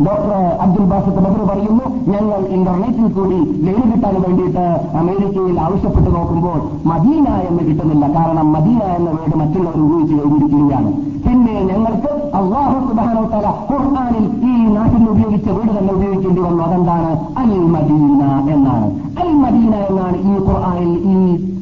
ഡോക്ടർ 0.07 0.41
അബ്ദുൽ 0.63 0.85
ബാസത്ത് 0.91 1.21
ബദർ 1.25 1.41
പറയുന്നു 1.49 1.85
ഞങ്ങൾ 2.13 2.39
ഇന്റർനെറ്റിൽ 2.57 3.07
കൂടി 3.17 3.39
ലൈന് 3.65 3.85
കിട്ടാൻ 3.91 4.15
വേണ്ടിയിട്ട് 4.25 4.65
അമേരിക്കയിൽ 5.01 5.59
ആവശ്യപ്പെട്ട് 5.59 6.15
നോക്കുമ്പോൾ 6.15 6.59
മദീന 6.85 7.27
എന്ന് 7.49 7.63
കിട്ടുന്നില്ല. 7.63 8.05
കാരണം 8.17 8.51
മദീന 8.51 8.81
എന്ന 8.97 9.09
വേർഡ് 9.09 9.37
മറ്റുള്ളവർ 9.41 9.79
ഉപയോഗിച്ച് 9.85 10.15
കഴിഞ്ഞിരിക്കുകയാണ്. 10.19 10.91
പിന്നെ 11.25 11.55
ഞങ്ങൾക്ക് 11.61 12.11
അള്ളാഹു 12.39 12.77
സുബാനോ 12.87 13.23
തല 13.33 13.47
ഖുർആാനിൽ 13.69 14.25
ഈ 14.49 14.53
നാട്ടിൽ 14.75 15.09
ഉപയോഗിച്ച 15.09 15.49
വീട് 15.49 15.79
തന്നെ 15.79 15.93
ഉപയോഗിക്കേണ്ടി 15.93 16.41
വന്നു. 16.41 16.63
അതെന്താണ്? 16.63 17.11
അൽ 17.37 17.53
മദീന 17.75 18.21
എന്നാണ്. 18.55 18.87
അൽ 19.21 19.31
മദീന 19.43 19.73
എന്നാണ് 19.89 20.17
ഈ 20.31 20.33
ഖുർആാനിൽ 20.47 20.93
ഈ 21.13 21.17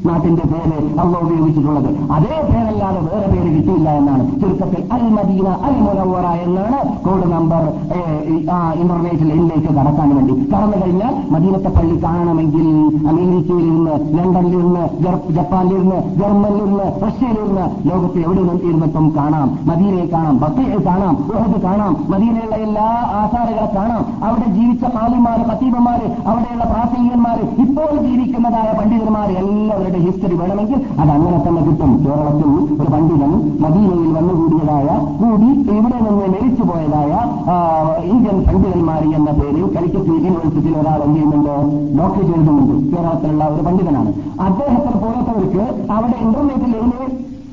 നാട്ടിന്റെ 0.07 0.45
പേര് 0.51 0.77
അള്ള 1.01 1.13
ഉപയോഗിച്ചിട്ടുള്ളത്. 1.25 1.89
അതേ 2.15 2.35
പേരല്ലാതെ 2.49 2.99
വേറെ 3.09 3.27
പേര് 3.31 3.49
കിട്ടിയില്ല 3.55 3.89
എന്നാണ്. 3.99 4.23
ചുരുക്കത്തിൽ 4.41 4.81
അൽ 4.95 5.03
മദീന 5.17 5.47
അൽ 5.67 5.75
മുനവറ 5.85 6.27
എന്നാണ് 6.45 6.79
കോഡ് 7.05 7.27
നമ്പർ 7.33 7.63
ഇന്റർനെറ്റിൽ 8.81 9.29
എന്നിലേക്ക് 9.33 9.71
കടക്കാൻ 9.77 10.09
വേണ്ടി. 10.15 10.33
കടന്നു 10.53 10.77
കഴിഞ്ഞാൽ 10.83 11.13
മദീനത്തെ 11.33 11.69
പള്ളി 11.77 11.95
കാണണമെങ്കിൽ 12.03 12.67
അമേരിക്കയിൽ 13.11 13.65
നിന്ന് 13.69 13.95
ലണ്ടനിൽ 14.17 14.57
നിന്ന് 14.61 14.83
ജപ്പാനിൽ 15.37 15.77
നിന്ന് 15.81 15.99
ജർമ്മനിൽ 16.19 16.63
നിന്ന് 16.65 16.87
റഷ്യയിൽ 17.05 17.37
നിന്ന് 17.47 17.65
ലോകത്ത് 17.89 18.19
എവിടെ 18.25 18.41
ഇരുന്നിട്ടും 18.69 19.05
കാണാം. 19.17 19.47
മദീനയെ 19.69 20.05
കാണാം 20.13 20.35
ബക്കയെ 20.43 20.79
കാണാം 20.87 21.15
ഉഹദ് 21.35 21.61
കാണാം 21.67 21.93
മദീനയുള്ള 22.11 22.55
എല്ലാ 22.67 22.87
ആചാരങ്ങളെ 23.19 23.67
കാണാം. 23.75 24.05
അവിടെ 24.27 24.47
ജീവിച്ച 24.57 24.83
കാലിമാര് 24.95 25.43
പത്തീപന്മാര് 25.49 26.07
അവിടെയുള്ള 26.29 26.65
പ്രാസംഗികന്മാര് 26.73 27.43
ഇപ്പോൾ 27.65 27.91
ജീവിക്കുന്നതായ 28.07 28.69
പണ്ഡിതന്മാർ 28.79 29.29
എല്ലാവരുടെ 29.89 30.07
ഹിസ്റ്ററി 30.07 30.35
വേണമെങ്കിൽ 30.41 30.79
അത് 31.01 31.11
അങ്ങനെ 31.15 31.37
തന്നെ 31.45 31.61
കിട്ടും. 31.67 31.91
കേരളത്തിൽ 32.03 32.49
ഒരു 32.81 32.89
പണ്ഡിതൻ 32.93 33.31
മദീനയിൽ 33.63 34.09
വന്നുകൂടിയതായ 34.17 34.87
കൂടി 35.21 35.49
ഇവിടെ 35.77 35.97
നിന്ന് 36.05 36.25
മരിച്ചു 36.33 36.63
പോയതായ 36.69 37.11
ഇന്ത്യൻ 38.11 38.37
പണ്ഡിതന്മാരി 38.47 39.09
എന്ന 39.19 39.31
പേരിൽ 39.39 39.65
കലിക്കറ്റ് 39.75 40.13
യൂണിവേഴ്സിറ്റിയിൽ 40.25 40.77
ഒരാൾ 40.81 40.99
എന്ത് 41.05 41.17
ചെയ്യുന്നുണ്ട്? 41.17 41.55
ഡോക്ടർ 41.99 42.21
ചെയ്തിട്ടുണ്ട് 42.29 42.73
കേരളത്തിലുള്ള 42.91 43.43
ഒരു 43.55 43.63
പണ്ഡിതനാണ്. 43.67 44.13
അദ്ദേഹത്തെ 44.47 44.93
പോലത്തവർക്ക് 45.03 45.65
അവിടെ 45.95 46.17
ഇന്റർനെറ്റിൽ 46.25 46.75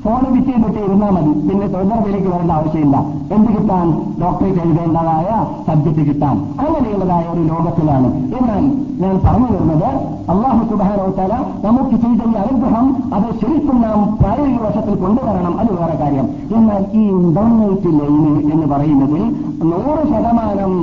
ഫോൺ 0.07 0.33
വിറ്റ് 0.33 0.47
ചെയ്തിട്ട് 0.47 0.79
ഇരുന്നാൽ 0.79 1.09
മതി. 1.09 1.31
പിന്നെ 1.47 1.67
തൊഴിലുറപ്പിലേക്ക് 1.67 2.27
വരേണ്ട 2.27 2.51
ആവശ്യമില്ല. 2.51 2.97
എന്ത് 3.35 3.49
കിട്ടാൻ? 3.51 3.87
ഡോക്ടറേറ്റ് 4.21 4.59
എഴുതേണ്ടതായ 4.59 5.29
സബ്ജക്ട് 5.67 6.09
കിട്ടാൻ. 6.09 6.35
അങ്ങനെയുള്ളതായ 6.59 7.25
ഒരു 7.33 7.41
ലോകത്തിലാണ്. 7.41 8.07
എന്നാൽ 8.37 8.63
ഞാൻ 9.01 9.19
പറഞ്ഞു 9.25 9.49
വരുന്നത് 9.55 9.89
അള്ളാഹു 10.33 10.69
സുബാനോത്താല 10.69 11.33
നമുക്ക് 11.65 11.95
ചെയ്ത 12.03 12.21
ഈ 12.29 12.33
അനുഗ്രഹം 12.43 13.13
അത് 13.13 13.27
ശരിക്കും 13.41 13.81
നാം 13.81 14.17
പ്രായോഗിക 14.21 14.61
വശത്തിൽ 14.61 14.95
കൊണ്ടുവരണം. 14.95 15.59
അത് 15.59 15.81
വേറെ 15.81 15.97
കാര്യം. 15.97 16.29
എന്നാൽ 16.55 16.85
ഈ 16.93 17.03
ഇന്റർനെറ്റ് 17.09 17.91
ലൈന് 17.99 18.51
എന്ന് 18.53 18.75
പറയുന്നതിൽ 18.75 19.23
നൂറ് 19.63 20.07
ശതമാനം 20.07 20.73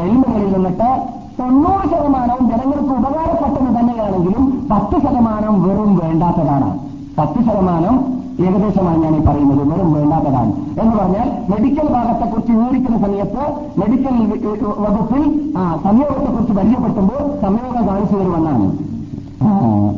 എൽമുകളിൽ 0.00 0.52
നിന്നിട്ട് 0.56 0.90
തൊണ്ണൂറ് 1.38 1.86
ശതമാനവും 1.90 2.44
ജനങ്ങൾക്ക് 2.50 2.94
ഉപകാരപ്പെട്ടത് 3.00 3.78
തന്നെയാണെങ്കിലും 3.78 4.68
പത്ത് 4.70 4.96
ശതമാനം 5.06 5.62
വെറും 5.62 5.96
വേണ്ടാത്തതാണ്. 5.96 6.87
പത്ത് 7.18 7.38
ശതമാനം 7.46 7.96
ഏകദേശമാണ് 8.46 8.98
ഞാൻ 9.04 9.14
ഈ 9.18 9.20
പറയുന്നത് 9.28 9.62
വെറും 9.70 9.88
വേണ്ടാത്തതാണ്. 9.94 10.52
എന്ന് 10.80 10.92
പറഞ്ഞാൽ 10.98 11.28
മെഡിക്കൽ 11.52 11.86
ഭാഗത്തെക്കുറിച്ച് 11.94 12.52
വിവരിക്കുന്ന 12.58 12.98
സമയത്ത് 13.04 13.44
മെഡിക്കൽ 13.80 14.16
വകുപ്പിൽ 14.84 15.22
ആ 15.60 15.62
സംയോഗത്തെക്കുറിച്ച് 15.86 16.54
പരിചയപ്പെടുത്തുമ്പോൾ 16.58 17.22
സംയോഗം 17.44 17.82
കാണിച്ചു 17.88 18.16
തരുമെന്നാണ്. 18.20 18.68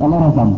നല്ല 0.01 0.15
രസം. 0.25 0.51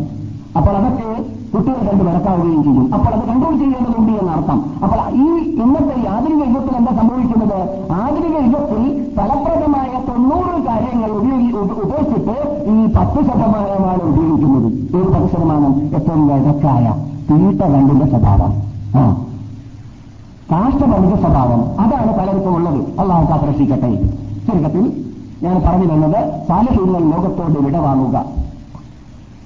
അപ്പോൾ 0.59 0.72
അതൊക്കെ 0.79 1.09
കുട്ടികൾ 1.53 1.81
കണ്ട് 1.88 2.05
വരക്കാവുകയും 2.09 2.61
ചെയ്യും. 2.66 2.87
അപ്പോൾ 2.94 3.11
അത് 3.16 3.25
കൺട്രോൾ 3.31 3.55
ചെയ്യേണ്ടതുണ്ട് 3.62 4.12
എന്നർത്ഥം. 4.20 4.59
അപ്പോൾ 4.85 5.01
ഈ 5.25 5.27
ഇന്നത്തെ 5.64 5.94
ഈ 6.03 6.07
ആധുനിക 6.14 6.40
യുഗത്തിൽ 6.48 6.77
എന്താ 6.81 6.92
സംഭവിക്കുന്നത്? 7.01 7.59
ആധുനിക 8.01 8.37
യുഗത്തിൽ 8.46 8.85
ഫലപ്രദമായ 9.18 9.90
തൊണ്ണൂറ് 10.09 10.55
കാര്യങ്ങൾ 10.68 11.11
ഉപയോഗി 11.18 11.51
ഉപേക്ഷിച്ച് 11.87 12.37
ഈ 12.72 12.87
പത്ത് 12.96 13.18
ശതമാനമാണ് 13.29 14.03
ഉപയോഗിക്കുന്നത്. 14.12 14.71
ഒരു 14.94 15.09
പത്ത് 15.09 15.37
ശതമാനം 15.37 15.90
ഏറ്റവും 15.94 16.28
വഴക്കായ 16.28 16.94
തീട്ട 17.31 17.62
കണ്ടിന്റെ 17.62 18.07
സ്വഭാവം. 18.07 18.62
ആ. 18.96 19.24
സ്വഭാവം. 21.16 21.81
അതാണ് 21.81 22.18
പലർക്കും 22.18 22.57
ഉള്ളത്. 22.57 23.00
അള്ളാഹു 23.00 23.31
കാത്തിരക്ഷിക്കട്ടെ 23.31 23.94
ചുരുക്കത്തിൽ 24.46 25.05
ഞാൻ 25.42 25.62
പറഞ്ഞു 25.62 25.94
തന്നത് 25.94 26.46
സാലഹ്യങ്ങൾ 26.48 27.00
ലോകത്തോട് 27.00 27.59
വിടവാങ്ങുക. 27.59 28.24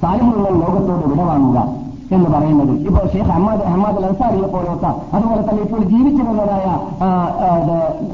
സാലഹ്യങ്ങൾ 0.03 0.51
ലോകത്തോട് 0.51 1.09
വിടവാങ്ങുക. 1.09 1.76
എന്ന് 2.15 2.29
പറയുന്നത്. 2.35 2.73
ഇപ്പോൾ 2.89 3.05
ഷെയ്ഖ് 3.13 3.31
അഹമ്മദ് 3.31 3.65
അഹമ്മദ് 3.69 4.05
അൻസാരിയെ 4.09 4.49
പോലത്തെ 4.55 4.91
അതുപോലെ 5.17 5.43
തന്നെ 5.49 5.63
ഇപ്പോൾ 5.67 5.83
ജീവിച്ചിരുന്നതായ 5.93 6.67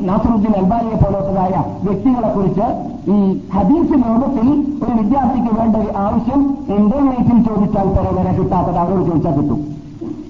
നാസറുദ്ദീൻ 0.08 0.54
അൽബാനിയെ 0.60 0.96
പോലത്തതായ 1.02 1.54
വ്യക്തികളെ 1.88 2.30
കുറിച്ച് 2.36 2.66
ഈ 3.14 3.18
ഹദീസ് 3.56 3.94
ലോകത്തിൽ 4.04 4.48
ഒരു 4.84 4.92
വിദ്യാർത്ഥിക്ക് 5.00 5.52
വേണ്ട 5.60 5.74
ഒരു 5.82 5.92
ആവശ്യം 6.06 6.40
ഇന്റർനെറ്റിൽ 6.78 7.38
ചോദിച്ചാൽ 7.48 7.88
പോലെ 7.96 8.10
വരെ 8.18 8.32
കിട്ടാത്തത് 8.38 8.80
അവരോട് 8.84 9.04
ചോദിച്ചാൽ 9.10 9.34
കിട്ടും. 9.38 9.60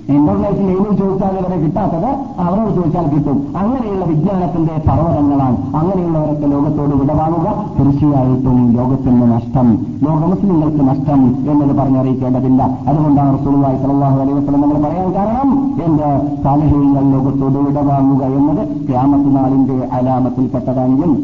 ഇന്റർനെറ്റിൽ 0.09 0.69
ഏതിൽ 0.75 0.93
ചോദിച്ചാൽ 1.01 1.35
ഇവരെ 1.41 1.57
കിട്ടാത്തത് 1.63 2.09
അവരോട് 2.45 2.71
ചോദിച്ചാൽ 2.77 3.05
കിട്ടും. 3.13 3.37
അങ്ങനെയുള്ള 3.61 4.05
വിജ്ഞാനത്തിന്റെ 4.05 4.75
പർവതങ്ങളാണ് 4.87 5.57
അങ്ങനെയുള്ളവരൊക്കെ 5.81 6.47
ലോകത്തോട് 6.55 6.95
വിടവാങ്ങുക. 7.01 7.49
തീർച്ചയായിട്ടും 7.77 8.59
ലോകത്തിന് 8.79 9.27
നഷ്ടം 9.35 9.69
ലോക 10.05 10.21
മുസ്ലിങ്ങൾക്ക് 10.33 10.83
നഷ്ടം 10.91 11.21
എന്നത് 11.51 11.73
പറഞ്ഞറിയിക്കേണ്ടതില്ല. 11.81 12.63
അതുകൊണ്ടാണ് 12.89 13.37
സ്വല്ലല്ലാഹു 13.43 14.19
അലൈഹി 14.23 14.39
വസല്ലം 14.39 14.61
നമ്മൾ 14.61 14.81
പറയാൻ 14.87 15.09
കാരണം 15.19 15.51
എന്റെ 15.87 16.09
സാലഹീങ്ങൾ 16.45 17.05
ലോകത്തോട് 17.15 17.59
വിടവാങ്ങുക 17.69 18.23
എന്നത് 18.39 18.63
ക്യാമത്ത് 18.89 19.37
നാളിന്റെ 19.37 19.79
അലാമത്തിൽപ്പെട്ടതാണെങ്കിലും 19.99 21.15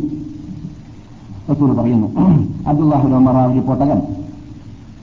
പറയുന്നു. 1.79 2.09
അബ്ദുല്ലാഹു 2.71 3.07
റിപ്പോർട്ടകൻ 3.59 4.01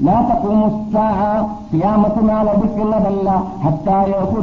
لا 0.00 0.18
تقوم 0.24 0.60
الساعة 0.70 1.32
قيامة 1.72 2.16
നാൾ 2.28 2.46
അടുക്കുന്നതല്ല 2.48 3.28
ഹത്താഹു 3.64 4.36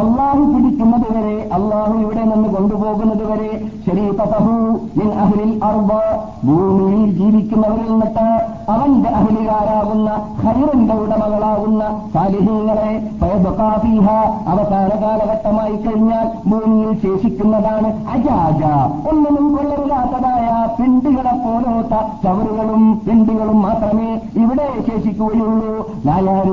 അള്ളാഹു 0.00 0.42
പിടിക്കുന്നത് 0.52 1.08
വരെ 1.14 1.36
അള്ളാഹു 1.56 1.94
ഇവിടെ 1.98 2.24
നിന്ന് 2.24 2.48
കൊണ്ടുപോകുന്നത് 2.48 3.24
വരെ 3.26 3.50
ശരീരഹു 3.86 4.54
മിൻ 4.98 5.08
അഹ്ലിൽ 5.18 5.52
അർബ് 5.68 6.00
ഭൂമിയിൽ 6.46 7.04
ജീവിക്കുന്നവരിൽ 7.18 7.86
നിന്നിട്ട് 7.90 8.26
അവന്റെ 8.74 9.10
അഹലികാരാകുന്ന 9.10 10.10
ഹൈറിന്റെ 10.42 10.94
ഉടമകളാകുന്ന 10.94 11.82
സാലിഹ്യങ്ങളെ 12.14 12.90
ഫയബഖാഫീഹ 13.20 14.06
അവസാന 14.54 14.90
കാലഘട്ടമായി 15.02 15.76
കഴിഞ്ഞാൽ 15.78 16.26
ഭൂമിയിൽ 16.50 16.92
ശേഷിക്കുന്നതാണ് 17.04 17.90
അജാജ 18.14 18.62
ഒന്നിനും 19.10 19.48
കൊള്ളരുതാത്തതായ 19.54 20.48
പിണ്ടികളെ 20.78 21.34
പോലോത്ത 21.44 21.94
ചവറുകളും 22.24 22.84
പിണ്ടികളും 23.06 23.58
മാത്രമേ 23.62 24.10
ഇവിടെ 24.44 24.57
ശേഷിക്കുകയുള്ളൂ 24.87 25.71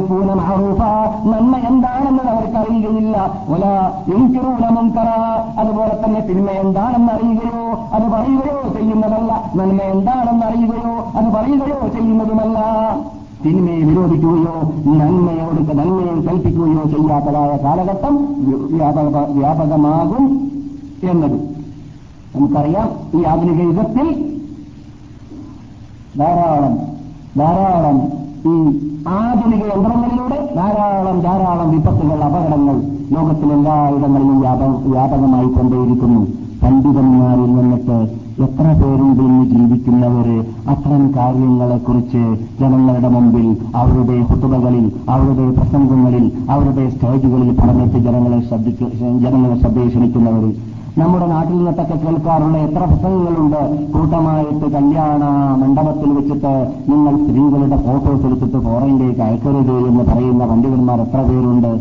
പൂനം 0.09 0.37
മഹറൂഫ 0.39 0.81
നന്മ 1.33 1.57
എന്താണെന്ന് 1.57 2.23
അവർക്കറിയുകയില്ല. 2.33 3.17
ഒല 3.49 3.65
എനിക്കൊരു 4.15 4.51
കറ 4.97 5.11
അതുപോലെ 5.63 5.95
തന്നെ 6.05 6.21
തിന്മ 6.29 6.51
എന്താണെന്ന് 6.51 7.13
അറിയുകയോ 7.13 7.65
അത് 7.97 8.07
പറയുകയോ 8.15 8.59
ചെയ്യുന്നതല്ല. 8.77 9.33
നന്മ 9.57 9.83
എന്താണെന്ന് 9.83 10.47
അറിയുകയോ 10.47 10.95
അത് 11.19 11.29
പറയുകയോ 11.37 11.81
ചെയ്യുന്നതുമല്ല. 11.89 12.59
തിന്മയെ 13.45 13.83
വിരോധിക്കുകയോ 13.89 14.55
നന്മയോട് 14.99 15.61
നന്മയെ 15.79 16.13
കൽപ്പിക്കുകയോ 16.27 16.85
ചെയ്യാത്തതായ 16.95 17.53
കാലഘട്ടം 17.65 18.15
വ്യാപക 18.77 19.17
വ്യാപകമാകും 19.39 20.25
എന്നത്. 21.11 21.39
നമുക്കറിയാം 22.35 22.89
ഈ 23.19 23.25
ആധുനിക 23.25 23.61
യുഗത്തിൽ 23.63 24.09
ധാരാളം 26.19 26.96
ധാരാളം 27.39 27.97
ഈ 28.47 28.57
ആധുനിക 29.17 29.65
യന്ത്രങ്ങളിലൂടെ 29.73 30.39
ധാരാളം 30.57 31.21
ധാരാളം 31.21 31.71
വിപത്തുകൾ 31.71 32.21
അപകടങ്ങൾ 32.23 32.77
ലോകത്തിലെല്ലായിടങ്ങളിലും 33.11 34.39
വ്യാപകമായി 34.91 35.47
കൊണ്ടേയിരിക്കുന്നു 35.47 36.23
പണ്ഡിതന്മാരിൽ 36.63 37.51
നിന്നിട്ട് 37.57 37.99
എത്ര 38.43 38.67
പേരുണ്ട് 38.81 39.23
ഇന്ന് 39.23 39.45
ജീവിക്കുന്നവര് 39.45 40.37
അത്തരം 40.69 41.17
കാര്യങ്ങളെക്കുറിച്ച് 41.17 42.23
ജനങ്ങളുടെ 42.61 43.09
മുമ്പിൽ 43.09 43.47
അവരുടെ 43.75 44.17
കുത്തുകകളിൽ 44.23 44.85
അവരുടെ 45.09 45.47
പ്രസംഗങ്ങളിൽ 45.51 46.25
അവരുടെ 46.51 46.91
സ്റ്റേജുകളിൽ 46.91 47.51
പറഞ്ഞിട്ട് 47.61 47.99
ജനങ്ങളെ 47.99 48.41
ശ്രദ്ധിക്ക 48.41 48.91
ജനങ്ങളെ 49.21 49.57
ശ്രദ്ധയെ 49.57 49.91
നമ്മുടെ 51.01 51.27
നാട്ടിൽ 51.31 51.57
നിന്നൊക്കെ 51.57 51.97
കേൾക്കാറുള്ള 52.03 52.57
എത്ര 52.67 52.83
പ്രസംഗങ്ങളുണ്ട് 52.91 53.63
കൂട്ടമായിട്ട് 53.95 54.67
കല്യാണ 54.75 55.25
മണ്ഡപത്തിൽ 55.63 56.11
വെച്ചിട്ട് 56.19 56.53
നിങ്ങൾ 56.91 57.13
സ്ത്രീകളുടെ 57.25 57.79
ഫോട്ടോസ് 57.87 58.25
എടുത്തിട്ട് 58.29 58.59
ഫോറയിലേക്ക് 58.67 59.23
അയക്കരുത് 59.27 59.75
എന്ന് 59.89 60.03
പറയുന്ന 60.09 60.47
പണ്ഡിതന്മാർ 60.53 61.01
എത്ര 61.05 61.21
പേരുണ്ട്? 61.29 61.73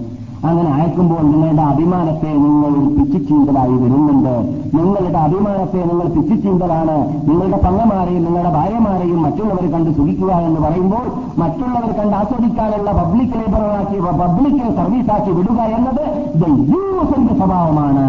അങ്ങനെ 0.48 0.70
അയക്കുമ്പോൾ 0.78 1.22
നിങ്ങളുടെ 1.32 1.64
അഭിമാനത്തെ 1.72 2.32
നിങ്ങൾ 2.46 2.74
പിച്ചിച്ചീന്തലായി 2.98 3.76
വരുന്നുണ്ട്. 3.84 4.34
നിങ്ങളുടെ 4.78 5.20
അഭിമാനത്തെ 5.28 5.80
നിങ്ങൾ 5.90 6.08
പിച്ചിച്ചീന്തലാണ് 6.16 6.98
നിങ്ങളുടെ 7.30 7.60
പങ്ങമാരെയും 7.66 8.24
നിങ്ങളുടെ 8.26 8.52
ഭാര്യമാരെയും 8.58 9.22
മറ്റുള്ളവർ 9.26 9.68
കണ്ട് 9.76 9.92
സുഖിക്കുക 10.00 10.32
എന്ന് 10.48 10.60
പറയുമ്പോൾ 10.66 11.06
മറ്റുള്ളവർ 11.44 11.92
കണ്ട് 12.00 12.18
ആസ്വദിക്കാനുള്ള 12.22 12.92
പബ്ലിക് 13.00 13.38
ലേബറാക്കി 13.40 14.00
പബ്ലിക് 14.24 14.66
സർവീസാക്കി 14.82 15.32
വിടുക 15.40 15.62
എന്നത് 15.78 16.04
സ്വഭാവമാണ്. 17.40 18.06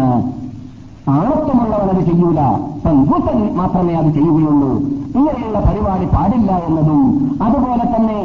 ആണത്വമുള്ളവൻ 1.15 1.99
ചെയ്യൂല. 2.07 2.39
പെൺകുട്ടൻ 2.83 3.39
മാത്രമേ 3.59 3.93
അത് 4.01 4.09
ചെയ്യുകയുള്ളൂ. 4.17 4.71
ഇങ്ങനെയുള്ള 5.17 5.59
പരിപാടി 5.67 6.07
പാടില്ല 6.15 6.51
എന്നതും 6.67 7.01
അതുപോലെ 7.45 7.85
തന്നെ 7.93 8.19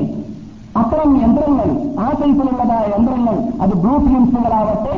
അത്തരം 0.80 1.10
യന്ത്രങ്ങൾ 1.22 1.68
ആ 2.02 2.06
ടൈപ്പിലുള്ളതായ 2.20 2.84
യന്ത്രങ്ങൾ 2.94 3.34
അത് 3.64 3.72
ബ്ലൂ 3.82 3.94
ഫിലിംസുകളാവട്ടെ 4.04 4.92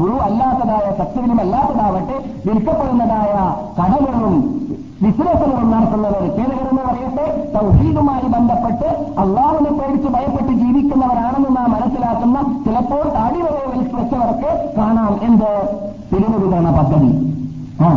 ബ്ലൂ 0.00 0.14
അല്ലാത്തതായ 0.26 0.86
സത്യഫിലിം 1.00 1.40
അല്ലാത്തതാവട്ടെ 1.44 2.16
വിൽക്കപ്പെടുന്നതായ 2.46 3.34
കടകളും 3.78 4.34
വിശ്വാസങ്ങളും 5.04 5.68
നടത്തുന്നവർ 5.74 6.24
കേരളമെന്ന് 6.36 6.82
പറയട്ടെ 6.88 7.26
സൗഹീദുമായി 7.54 8.26
ബന്ധപ്പെട്ട് 8.34 8.88
അള്ളാഹുവിനെ 9.24 9.72
പേടിച്ച് 9.78 10.08
ഭയപ്പെട്ട് 10.16 10.52
ജീവിക്കുന്നവരാണെന്ന് 10.62 11.50
നാം 11.58 11.68
മനസ്സിലാക്കുന്ന 11.74 12.38
ചിലപ്പോൾ 12.66 13.04
താടി 13.16 13.40
വരെ 13.46 13.62
വെച്ചവർക്ക് 14.26 14.78
കാണാം 14.78 15.12
എന്ത് 15.26 15.50
ഫിലിമ 16.10 16.32
വിതരണ 16.42 16.68
പദ്ധതി. 16.78 17.10
ആ 17.84 17.88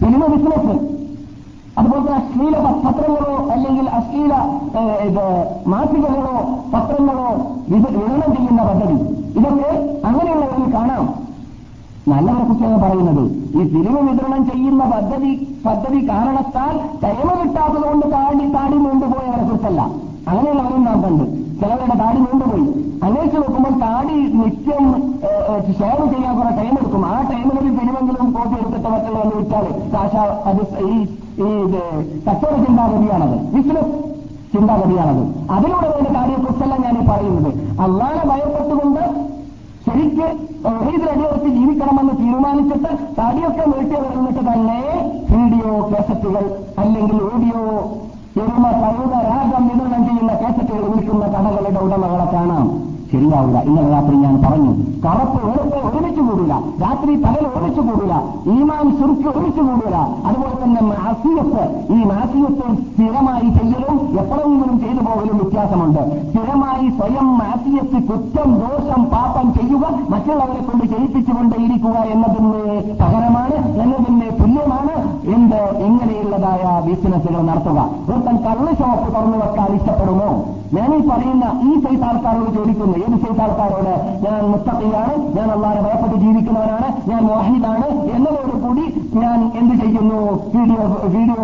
ഫിലിമ 0.00 0.22
ബിസിനസ് 0.32 0.74
അതുപോലെ 1.80 2.02
തന്നെ 2.02 2.18
അശ്ലീല 2.20 2.56
പത്രങ്ങളോ 2.84 3.32
അല്ലെങ്കിൽ 3.54 3.86
അശ്ലീല 3.98 4.34
ഇത് 5.08 5.24
മാസികകളോ 5.72 6.36
പത്രങ്ങളോ 6.74 7.28
വിതരണം 7.72 8.30
ചെയ്യുന്ന 8.36 8.62
പദ്ധതി. 8.68 8.96
ഇതൊക്കെ 9.38 9.70
അങ്ങനെയുള്ളവരിൽ 10.08 10.68
കാണാം. 10.76 11.04
നല്ലവരെ 12.10 12.44
കുറിച്ചാണ് 12.44 12.78
പറയുന്നത്. 12.84 13.24
ഈ 13.58 13.62
സിനിമ 13.72 13.96
വിതരണം 14.08 14.42
ചെയ്യുന്ന 14.50 14.82
പദ്ധതി 14.94 15.32
പദ്ധതി 15.66 16.00
കാരണത്താൽ 16.10 16.74
ടൈമ 17.04 17.28
കിട്ടാത്തതുകൊണ്ട് 17.40 18.06
താടി 18.14 18.46
താടി 18.56 18.76
നീണ്ടുപോയവരെ 18.84 19.44
കുറിച്ചല്ല 19.48 19.82
അങ്ങനെയുള്ളവരും 20.30 20.84
നാം 20.88 20.98
കണ്ട്. 21.02 21.26
ചിലവരുടെ 21.60 21.96
താടി 22.02 22.18
നീണ്ടുപോയി 22.24 22.66
അന്വേഷിച്ച് 23.06 23.38
നോക്കുമ്പോൾ 23.42 23.74
താടി 23.84 24.16
നിത്യം 24.40 24.84
ഷെയർ 25.78 26.00
ചെയ്യാൻ 26.12 26.32
കുറെ 26.38 26.52
ടൈം 26.60 26.74
എടുക്കും. 26.80 27.02
ആ 27.12 27.16
ടൈമിൽ 27.30 27.56
ഒരു 27.60 27.70
കോപ്പി 28.36 28.56
എടുത്തിട്ട് 28.60 28.88
മറ്റുള്ള 28.94 29.18
വന്ന് 29.22 29.36
വിറ്റാൽ 29.40 29.66
കാശ 29.94 30.14
അത് 30.50 30.62
ഈ 30.90 30.96
ഈ 31.46 31.48
കച്ചവട 32.26 32.56
ചിന്താഗതിയാണത്. 32.66 33.36
ബിസിനസ് 33.54 33.94
ചിന്താഗതിയാണത്. 34.54 35.22
അതിലൂടെ 35.54 35.88
വേണ്ട 35.94 36.08
കാര്യത്തെക്കുറിച്ചല്ല 36.16 36.76
ഞാൻ 36.84 36.94
ഈ 37.00 37.06
പറയുന്നത്. 37.10 37.50
അള്ളാനെ 37.86 38.22
ഭയപ്പെട്ടുകൊണ്ട് 38.30 39.02
ശരിക്ക് 39.86 40.28
അടിയുറച്ച് 41.10 41.50
ജീവിക്കണമെന്ന് 41.56 42.14
തീരുമാനിച്ചിട്ട് 42.20 42.90
താടിയൊക്കെ 43.18 43.64
വീട്ടിൽ 43.72 43.98
വരുന്നിട്ട് 44.04 44.42
തന്നെ 44.48 44.80
വീഡിയോ 45.34 45.72
കാസറ്റുകൾ 45.90 46.44
അല്ലെങ്കിൽ 46.82 47.18
ഓഡിയോ 47.32 47.62
എരുമ 48.40 48.64
സൗദ 48.70 49.12
രാഗം 49.12 49.68
വിതരണം 49.68 50.04
ചെയ്യുന്ന 50.06 50.32
കേസറ്റുകൾ 50.32 50.88
വിൽക്കുന്ന 50.88 51.26
കടകളുടെ 51.26 51.80
ഉടമകളെ 51.80 52.32
കാണാം. 52.32 52.96
ശരിയാവില്ല. 53.12 53.62
ഇന്നലെ 53.62 53.88
രാത്രി 53.88 54.16
ഞാൻ 54.16 54.42
പറഞ്ഞു 54.42 54.72
കറുപ്പ് 55.04 55.46
വെളുപ്പ് 55.46 55.78
ഒരുമിച്ച് 55.86 56.20
കൂടില്ല. 56.20 56.60
രാത്രി 56.82 57.14
പകൽ 57.22 57.46
ഒരുമിച്ച് 57.54 57.80
കൂടില്ല. 57.80 58.14
ഈമാൻ 58.46 58.98
ചുരുക്ക് 58.98 59.28
ഒരുമിച്ച് 59.28 59.60
കൂടില്ല. 59.60 59.96
അതുപോലെ 59.96 60.64
തന്നെ 60.64 60.80
മാസിയത്ത് 60.80 61.92
ഈ 61.92 62.04
മാസിയത്ത് 62.04 62.66
സ്ഥിരമായി 62.82 63.48
ചെയ്യലും 63.58 64.18
എപ്പോഴെങ്കിലും 64.20 64.80
ചെയ്തു 64.80 65.00
പോകലും 65.06 65.38
വ്യത്യാസമുണ്ട്. 65.38 66.30
സ്ഥിരമായി 66.30 66.88
സ്വയം 66.88 67.38
മാസിയത്ത് 67.38 68.06
കുറ്റം 68.08 68.54
ദോഷം 68.58 69.04
പാപം 69.04 69.54
ചെയ്യുക 69.54 69.84
മറ്റുള്ളവരെ 70.08 70.62
കൊണ്ട് 70.62 70.84
ചെയ്യിപ്പിച്ചുകൊണ്ടേയിരിക്കുക 70.84 71.96
എന്നതിന് 72.14 72.62
പകരമാണ് 73.00 73.56
എന്നതിന് 73.82 74.30
തുല്യമാണ്. 74.40 74.96
എന്ത് 75.34 75.60
എങ്ങനെയുള്ളതായ 75.86 76.62
ബിസിനസ്സുകൾ 76.86 77.40
നടത്തുക? 77.48 77.78
ഒരുത്തൻ 78.10 78.36
കള്ള് 78.46 78.72
ഷോപ്പ് 78.80 79.06
തുറന്നു 79.14 79.38
വെക്കാൻ 79.42 79.70
ഇഷ്ടപ്പെടുമോ? 79.76 80.28
ഞാൻ 80.76 80.88
ഈ 80.96 81.00
പറയുന്ന 81.08 81.44
ഈ 81.68 81.72
സൈസ് 81.82 82.04
ആൾക്കാരോട് 82.08 82.50
ചോദിക്കുന്നു. 82.56 82.94
ഏത് 83.04 83.16
സൈസ് 83.22 83.40
ആൾക്കാരോട്? 83.44 83.92
ഞാൻ 84.24 84.40
മുത്തത്തിയാണ് 84.52 85.14
ഞാൻ 85.36 85.48
അള്ളാരെ 85.54 85.80
ഭയപ്പെട്ട് 85.86 86.16
ജീവിക്കുന്നവനാണ് 86.24 86.88
ഞാൻ 87.10 87.20
മോഹിതാണ് 87.30 87.88
എന്നതോടുകൂടി 88.16 88.84
ഞാൻ 89.22 89.38
എന്ത് 89.60 89.74
ചെയ്യുന്നു? 89.82 90.20
വീഡിയോ 90.54 90.82
വീഡിയോ 91.16 91.42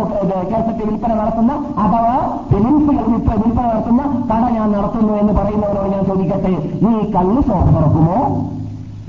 കേസറ്റ് 0.51 0.83
വിൽപ്പന 0.89 1.13
നടത്തുന്ന 1.21 1.53
അഥവാ 1.85 2.15
ഫിലിംസുകൾ 2.51 3.05
വിൽപ്പന 3.13 3.65
നടത്തുന്ന 3.71 4.01
കട 4.31 4.43
ഞാൻ 4.57 4.67
നടത്തുന്നു 4.77 5.13
എന്ന് 5.21 5.33
പറയുന്നവരോട് 5.39 5.89
ഞാൻ 5.95 6.03
ചോദിക്കട്ടെ 6.11 6.53
നീ 6.83 6.93
കള്ള് 7.15 7.41
ഷോപ്പ് 7.49 7.71
തുറക്കുമോ? 7.77 8.19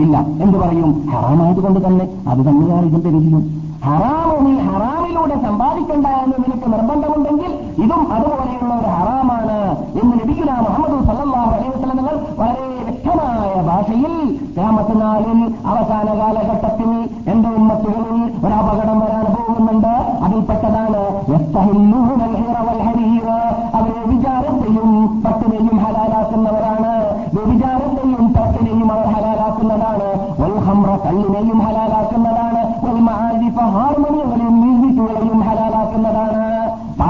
ഇല്ല. 0.05 0.17
എന്ത് 0.45 0.57
പറയും? 0.63 0.93
ഹറാമായതുകൊണ്ട് 1.11 1.81
തന്നെ. 1.87 2.07
അത് 2.31 2.41
തന്നെയാണ് 2.49 2.87
ഇതിന്റെ 2.87 3.11
വിജയം 3.17 3.64
ഹറാമിനെ 3.85 4.55
ഹറാമിലൂടെ 4.67 5.37
സമ്പാദിക്കണ്ട 5.43 6.07
എന്ന് 6.19 6.37
നിനക്ക് 6.45 6.69
നിർബന്ധമുണ്ടെങ്കിൽ 6.73 7.51
ഇതും 7.85 8.03
അതുപോലെയുള്ള 8.13 8.73
ഒരു 8.75 8.91
ഹറാമാണ് 8.95 9.59
എന്ന് 10.01 10.15
ലഭിക്കുന്ന 10.21 10.53
മുഹമ്മദ് 10.61 11.01
സല്ലാഹു 11.11 11.53
അലൈഹി 11.57 11.91
നിങ്ങൾ 11.95 12.17
വളരെ 12.39 12.67
വ്യക്തമായ 12.81 13.51
ഭാഷയിൽ 13.69 14.15
രാമത്തിനാളിൽ 14.59 15.39
അവസാന 15.67 16.09
കാലഘട്ടത്തിൽ 16.21 16.91
എന്റെ 17.33 17.51
ഉമ്മത്തുകൾ 17.59 18.04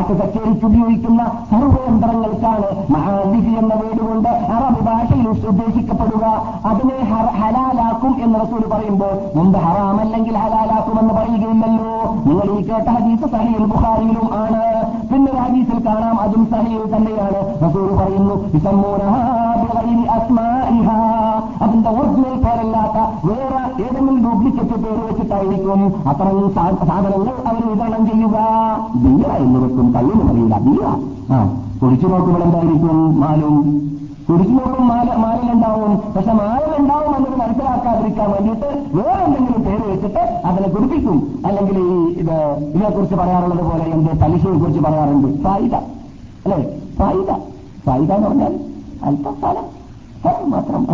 പാട്ട് 0.05 0.15
കച്ചേരിക്ക് 0.21 0.67
ഉപയോഗിക്കുന്ന 0.69 1.23
സർവയന്ത്രങ്ങൾക്കാണ് 1.51 2.69
മഹാദിഫി 2.95 3.53
എന്ന 3.61 3.73
വേടുകൊണ്ട് 3.83 4.29
അറബ് 4.55 4.81
ഭാഷയിൽ 4.89 5.27
ഉദ്ദേശിക്കപ്പെടുക. 5.51 6.25
അതിനെ 6.71 6.99
ഹലാലാക്കും 7.41 8.13
എന്ന് 8.25 8.37
റസൂൽ 8.43 8.63
പറയുമ്പോൾ 8.73 9.15
മുമ്പ് 9.37 9.59
ഹറാമല്ലെങ്കിൽ 9.65 10.37
ഹലാലാക്കുമെന്ന് 10.43 11.15
പറയുകയില്ലല്ലോ. 11.19 11.95
നിങ്ങൾ 12.27 12.47
ഈ 12.57 12.61
കേട്ട 12.69 12.89
ഹദീസ് 12.97 13.31
സഹീൽ 13.35 13.65
ബുഖാരിയിലും 13.73 14.29
ആണ്. 14.43 14.63
പിന്നെ 15.13 15.33
ഹദീസിൽ 15.43 15.81
കാണാം 15.89 16.17
അതും 16.27 16.45
സഹീൽ 16.53 16.85
തന്നെയാണ്. 16.95 17.41
റസൂൽ 17.65 17.89
പറയുന്നു 18.01 18.37
അതിന്റെ 21.65 21.91
ഒറിജിനൽ 21.99 22.37
പേരല്ലാത്ത 22.45 22.99
വേറെ 23.27 23.64
പേര് 24.83 25.09
വെച്ചിട്ടായിരിക്കും 25.09 25.81
അത്രയും 26.09 26.55
സാധനങ്ങൾ 26.55 27.29
അവർ 27.49 27.63
വിതരണം 27.71 28.07
ചെയ്യുക. 28.07 28.37
ബിയ 28.95 29.37
എന്ന് 29.37 29.61
വെക്കും 29.61 29.93
കള്ളിന് 29.95 30.29
പറയില്ല 30.29 30.59
ബിയ 30.59 30.83
ആ 31.35 31.39
കുടിച്ചു 31.83 32.07
നോക്കുമ്പോൾ 32.07 32.43
എന്തായിരിക്കും 32.43 33.21
മാലും? 33.21 33.55
കുടിച്ചു 34.29 34.53
നോക്കും 34.53 34.89
മാല 34.89 35.09
മാലിലുണ്ടാവും 35.17 35.97
പക്ഷെ 36.17 36.33
മാലിലുണ്ടാവും 36.33 37.17
എന്നത് 37.17 37.37
മനസ്സിലാക്കാതിരിക്കാൻ 37.41 38.31
വേണ്ടിയിട്ട് 38.31 38.69
വേറെ 38.97 39.25
എന്തെങ്കിലും 39.25 39.63
പേര് 39.63 39.93
വെച്ചിട്ട് 39.93 40.23
അതിനെ 40.45 40.69
കുടിപ്പിക്കും. 40.69 41.43
അല്ലെങ്കിൽ 41.47 41.79
ഈ 41.79 42.07
ഇത് 42.23 42.37
ഇതിനെക്കുറിച്ച് 42.69 43.15
പറയാറുള്ളത് 43.15 43.65
പോലെ 43.65 43.85
എന്ത് 43.85 44.11
പലിശയെ 44.23 44.59
കുറിച്ച് 44.59 44.81
പറയാറുണ്ട്. 44.81 45.43
ഫായിദ. 45.43 45.75
അല്ലേ? 46.45 46.59
ഫായിദ. 46.99 47.31
ഫായിദ 47.87 48.13
എന്ന് 48.13 48.29
പറഞ്ഞാൽ 48.29 48.55
അല്പ 49.03 49.31
സ്ഥലം. 49.31 49.67
മാത്രം. 50.51 50.85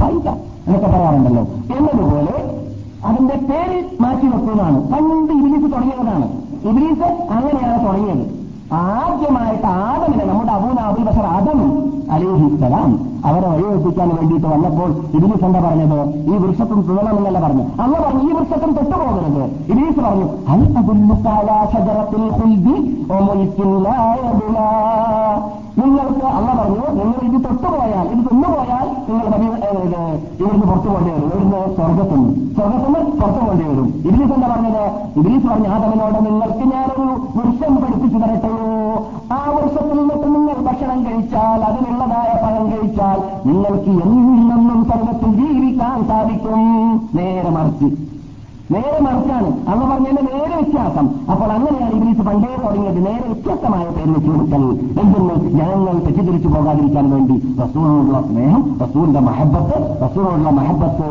ഫായിദ 0.00 0.28
എന്നൊക്കെ 0.66 0.86
പറയാറുണ്ടല്ലോ. 0.86 1.42
എന്നതുപോലെ 1.76 2.57
അതിന്റെ 3.04 3.34
പേര് 3.34 4.00
മാറ്റി 4.00 4.26
വെക്കുന്നതാണ് 4.26 4.88
പണ്ട് 4.92 5.32
ഇബിലീസ് 5.32 5.72
തുടങ്ങിയതാണ് 5.72 6.26
ഇബിലീസ് 6.70 7.08
അങ്ങനെയാണ് 7.30 7.86
തുടങ്ങിയത്. 7.86 8.24
ആദ്യമായിട്ട് 8.72 9.66
ആദമിനെ 9.66 10.24
നമ്മുടെ 10.24 10.52
അബൂന 10.52 10.78
അബുൽ 10.80 11.04
ബഷർ 11.04 11.26
ആദം 11.26 11.60
അലിഹിസ്സലാം 12.10 13.07
അവരെ 13.26 13.48
വഴിവെപ്പിക്കാൻ 13.48 14.08
വേണ്ടിയിട്ട് 14.16 14.46
വന്നപ്പോൾ 14.46 14.90
ഇബിലീസ് 15.16 15.44
എന്താ 15.44 15.60
പറഞ്ഞത്? 15.60 15.98
ഈ 16.30 16.36
വൃക്ഷത്തും 16.42 16.80
തുണണമെന്നല്ല 16.88 17.38
പറഞ്ഞു. 17.46 17.64
അന്ന് 17.82 17.98
പറഞ്ഞു 18.04 18.22
ഈ 18.30 18.32
വൃക്ഷത്തും 18.38 18.72
തൊട്ടുപോകരുത്. 18.78 19.44
ഇബിലീസ് 19.72 20.00
പറഞ്ഞു 20.00 20.28
അബുല്ലുക്കാലാശജറത്തിൽ 20.80 22.22
നിങ്ങൾക്ക് 25.78 26.24
അല്ല 26.36 26.48
പറഞ്ഞു 26.58 26.84
നിങ്ങൾ 26.98 27.18
ഇത് 27.26 27.36
തൊട്ടുപോയാൽ 27.44 28.06
ഇത് 28.12 28.22
തിന്നുപോയാൽ 28.30 28.86
നിങ്ങൾ 29.08 29.26
ഇവിടുന്ന് 30.40 30.66
പുറത്തു 30.70 30.88
പോകേണ്ടി 30.88 31.10
വരും. 31.12 31.26
ഇവിടുന്ന് 31.28 31.60
സ്വർഗത്തുനിന്ന് 31.76 32.32
സ്വർഗത്തുനിന്ന് 32.56 33.00
പുറത്തു 33.20 33.40
പോകേണ്ടി 33.40 33.64
വരും. 33.68 33.86
ഇബിലീസ് 34.08 34.32
എന്താ 34.36 34.48
പറഞ്ഞത്? 34.52 34.82
ഇബിലീസ് 35.18 35.46
പറഞ്ഞു 35.50 35.68
ആദമിനോട് 35.74 36.18
നിങ്ങൾക്ക് 36.26 36.64
ഞാനൊരു 36.72 37.06
വൃക്ഷം 37.36 37.72
പഠിപ്പിച്ചു 37.82 38.18
തരട്ടെയോ 38.24 38.66
ആ 39.36 39.38
വൃക്ഷത്തിൽ 39.54 39.96
നിന്നിട്ട് 40.00 40.26
നിങ്ങൾ 40.34 40.57
ഭക്ഷണം 40.78 40.98
കഴിച്ചാൽ 41.06 41.60
അതിനുള്ളതായ 41.68 42.30
പഴം 42.42 42.66
കഴിച്ചാൽ 42.72 43.18
നിങ്ങൾക്ക് 43.48 43.92
എന്നെന്നും 44.04 44.80
സ്വർഗത്തിൽ 44.90 45.30
ജീവിക്കാൻ 45.40 45.98
സാധിക്കും. 46.10 46.60
നേരെ 47.18 47.50
മറിച്ച്. 47.56 47.88
നേരെ 48.72 48.98
മറിച്ചാണ്. 49.04 49.50
അന്ന് 49.70 49.84
പറഞ്ഞതിന്റെ 49.90 50.22
നേരെ 50.30 50.54
വ്യത്യാസം. 50.56 51.06
അപ്പോൾ 51.32 51.48
അങ്ങനെയാണ് 51.54 51.92
ഇംഗ്ലീഷ് 51.96 52.24
പണ്ടേ 52.26 52.48
തുടങ്ങിയത്. 52.62 52.98
നേരെ 53.06 53.24
വ്യത്യസ്തമായ 53.28 53.84
പേര് 53.96 54.10
വെച്ച് 54.16 54.30
കൊടുക്കൽ 54.32 54.64
എന്തെന്ന് 55.02 55.34
ജനങ്ങൾ 55.58 55.94
തെറ്റിദ്ധരിച്ചു 56.06 56.48
പോകാതിരിക്കാൻ 56.54 57.06
വേണ്ടി 57.14 57.36
റസൂറിനോടുള്ള 57.62 58.20
സ്നേഹം 58.28 58.62
റസൂലിന്റെ 58.82 59.22
മഹബത്ത് 59.28 59.76
റസൂറിനുള്ള 60.04 60.50
മഹബത്ത് 60.58 61.06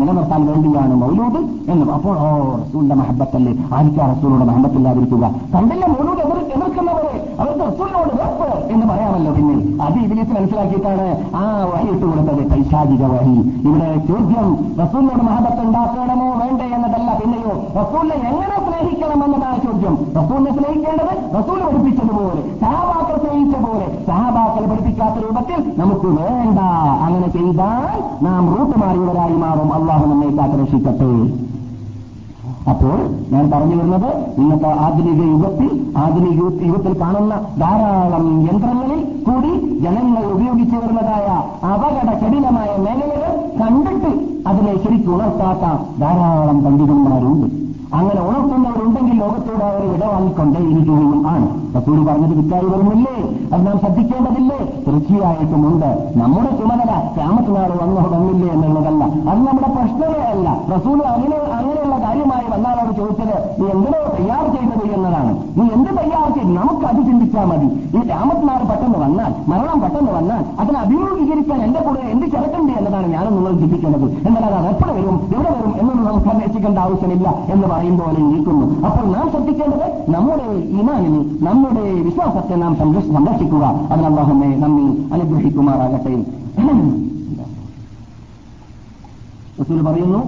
നിലനിർത്താൻ 0.00 0.42
വേണ്ടിയാണ് 0.50 0.94
മൗലൂദ് 1.02 1.40
എന്നും 1.72 1.88
അപ്പോൾ 1.96 2.14
ഓ 2.26 2.28
റസൂലിന്റെ 2.62 2.96
മഹബത്തല്ലേ? 3.00 3.54
ആർക്കാ 3.78 4.04
റസൂലിന്റെ 4.12 4.46
മഹബത്തില്ലാതിരിക്കുക 4.50 5.24
കണ്ടില്ല 5.54 5.84
മൗലൂദ് 5.94 6.20
എതിർ 6.26 6.38
എതിർക്കുന്നവരെ? 6.56 7.14
അവർക്ക് 7.40 7.64
റസൂലിനോട് 7.70 8.12
എന്ന് 8.70 8.86
പറയാമല്ലോ 8.86 9.32
പിന്നെ. 9.32 9.84
അത് 9.84 9.96
ഇബിലിസ് 10.04 10.32
മനസ്സിലാക്കിയിട്ടാണ് 10.36 11.06
ആ 11.36 11.44
വഹി 11.72 11.88
ഇട്ട് 11.94 12.06
കൊടുത്തത്. 12.06 12.42
പൈശാചിക 12.50 13.04
വഹി. 13.04 13.34
ഇവിടെ 13.68 13.88
ചോദ്യം 14.08 14.48
റസൂലിനോട് 14.82 15.22
മഹബത്ത് 15.28 15.62
ഉണ്ടാക്കണമോ 15.66 16.28
വേണ്ടേ 16.40 16.64
എന്നതല്ല. 16.76 17.18
പിന്നെയോ 17.20 17.52
റസൂലിനെ 17.80 18.16
എങ്ങനെ 18.28 18.56
സ്നേഹിക്കണം 18.66 19.24
എന്നതാണ് 19.24 19.58
ചോദ്യം. 19.66 19.94
റസൂലിനെ 20.20 20.52
സ്നേഹിക്കേണ്ടത് 20.52 21.14
റസൂൽ 21.38 21.58
പഠിപ്പിച്ചതുപോലെ 21.66 22.42
സഹാബാക്കൾ 22.60 23.16
സ്നേഹിച്ച 23.24 23.56
പോലെ. 23.56 23.86
സഹാബാക്കൾ 24.06 24.66
പഠിപ്പിക്കാത്ത 24.66 25.24
രൂപത്തിൽ 25.24 25.60
നമുക്ക് 25.78 26.08
വേണ്ട. 26.20 26.58
അങ്ങനെ 27.06 27.28
ചെയ്താൽ 27.28 28.24
നാം 28.24 28.42
റൂട്ട് 28.54 28.78
മാറിയവരായി 28.78 29.36
മാറും. 29.44 29.74
അള്ളാഹു 29.74 30.06
നമ്മെ 30.06 30.28
കാത്തുരക്ഷിക്കട്ടെ 30.36 31.12
അപ്പോൾ 32.68 32.96
ഞാൻ 33.32 33.50
പറഞ്ഞു 33.50 33.76
വരുന്നത് 33.76 34.40
ഇന്നത്തെ 34.40 34.68
ആധുനിക 34.68 35.22
യുഗത്തിൽ 35.30 35.94
ആധുനിക 35.96 36.66
യുഗത്തിൽ 36.66 37.00
കാണുന്ന 37.00 37.34
ധാരാളം 37.58 38.46
യന്ത്രങ്ങളിൽ 38.46 39.22
കൂടി 39.22 39.80
ജനങ്ങൾ 39.80 40.32
ഉപയോഗിച്ചു 40.32 40.76
വരുന്നതായ 40.76 41.26
അപകട 41.66 42.24
കഠിനമായ 42.24 42.76
മേഖലകൾ 42.76 43.32
കണ്ടിട്ട് 43.60 44.10
അതിനെ 44.48 44.84
ശരിക്കും 44.84 45.14
ഉണർത്താത്ത 45.14 45.64
ധാരാളം 46.00 46.64
പണ്ഡിതന്മാരുണ്ട്. 46.64 47.46
അങ്ങനെ 47.94 48.20
ഉണർത്തുന്നവരുണ്ടെങ്കിൽ 48.20 49.18
ലോകത്തോട് 49.18 49.64
അവർ 49.64 49.92
വിട 49.92 50.04
വാങ്ങിക്കൊണ്ടേയിരിക്കുകയും 50.04 51.28
ആണ്. 51.28 51.59
റസൂൽ 51.76 51.98
പറഞ്ഞത് 52.08 52.34
വിറ്റായി 52.38 52.64
വരുന്നില്ലേ? 52.64 53.16
അത് 53.54 53.66
നാം 53.66 53.78
ശ്രദ്ധിക്കേണ്ടതില്ലേ? 53.78 54.58
തീർച്ചയായിട്ടും 54.86 55.62
ഉണ്ട്. 55.68 55.90
നമ്മുടെ 56.20 56.50
ചുമതല 56.60 56.90
ക്യാമത്തിനാൾ 57.16 57.70
വന്നോ 57.82 58.02
വന്നില്ലേ 58.14 58.48
എന്നുള്ളതല്ല. 58.54 59.04
അത് 59.30 59.40
നമ്മുടെ 59.48 59.68
പ്രശ്നമേ 59.76 60.22
അല്ല. 60.34 60.48
റസൂൽ 60.74 60.98
അങ്ങനെ 61.14 61.36
അങ്ങനെയുള്ള 61.58 61.96
കാര്യമായി 62.04 62.46
വന്നാലോട് 62.54 62.92
ചോദിച്ചത് 63.00 63.36
നീ 63.60 63.66
എന്തിനോ 63.76 64.00
തയ്യാർ 64.16 64.44
ചെയ്തത് 64.54 64.84
എന്നതാണ്? 64.96 65.32
നീ 65.58 65.64
എന്ത് 65.76 65.90
തയ്യാർ 66.00 66.26
ചെയ്ത്? 66.36 66.52
നമുക്ക് 66.60 66.86
അത് 66.86 67.00
ചിന്തിച്ചാൽ 67.08 67.44
മതി. 67.44 67.68
ഈ 67.96 68.08
രാമത്തിനാൾ 68.08 68.60
പെട്ടെന്ന് 68.70 68.98
വന്നാൽ 68.98 69.32
മരണം 69.50 69.80
പെട്ടെന്ന് 69.80 70.12
വന്നാൽ 70.18 70.42
അതിനെ 70.60 70.78
അഭിമുഖീകരിക്കാൻ 70.80 71.62
എന്റെ 71.62 71.80
കൂടെ 71.80 72.00
എന്ത് 72.14 72.26
ചെറുക്കണ്ടേ 72.26 72.74
എന്നതാണ് 72.80 73.06
ഞാനും 73.06 73.34
നിങ്ങൾ 73.36 73.52
ചിന്തിക്കുന്നത് 73.62 74.06
എന്നാൽ 74.26 74.44
അത് 74.54 74.68
എപ്പോൾ 74.72 74.90
വരും? 74.98 75.16
എവിടെ 75.34 75.50
വരും? 75.56 75.72
എന്നൊന്നും 75.80 76.04
നമുക്ക് 76.04 76.28
അന്വേഷിക്കേണ്ട 76.28 76.78
ആവശ്യമില്ല 76.78 77.28
എന്ന് 77.54 77.68
പറയും 77.68 77.98
പോലെ 77.98 78.20
അപ്പോൾ 78.86 79.04
നാം 79.14 79.26
ശ്രദ്ധിക്കേണ്ടത് 79.30 79.86
നമ്മുടെ 80.14 80.46
ഇമാനിനെ 80.80 81.20
നമ്മുടെ 81.60 81.92
വിശ്വാസത്തെ 81.92 82.54
നാം 82.54 82.76
സംരക്ഷിക്കുക. 82.76 83.64
അതിനല്ലാഹമ്മെ 83.64 84.46
നമ്മെ 84.46 85.14
അനുഗ്രഹിക്കുമാറാകട്ടെ. 85.14 86.24
പറയുന്നു 89.82 90.18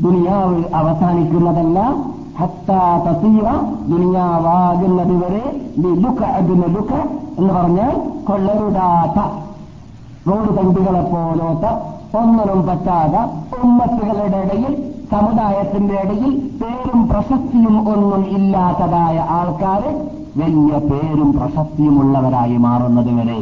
ദുനിയാവ് 0.00 0.64
അവസാനിക്കുന്നതല്ല. 0.74 2.04
ദുനിയാവാകുന്നത് 3.88 5.24
വരെ 5.24 5.72
എന്ന് 7.38 7.54
പറഞ്ഞാൽ 7.54 8.24
കൊള്ളരുതാത്ത 8.28 9.22
റോഡ് 10.30 10.58
തണ്ടുകളെ 10.58 11.02
പോലോത്ത 11.02 11.66
ഒന്നിനും 12.18 12.66
പറ്റാതെ 12.66 13.22
ഉമ്മത്തുകളുടെ 13.62 14.36
ഇടയിൽ 14.36 14.99
സമുദായത്തിന്റെ 15.10 15.94
ഇടയിൽ 16.02 16.32
പേരും 16.60 17.08
പ്രശസ്തിയും 17.08 17.76
ഒന്നും 17.88 18.24
ഇല്ലാത്തതായ 18.36 19.16
ആൾക്കാർ 19.30 19.82
വലിയ 20.36 20.72
പേരും 20.90 21.30
പ്രശസ്തിയുമുള്ളവരായി 21.32 22.56
മാറുന്നത് 22.56 23.12
വരെ 23.18 23.40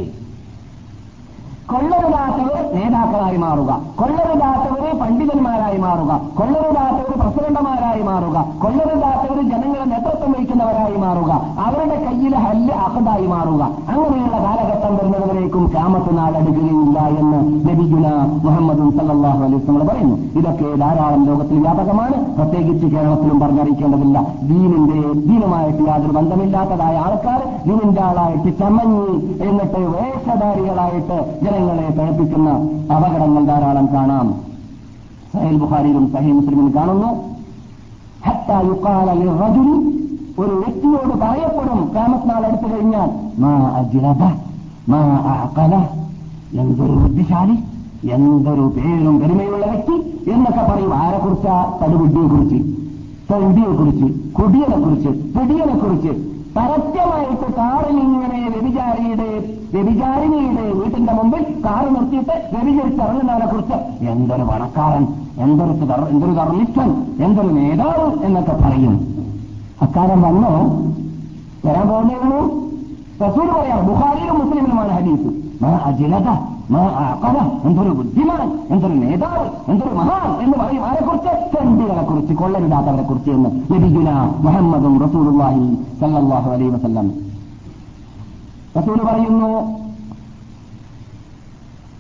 കൊള്ളരുതാത്തവർ 1.73 2.75
നേതാക്കളായി 2.75 3.37
മാറുക. 3.37 3.81
കൊള്ളരുതാത്തവര് 3.97 4.97
പണ്ഡിതന്മാരായി 4.99 5.79
മാറുക. 5.79 6.21
കൊള്ളരുതാത്തവർ 6.39 7.19
പ്രസിഡന്റുമാരായി 7.21 8.03
മാറുക. 8.03 8.45
കൊള്ളരുതാത്തവർ 8.63 9.43
ജനങ്ങളെ 9.49 9.85
നേതൃത്വം 9.85 10.33
വഹിക്കുന്നവരായി 10.33 10.97
മാറുക. 10.97 11.33
അവരുടെ 11.59 12.05
കയ്യിൽ 12.05 12.35
ഹല്ല് 12.35 12.75
അഹദായി 12.75 13.27
മാറുക. 13.27 13.63
അങ്ങനെയുള്ള 13.89 14.39
കാലഘട്ടം 14.39 14.97
വരുന്നവരേക്കും 14.97 15.67
ക്ഷാമത്ത് 15.67 16.19
നാടടുക്കുകയില്ല 16.19 16.99
എന്ന് 17.01 17.69
നബിഗുന 17.69 18.09
മുഹമ്മദ് 18.45 18.99
സല്ലാഹു 18.99 19.39
നമ്മൾ 19.39 19.83
പറയുന്നു. 19.83 20.17
ഇതൊക്കെ 20.17 20.75
ധാരാളം 20.75 21.27
ലോകത്തിൽ 21.27 21.59
വ്യാപകമാണ്. 21.59 22.37
പ്രത്യേകിച്ച് 22.37 22.87
കേരളത്തിലും 22.87 23.41
പറഞ്ഞറിയിക്കേണ്ടതില്ല. 23.41 24.27
ദീനിന്റെ 24.43 25.29
ദീനുമായിട്ട് 25.29 25.89
യാതൊരു 25.89 26.13
ബന്ധമില്ലാത്തതായ 26.13 26.97
ആൾക്കാർ 26.97 27.41
ദീനിന്റെ 27.67 28.03
ആളായിട്ട് 28.03 28.59
ചമഞ്ഞ് 28.59 29.07
എന്നിട്ട് 29.43 29.81
വേഷധാരികളായിട്ട് 29.81 31.39
ജനങ്ങളെ 31.59 31.89
പഴപ്പിക്കുന്ന 31.99 32.51
അപകടങ്ങൾ 32.95 33.45
ധാരാളം 33.45 33.87
കാണാം. 33.95 34.27
സഹേൽ 35.33 35.57
ബുഖാരിയിലും 35.57 36.13
സഹേൽ 36.13 36.33
മുസ്ലിമിലും 36.33 36.73
കാണുന്നു. 36.77 37.11
ഒരു 40.39 40.55
വ്യക്തിയോട് 40.55 41.15
പറയപ്പെടും 41.21 41.81
കാമത്നാൾ 41.95 42.43
എടുത്തു 42.47 42.69
കഴിഞ്ഞാൽ 42.75 43.11
മാ 43.41 43.53
അജ്ലബ 43.79 44.23
മാ 44.89 45.01
അകല 45.35 45.75
എന്തൊരു 46.61 46.93
ബുദ്ധിശാലി 46.93 47.57
എന്തൊരു 48.11 48.65
പേരും 48.77 49.21
പെരുമയുള്ള 49.21 49.67
വ്യക്തി 49.67 49.97
എന്നൊക്കെ 50.31 50.63
പറയും. 50.71 50.95
ആരെക്കുറിച്ചാ? 50.95 51.55
തടുബുദ്ധിയെക്കുറിച്ച് 51.83 52.59
കുറിച്ച് 52.59 52.59
തഴുതിയെ 53.31 53.71
കുറിച്ച് 53.79 54.07
കുടിയനെ 54.33 54.77
കുറിച്ച് 54.85 55.11
കുറിച്ച് 55.85 56.28
പരസ്യമായിട്ട് 56.57 57.57
കാറിൽ 57.57 58.01
ഇങ്ങനെ 58.01 58.49
വ്യഭിചാരിയുടെ 58.49 59.55
വ്യഭിചാരിണിയുടെ 59.75 60.73
വീട്ടിന്റെ 60.73 61.13
മുമ്പിൽ 61.13 61.63
കാറ് 61.65 61.97
നിർത്തിയിട്ട് 61.97 62.51
വ്യഭിചരിച്ച് 62.53 63.03
ഇറങ്ങുന്നവനെ 63.03 63.47
കുറിച്ച് 63.47 64.05
എന്തൊരു 64.05 64.43
പണക്കാരൻ 64.43 65.07
എന്തൊരു 65.39 65.71
എന്തൊരു 66.11 66.33
ധർമ്മിഷ്ഠൻ 66.33 67.07
എന്തൊരു 67.25 67.49
നേതാവ് 67.49 68.25
എന്നൊക്കെ 68.25 68.53
പറയും. 68.53 68.95
അക്കാരം 69.83 70.23
വന്നോ? 70.23 70.51
വരാൻ 71.65 71.89
പോകുന്നേ 71.89 72.15
റസൂൽ 73.27 73.61
പറയാം 73.61 73.87
ബുഹാരിയിലും 73.87 74.39
മുസ്ലിമിലുമാണ് 74.39 74.93
ഹദീസ്. 74.93 75.65
മാ 75.65 75.81
അജിലത. 75.85 76.58
എന്തൊരു 77.65 77.91
ബുദ്ധിമാൻ 77.91 78.67
എന്തൊരു 78.71 78.93
നേതാവ് 78.93 79.71
എന്തൊരു 79.71 79.95
മഹാൻ 79.95 80.43
എന്ന് 80.45 80.57
പറയും 80.59 80.85
ആരെക്കുറിച്ച്? 80.87 81.33
ചണ്ടികളെ 81.55 82.03
കുറിച്ച് 82.03 82.35
കൊള്ളരുതാത്തവരെ 82.35 83.03
കുറിച്ച് 83.03 83.31
എന്ന് 83.31 83.51
ലഭിക്കുന്ന 83.73 84.11
മുഹമ്മദും 84.39 85.01
റസൂലുള്ളാഹി 85.05 85.65
സല്ലാഹു 86.01 86.51
അലൈ 86.51 86.69
വസല്ലം. 86.69 87.07
റസൂൽ 88.79 88.99
പറയുന്നു 89.07 89.51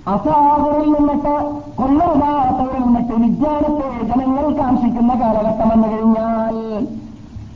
അസാധുറിൽ 0.09 0.93
നിന്നിട്ട് 0.93 1.35
കൊള്ളരുതാത്തവരിൽ 1.77 2.85
നിന്നിട്ട് 2.85 3.12
വിജ്ഞാനത്തെ 3.12 3.89
ജനങ്ങൾ 4.05 4.59
കാംക്ഷിക്കുന്ന 4.59 5.14
കാലഘട്ടം 5.14 5.69
വന്നു 5.69 5.89
കഴിഞ്ഞാൽ 5.89 6.55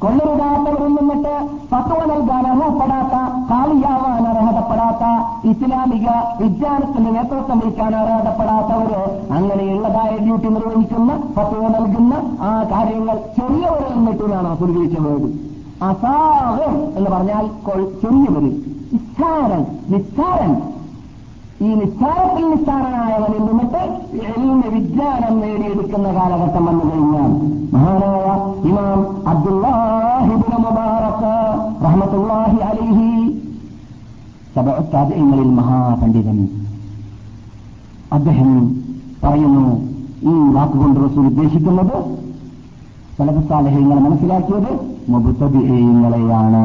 കൊള്ളരുതാത്തവരിൽ 0.03 0.91
നിന്നിട്ട് 0.97 1.35
ഫത്വ 1.71 1.99
നൽകാൻ 2.07 2.45
അർഹപ്പെടാത്ത 2.53 3.15
കാളിയാവാൻ 3.51 4.25
അർഹതപ്പെടാത്ത 4.31 5.05
ഇസ്ലാമിക 5.51 6.09
വിജ്ഞാനത്തിന്റെ 6.41 7.11
നേതൃത്വം 7.11 7.61
വഹിക്കാൻ 7.61 7.95
അർഹതപ്പെടാത്തവര് 7.97 9.01
അങ്ങനെയുള്ളതായ 9.35 10.13
ഡ്യൂട്ടി 10.17 10.49
നിർവഹിക്കുന്ന 10.49 11.13
ഫത്വ 11.37 11.63
നൽകുന്ന 11.69 12.15
ആ 12.43 12.53
കാര്യങ്ങൾ 12.73 13.17
ചെറിയവരിൽ 13.39 13.95
നിന്നിട്ടാണ് 13.95 14.53
വേർഡ് 15.01 15.31
അസാഹം 15.85 16.75
എന്ന് 16.97 17.09
പറഞ്ഞാൽ 17.11 17.47
ചെറിയവരിൽ 17.65 17.87
ചെറിയവര് 18.03 18.51
നിസ്സാരൻ 18.93 19.63
നിസ്സാരൻ 19.89 20.53
ഈ 21.63 21.71
നിസ്സാരത്തിൽ 21.75 22.45
നിസ്സാരനായവനിൽ 22.51 23.43
നിന്നിട്ട് 23.49 23.83
എൽമ 24.29 24.61
വിജ്ഞാനം 24.75 25.41
നേടിയെടുക്കുന്ന 25.41 26.09
കാലഘട്ടം 26.13 26.65
വന്നു 26.67 26.85
കഴിഞ്ഞാൽ 26.91 27.31
മഹാനായ 27.73 28.25
ഇമാം 28.65 29.01
അബ്ദുല്ലാഹിബിന് 29.27 30.59
മുബാറക്ക് 30.59 31.35
റഹ്മത്തുല്ലാഹി 31.85 32.59
അലിഹി 32.71 33.11
സബത്താദ്യങ്ങളിൽ 34.57 35.51
മഹാപണ്ഡിതൻ. 35.51 36.39
അദ്ദേഹം 38.13 38.51
പറയുന്നു 39.23 39.67
ഈ 40.23 40.35
വാക്കുകൊണ്ട് 40.53 41.01
റസൂൽ 41.01 41.27
ഉദ്ദേശിക്കുന്നത് 41.27 41.97
സലഫസാലഹ്യങ്ങളെ 43.19 44.01
മനസ്സിലാക്കിയത് 44.01 44.73
മുബത്തബിഹ്യങ്ങളെയാണ് 45.09 46.65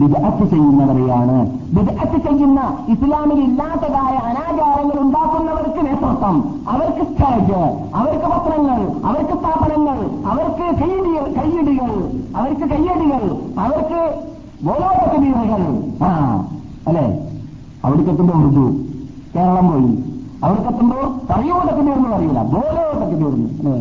വിദഗ്ധ 0.00 0.44
ചെയ്യുന്നവരെയാണ്. 0.44 1.36
വിദഗ്ധ 1.76 2.16
ചെയ്യുന്ന 2.26 2.60
ഇസ്ലാമിൽ 2.88 3.40
ഇല്ലാത്തതായ 3.44 4.14
അനാചാരങ്ങൾ 4.28 4.98
ഉണ്ടാക്കുന്നവർക്ക് 5.00 5.80
നേതൃത്വം. 5.86 6.36
അവർക്ക് 6.68 7.02
സ്റ്റേജ് 7.10 7.60
അവർക്ക് 7.94 8.26
പത്രങ്ങൾ 8.26 8.80
അവർക്ക് 9.04 9.34
സ്ഥാപനങ്ങൾ 9.40 9.98
അവർക്ക് 10.26 10.66
കൈയടികൾ 10.80 11.24
കൈയടികൾ 11.38 11.92
അവർക്ക് 12.36 12.66
കയ്യടികൾ 12.72 13.22
അവർക്ക് 13.58 14.00
ബോലോപകബീറുകൾ 14.66 15.62
ആ 16.04 16.10
അല്ലെ? 16.86 17.04
അവിടേക്കെത്തുമ്പോ 17.84 18.34
ഉറുദു. 18.38 18.64
കേരളം 19.34 19.66
പോയി. 19.70 19.90
അവിടേക്കെത്തുമ്പോ 20.44 20.96
പറയോടൊക്കെ 21.30 21.82
തീർന്നു 21.82 22.08
അറിയില്ല 22.16 22.42
ബോലോടൊക്കെ 22.54 23.16
തീർന്നു 23.22 23.48
അല്ലേ? 23.60 23.76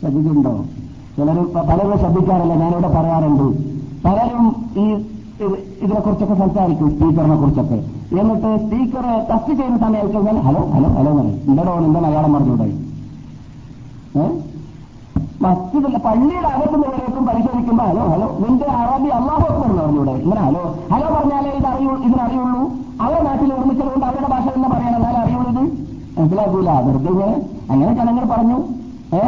ശ്രദ്ധിച്ചിട്ടുണ്ടോ? 0.00 0.54
ചിലർ 1.20 1.38
പലരും 1.70 1.96
ശ്രദ്ധിക്കാറില്ല 1.98 2.54
ഞാനിവിടെ 2.60 2.90
പറയാറുണ്ട്. 2.96 3.46
പലരും 4.04 4.44
ഈ 4.76 4.84
ഇത് 5.44 5.54
ഇതിനെക്കുറിച്ചൊക്കെ 5.84 6.34
സംസാരിക്കും 6.34 6.88
സ്പീക്കറിനെ 6.90 7.36
കുറിച്ചൊക്കെ 7.36 7.78
എന്നിട്ട് 8.20 8.50
സ്പീക്കർ 8.64 9.04
ടച്ച് 9.30 9.52
ചെയ്യുന്ന 9.58 9.78
സമയത്ത് 9.78 10.18
ഹലോ 10.46 10.62
ഹലോ 10.72 10.88
ഹലോ 10.96 11.10
പറയും. 11.18 11.36
നിന്റെ 11.48 11.62
നിന്റെ 11.84 12.00
മലയാളം 12.00 12.32
പറഞ്ഞൂടെ 12.34 12.66
മസ്ജിദല്ല 15.44 15.98
പള്ളിയുടെ 15.98 16.00
പള്ളിയുടെ 16.06 16.48
അകത്തുന്നവരേക്കും 16.48 17.24
പരിശോധിക്കുമ്പോൾ 17.28 17.86
ഹലോ 17.86 18.02
ഹലോ 18.12 18.26
നിന്റെ 18.42 18.66
അറബി 18.80 19.08
അള്ളാഹു 19.18 19.46
എന്ന് 19.58 19.76
പറഞ്ഞൂടെ 19.78 20.14
ഇങ്ങനെ 20.22 20.40
ഹലോ 20.40 20.62
ഹലോ 20.92 21.06
പറഞ്ഞാലേ 21.14 21.50
ഇത് 21.58 21.66
അറിയൂ 21.66 21.92
ഇതിനറിയുള്ളൂ. 22.06 22.62
അവരുടെ 23.00 23.22
നാട്ടിൽ 23.28 23.48
നിർമ്മിച്ചതുകൊണ്ട് 23.52 24.06
അവരുടെ 24.06 24.28
ഭാഷ 24.28 24.44
തന്നെ 24.54 24.68
പറയണം 24.68 24.96
എന്നാലും 24.98 25.20
അറിയുള്ളൂ 25.20 25.50
ഇത്? 25.52 25.62
മനസ്സിലാക്കൂല. 26.16 26.70
വെറുതെ 26.86 27.28
അങ്ങനെ 27.70 27.92
ജനങ്ങൾ 27.92 28.24
പറഞ്ഞു. 28.32 28.58
ഏ? 29.14 29.22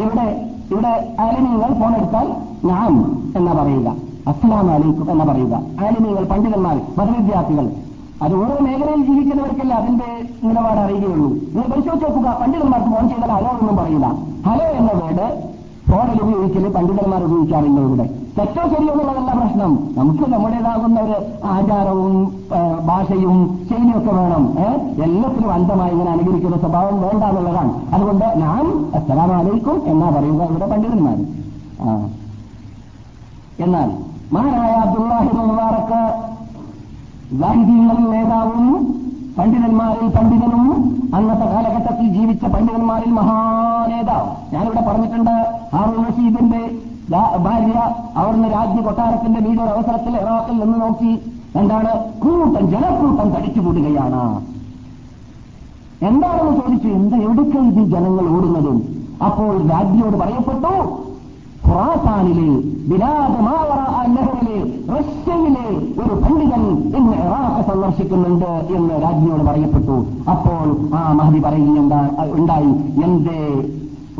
ഇവിടെ 0.00 0.26
ഇവിടെ 0.70 1.16
ആലിമീങ്ങൾ 1.20 1.72
ഫോൺ 1.80 1.94
എടുത്താൽ 1.96 2.26
ഞാൻ 2.64 2.92
എന്നാ 3.36 3.52
പറയുക. 3.52 3.88
അസ്സലാം 4.28 4.70
അലൈക്കും 4.70 5.10
എന്നാ 5.10 5.24
പറയുക. 5.24 5.54
ആലിമീങ്ങൾ 5.84 6.24
പണ്ഡിതന്മാർ 6.24 6.80
മതവിദ്യാർത്ഥികൾ. 6.98 7.70
അത് 8.22 8.34
ഓരോ 8.34 8.56
മേഖലയിൽ 8.60 9.06
ജീവിക്കുന്നവർക്കല്ല 9.06 9.74
അതിന്റെ 9.74 10.28
നിലപാട് 10.44 10.80
അറിയുകയുള്ളൂ. 10.80 11.28
നിങ്ങൾ 11.30 11.68
പരിശോധിച്ച് 11.72 12.06
നോക്കുക 12.06 12.38
പണ്ഡിതന്മാർക്ക് 12.42 12.88
ഫോൺ 12.88 13.08
ചെയ്താൽ 13.08 13.30
ഹലോ 13.30 13.50
എന്നും 13.60 13.76
പറയില്ല. 13.76 14.06
ഹലോ 14.46 14.64
എന്ന 14.64 14.90
വേർഡ് 14.92 15.55
ഫോണിൽ 15.88 16.18
ഉപയോഗിക്കൽ 16.24 16.64
പണ്ഡിതന്മാർ 16.76 17.20
ഉപയോഗിക്കാറില്ല 17.26 17.80
ഇവിടെ? 17.88 18.06
തെറ്റോ 18.36 18.62
ശരിയോ 18.72 18.92
എന്നുള്ളതല്ല 18.94 19.30
പ്രശ്നം? 19.40 19.72
നമുക്ക് 19.98 20.24
നമ്മുടേതാകുന്ന 20.32 20.96
ഒരു 21.06 21.16
ആചാരവും 21.54 22.14
ഭാഷയും 22.88 23.36
ശൈലിയൊക്കെ 23.68 24.12
വേണം. 24.18 24.42
എല്ലാത്തിനും 25.06 25.50
അന്ധമായി 25.56 25.92
ഇങ്ങനെ 25.94 26.10
അനുകരിക്കുന്ന 26.14 26.56
സ്വഭാവം 26.64 26.96
വേണ്ട 27.04 27.22
എന്നുള്ളതാണ്. 27.30 27.72
അതുകൊണ്ട് 27.94 28.26
ഞാൻ 28.42 28.64
അസ്സലാമലൈക്കും 28.98 29.78
എന്നാ 29.92 30.08
പറയുക 30.16 30.50
ഇവിടെ 30.50 30.68
പണ്ഡിതന്മാർ 30.72 31.18
എന്നാൽ 33.64 33.88
മഹാനായ 34.34 34.72
അബ്ദുല്ലാഹിബ് 34.84 35.42
മുബാറക്ക് 35.50 36.02
വാഹിദീങ്ങളിൽ 37.42 38.06
നേതാവും 38.14 38.64
പണ്ഡിതന്മാരിൽ 39.38 40.06
പണ്ഡിതനും 40.16 40.66
അന്നത്തെ 41.16 41.46
കാലഘട്ടത്തിൽ 41.52 42.06
ജീവിച്ച 42.16 42.44
പണ്ഡിതന്മാരിൽ 42.54 43.10
മഹാനേതാവ്. 43.18 44.28
ഞാനിവിടെ 44.52 44.82
പറഞ്ഞിട്ടുണ്ട് 44.88 45.34
ഹാറൂൺ 45.74 45.98
റഷീദിന്റെ 46.08 46.62
ഭാര്യ 47.46 47.74
അവിടുന്ന് 48.20 48.48
രാജ്യ 48.54 48.80
കൊട്ടാരത്തിന്റെ 48.86 49.40
വീടൊരു 49.46 49.70
അവസരത്തിൽ 49.74 50.14
ഇറാഖിൽ 50.22 50.56
നിന്ന് 50.62 50.78
നോക്കി 50.84 51.12
എന്താണ്? 51.60 51.92
കൂട്ടം 52.22 52.64
ജനക്കൂട്ടം 52.72 53.28
തടിച്ചുകൂടുകയാണ്. 53.34 54.22
എന്താണെന്ന് 56.08 56.54
ചോദിച്ചു 56.60 56.88
എന്താ 56.98 57.16
എവിടേക്ക് 57.26 57.58
ഇത് 57.70 57.82
ജനങ്ങൾ 57.94 58.24
ഓടുന്നതും? 58.36 58.78
അപ്പോൾ 59.26 59.52
രാജ്ഞിയോട് 59.72 60.16
പറയപ്പെട്ടു 60.22 60.72
ഖുറാസാനിലെ 61.68 62.48
ബിലാദ് 62.90 63.40
മാവറ 63.46 63.80
നഗറിലെ 64.08 64.58
റഷ്യയിലെ 64.92 65.68
ഒരു 66.02 66.14
പണ്ഡിതൻ 66.24 66.64
ഇന്ന് 66.98 67.16
ഇറാഖ് 67.16 67.64
സന്ദർശിക്കുന്നുണ്ട് 67.68 68.50
എന്ന് 68.76 69.02
രാജ്ഞിയോട് 69.02 69.42
പറയപ്പെട്ടു. 69.42 69.96
അപ്പോൾ 70.30 70.94
ആ 70.94 71.12
മഹതി 71.12 71.40
പറയുകയുണ്ടാ 71.40 72.00
ഉണ്ടായി. 72.32 72.72
എന്റെ 73.04 73.40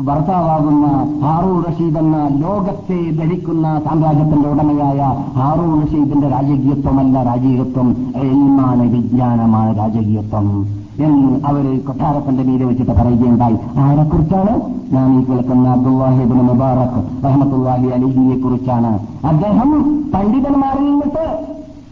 ഭർത്താവാകുന്ന 0.07 0.87
ഹാറൂ 1.21 1.53
റഷീദ് 1.59 1.97
എന്ന 1.97 2.17
ലോകത്തെ 2.37 2.99
ധരിക്കുന്ന 3.11 3.81
സാമ്രാജ്യത്തിന്റെ 3.85 4.49
ഉടമയായ 4.49 4.99
ഹാറൂ 5.37 5.79
റഷീദിന്റെ 5.81 6.27
രാജകീയത്വമല്ല 6.27 7.23
രാജകീയത്വം 7.23 7.89
എൽമാണ് 8.15 8.83
വിജ്ഞാനമാണ് 8.91 9.77
രാജകീയത്വം. 9.77 10.67
എന്ന് 10.99 11.39
അവർ 11.45 11.85
കൊട്ടാരത്തിന്റെ 11.85 12.43
മീതെ 12.43 12.65
വെച്ചിട്ട് 12.65 12.91
പറയുകയുണ്ടായി. 12.91 13.57
ആരെക്കുറിച്ചാണ്? 13.77 14.61
ഞാൻ 14.93 15.19
ഈ 15.19 15.25
കേൾക്കുന്ന 15.25 15.69
അബ്ദുല്ലാഹിബിൻ 15.69 16.41
മുബാറക് 16.41 17.25
റഹമത്തുല്ലാഹി 17.25 17.87
അലിഹിയെ 17.87 18.39
കുറിച്ചാണ്. 18.39 19.07
അദ്ദേഹം 19.27 20.01
പണ്ഡിതന്മാരിൽ 20.13 20.85
നിന്നിട്ട് 20.85 21.45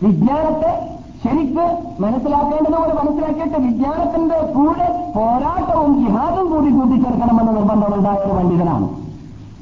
വിജ്ഞാനത്തെ 0.03 0.89
ശരിക്ക് 1.23 1.77
മനസ്സിലാക്കേണ്ടതുപോലെ 1.99 2.93
മനസ്സിലാക്കിയിട്ട് 2.93 3.57
വിജ്ഞാനത്തിന്റെ 3.57 4.53
കൂടെ 4.55 5.11
പോരാട്ടവും 5.15 6.05
ജിഹാദും 6.05 6.49
കൂടി 6.49 6.71
കൂട്ടിച്ചേർക്കണമെന്ന് 6.71 7.55
നിർബന്ധമുണ്ടായ 7.55 8.15
ഒരു 8.15 8.33
പണ്ഡിതനാണ്. 8.33 8.89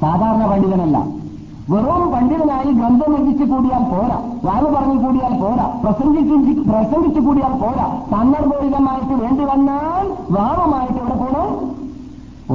സാധാരണ 0.02 0.52
പണ്ഡിതനല്ല. 0.52 1.13
വെറും 1.70 2.12
പണ്ഡിതനായി 2.12 2.72
ഗ്രന്ഥം 2.74 3.16
രചിച്ചു 3.16 3.44
കൂടിയാൽ 3.44 3.84
പോരാ. 3.84 4.18
വാവ് 4.44 4.76
പറഞ്ഞു 4.76 5.06
കൂടിയാൽ 5.06 5.34
പോരാ. 5.42 5.80
പ്രസംഗിച്ചു 5.84 6.36
പ്രസംഗിച്ചു 6.70 7.20
കൂടിയാൽ 7.20 7.54
പോരാ. 7.54 7.86
സന്ദർഭോചിതമായിട്ട് 8.12 9.24
വേണ്ടി 9.24 9.44
വന്നാൽ 9.44 10.06
വാവുമായിട്ട് 10.32 10.94
ഇവിടെ 10.94 11.16
പോകണം 11.16 11.54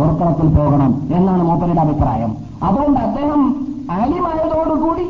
ഓർക്കളത്തിൽ 0.01 0.49
പോകണം 0.57 1.03
എന്നാണ് 1.15 1.43
മൂപ്പരുടെ 1.43 1.81
അഭിപ്രായം. 1.81 2.37
അതുകൊണ്ട് 2.63 3.01
അദ്ദേഹം 3.01 3.67
ആലിമായതോടുകൂടി 3.91 5.07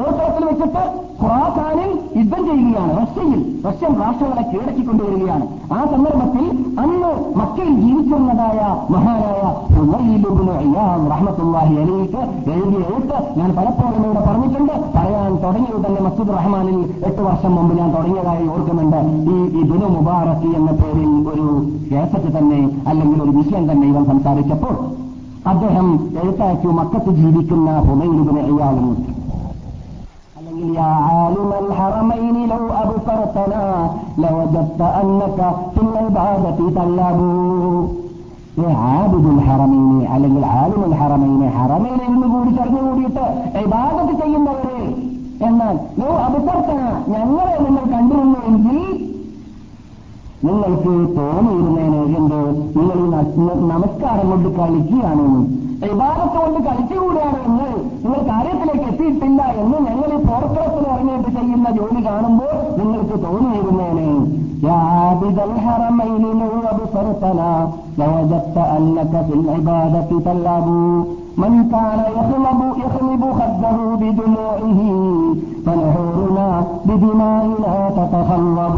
ഓർക്കളത്തിൽ 0.00 0.44
വെച്ചിട്ട് 0.48 0.82
ഖുറാഖാനിൽ 1.20 1.90
യുദ്ധം 2.18 2.42
ചെയ്യുകയാണ് 2.48 2.92
റഷ്യയിൽ. 3.00 3.40
റഷ്യൻ 3.66 3.92
രാഷ്ട്രങ്ങളെ 4.02 4.44
കീഴടക്കിക്കൊണ്ടുവരികയാണ്. 4.50 5.44
ആ 5.76 5.78
സന്ദർഭത്തിൽ 5.90 6.46
അന്ന് 6.82 7.10
മക്കയിൽ 7.40 7.74
ജീവിച്ചിരുന്നതായ 7.82 8.60
മഹാനായ 8.94 9.42
റഹ്മത്തുല്ലാഹി 11.12 11.74
അലിക്ക് 11.82 12.22
എഴുതിയ 12.54 12.80
എഴുത്ത് 12.92 13.18
ഞാൻ 13.38 13.50
പലപ്പോഴും 13.58 14.00
ഇവിടെ 14.06 14.22
പറഞ്ഞിട്ടുണ്ട്. 14.28 14.74
പറയാൻ 14.96 15.30
തുടങ്ങിയത് 15.44 15.80
തന്നെ 15.86 16.00
മസൂദ് 16.08 16.34
റഹ്മാനിൽ 16.38 16.80
എട്ട് 17.10 17.22
വർഷം 17.28 17.54
മുമ്പ് 17.58 17.74
ഞാൻ 17.80 17.88
തുടങ്ങിയതായി 17.96 18.46
ഓർക്കുന്നുണ്ട്. 18.54 19.00
ഈ 19.32 19.36
ഇബിനു 19.62 19.86
മുബാറക്കി 19.96 20.50
എന്ന 20.60 20.72
പേരിൽ 20.82 21.12
ഒരു 21.32 21.46
കേസറ്റ് 21.92 22.32
തന്നെ 22.38 22.60
അല്ലെങ്കിൽ 22.90 23.18
ഒരു 23.26 23.34
വിഷയം 23.40 23.66
തന്നെ 23.70 23.86
ഇവൻ 23.92 24.04
സംസാരിച്ചപ്പോൾ 24.12 24.76
അദ്ദേഹം 25.52 25.88
എഴുത്താക്കി 26.22 26.68
മക്കത്ത് 26.80 27.12
ജീവിക്കുന്ന 27.22 27.70
ഹുമൈലിബിന് 27.88 28.42
അയ്യാളും 28.48 28.88
അല്ലെങ്കിൽ 30.64 30.88
عالم 31.06 31.50
الحرمين 31.62 32.36
لو 32.48 32.62
أبصرتنا 32.82 33.64
لوجدت 34.18 34.80
أنك 35.00 35.38
في 35.72 35.80
العبادة 35.82 36.58
يا 38.58 38.70
عابد 38.82 39.24
ആബിദുൽ 39.24 39.40
ഹറമൈനി 39.46 40.00
അല്ലെങ്കിൽ 40.14 40.44
ആലിമുൽ 40.58 40.94
ഹറമൈനി 41.00 41.46
ഹറമൈനിൽ 41.56 42.08
നിന്ന് 42.10 42.26
കൂടി 42.32 42.50
ചേർന്ന് 42.56 42.80
കൂടിയിട്ട് 42.86 43.24
ഇബാദത്ത് 43.62 44.14
ചെയ്യുന്നവരെ. 44.20 44.80
എന്നാൽ 45.48 45.76
ലോ 46.00 46.08
അബ്സർതന 46.26 46.80
ഞങ്ങളെ 47.14 47.54
നിങ്ങൾ 47.64 47.84
കണ്ടിരുന്നു 47.94 48.40
എങ്കിൽ 48.50 48.78
നിങ്ങൾക്ക് 50.46 50.92
തോന്നിയിരുന്നേനെ 51.18 52.02
എന്തോ 52.18 52.40
നിങ്ങൾ 52.76 52.98
നമസ്കാരം 53.72 54.28
കൊണ്ട് 54.32 54.48
കളിക്കുകയാണെന്ന് 54.58 55.40
വിവാദത്ത് 55.83 56.37
കൊണ്ട് 56.37 56.59
കളിച്ചുകൂടിയാണ് 56.67 57.39
എന്ന് 57.47 57.69
നിങ്ങൾ 58.03 58.21
കാര്യത്തിലേക്ക് 58.29 58.85
എത്തിയിട്ടില്ല 58.91 59.41
എന്ന് 59.61 59.77
ഞങ്ങൾ 59.87 60.09
ഈ 60.13 60.19
പോർക്കളത്തിൽ 60.27 60.83
ഇറങ്ങിയിട്ട് 60.91 61.29
ചെയ്യുന്ന 61.37 61.69
ജോലി 61.77 62.03
കാണുമ്പോൾ 62.07 62.53
നിങ്ങൾക്ക് 62.79 63.17
തോന്നിയിരുന്നേനെ 63.25 64.09
يا 64.61 64.77
عابد 64.91 65.37
الحرمين 65.41 66.23
لو 66.41 66.51
أبصرتنا 66.71 67.51
لوجدت 67.97 68.57
أنك 68.77 69.13
في 69.25 69.33
العبادة 69.35 70.09
تلعب 70.21 70.67
من 71.37 71.53
كان 71.65 71.99
يخلب 72.11 72.59
يخلب 72.77 73.23
خده 73.33 73.77
بدموعه 74.01 74.79
فنحورنا 75.65 76.47
بدمائنا 76.87 77.73
تتخلب 77.91 78.77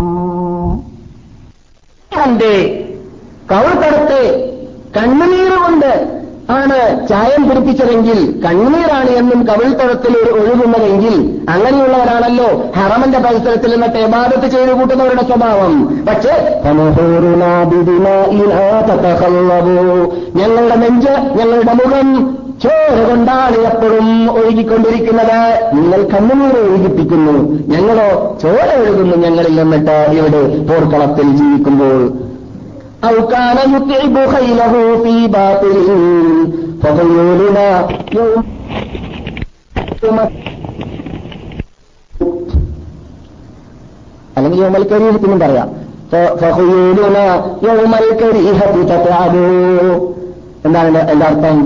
തന്റെ 2.11 2.53
കൗൾക്കടത്ത് 3.49 4.21
കണ്ണുനീര് 4.95 5.57
കൊണ്ട് 5.57 5.91
ആണ് 6.50 7.08
ചായം 7.08 7.48
പിടിപ്പിച്ചതെങ്കിൽ 7.48 8.40
കണ്ണീരാണ് 8.44 9.10
എന്നും 9.10 9.46
കവിൾത്തടത്തിൽ 9.46 10.12
ഒരു 10.18 10.30
ഒഴുകുന്നതെങ്കിൽ 10.40 11.14
അങ്ങനെയുള്ളവരാണല്ലോ 11.48 12.48
ഹറമന്റെ 12.76 13.18
പരിസരത്തിൽ 13.18 13.70
നിന്നിട്ട് 13.70 13.98
എബാദത്ത് 13.98 14.46
ചെയ്തു 14.46 14.72
കൂട്ടുന്നവരുടെ 14.72 15.22
സ്വഭാവം. 15.22 16.04
പക്ഷേ 16.08 16.34
ഞങ്ങളുടെ 20.40 20.76
നെഞ്ച് 20.76 21.12
ഞങ്ങളുടെ 21.38 21.72
മുഖം 21.72 22.08
ചോര 22.62 23.10
കൊണ്ടാണ് 23.10 23.56
എപ്പോഴും 23.56 24.30
ഒഴുകിക്കൊണ്ടിരിക്കുന്നത്. 24.30 25.40
നിങ്ങൾ 25.74 26.02
കണ്ണുനീർ 26.02 26.56
ഒഴുകിപ്പിക്കുന്നു. 26.58 27.32
ഞങ്ങളോ 27.72 28.36
ചോര 28.42 28.68
ഒഴുകുന്നു 28.80 29.16
ഞങ്ങളിൽ 29.16 29.62
നിന്നിട്ട് 29.62 29.96
ഇവിടെ 30.18 30.42
പോർക്കളത്തിൽ 30.68 31.36
ജീവിക്കുമ്പോൾ. 31.36 32.23
أو 33.03 33.27
كان 33.27 33.57
يتعب 33.71 34.15
خيله 34.27 34.73
في 35.03 35.15
باطل 35.29 35.75
فخيولنا 36.81 37.67
يوم 38.15 38.37
അല്ലെങ്കിൽ 44.35 44.59
യോമൽ 44.65 44.83
കരീഹത്തിനും 44.91 45.39
പറയാം 45.43 45.69
ഫഹുയൂലുന 46.41 47.17
യൗമൽ 47.65 48.05
കരീഹത്തി 48.21 48.83
തത്അബു 48.91 49.43
എന്താണ് 50.67 51.01
എന്റെ 51.11 51.25
അർത്ഥം 51.25 51.57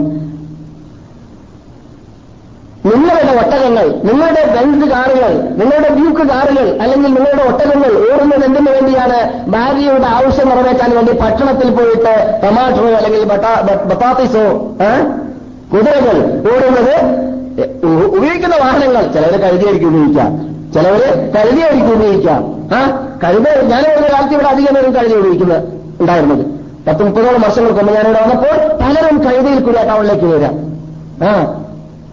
നിങ്ങളുടെ 2.85 3.33
ഒട്ടകങ്ങൾ 3.41 3.87
നിങ്ങളുടെ 4.05 4.43
ബെൻസ് 4.55 4.91
കാറുകൾ 4.91 5.33
നിങ്ങളുടെ 5.61 5.89
ഡ്യൂക്ക് 5.95 6.29
കാറുകൾ 6.31 6.79
അല്ലെങ്കിൽ 6.83 7.09
നിങ്ങളുടെ 7.15 7.43
ഒട്ടകങ്ങൾ 7.43 7.91
ഓടുന്നത് 8.09 8.45
എന്തിനു 8.45 8.71
വേണ്ടിയാണ്? 8.71 9.19
ഭാര്യയുടെ 9.51 10.07
ആവശ്യം 10.07 10.49
നിറവേറ്റാൻ 10.49 10.97
വേണ്ടി 10.97 11.13
പട്ടണത്തിൽ 11.13 11.71
പോയിട്ട് 11.71 12.13
ടൊമാറ്റോ 12.45 12.85
അല്ലെങ്കിൽ 12.99 13.25
ബത്താത്തിസോ? 13.91 14.45
കുതിരകൾ 15.73 16.17
ഓടുന്നത് 16.53 16.95
ഉപയോഗിക്കുന്ന 18.17 18.57
വാഹനങ്ങൾ. 18.57 19.13
ചിലവരെ 19.15 19.39
കഴുതിയായിരിക്കും 19.39 19.89
ഉപയോഗിക്കാം 19.89 20.31
ചിലവര് 20.75 21.09
കഴുതിയായിരിക്കും 21.35 21.93
ഉപയോഗിക്കാം 21.95 22.41
ആ? 22.77 22.81
കഴുത 23.25 23.47
ഞാൻ 23.71 23.83
ഒരു 23.99 24.13
കാലത്ത് 24.13 24.35
ഇവിടെ 24.35 24.49
അധികം 24.49 24.75
നേരം 24.75 24.95
കഴുതി 24.97 25.15
ഉപയോഗിക്കുന്നത് 25.15 25.63
ഉണ്ടായിരുന്നത്. 26.01 26.45
പത്ത് 26.89 27.03
മുപ്പതോളം 27.07 27.41
വർഷങ്ങൾക്ക് 27.41 27.79
മുമ്പ് 27.79 27.95
ഞാനിവിടെ 27.95 28.21
വന്നപ്പോൾ 28.23 28.55
പലരും 28.83 29.17
കഴുതിയിൽ 29.25 29.61
കൂടി 29.63 29.79
ടൗണിലേക്ക് 29.89 30.25
വരാം 30.25 30.55
ആ? 31.29 31.33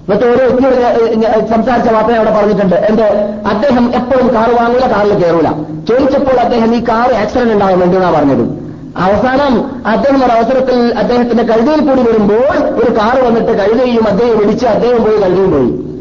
എന്നിട്ട് 0.06 0.26
ഓരോ 0.26 0.48
വ്യക്തിയോട് 0.48 1.48
സംസാരിച്ച 1.48 1.90
വാർത്ത 1.90 2.12
അവിടെ 2.12 2.38
പറഞ്ഞിട്ടുണ്ട്. 2.38 2.76
എന്റെ 2.76 3.04
അദ്ദേഹം 3.50 3.96
എപ്പോഴും 3.96 4.36
കാർ 4.36 4.56
വാങ്ങില്ല 4.56 4.92
കാറിൽ 4.92 5.14
കയറൂല. 5.14 5.52
ചോദിച്ചപ്പോൾ 5.90 6.40
അദ്ദേഹം 6.40 6.76
ഈ 6.76 6.84
കാർ 6.84 7.14
ആക്സിഡന്റ് 7.14 7.54
ഉണ്ടാകുന്നുണ്ട് 7.54 7.98
എന്നാ 7.98 8.12
പറഞ്ഞത്? 8.12 8.66
അവസാനം 8.98 9.82
അദ്ദേഹം 9.88 10.26
ഒരു 10.26 10.32
അവസരത്തിൽ 10.32 10.94
അദ്ദേഹത്തിന്റെ 10.98 11.44
കഴുതയിൽ 11.44 11.90
കൂടി 11.90 12.02
വരുമ്പോൾ 12.02 12.84
ഒരു 12.84 12.98
കാർ 12.98 13.26
വന്നിട്ട് 13.26 13.52
കഴുതയും 13.52 14.08
അദ്ദേഹം 14.08 14.38
വിളിച്ച് 14.38 14.66
അദ്ദേഹം 14.66 15.04
പോയി 15.04 15.18
കഴുതയും 15.18 15.52
പോയി. 15.52 15.96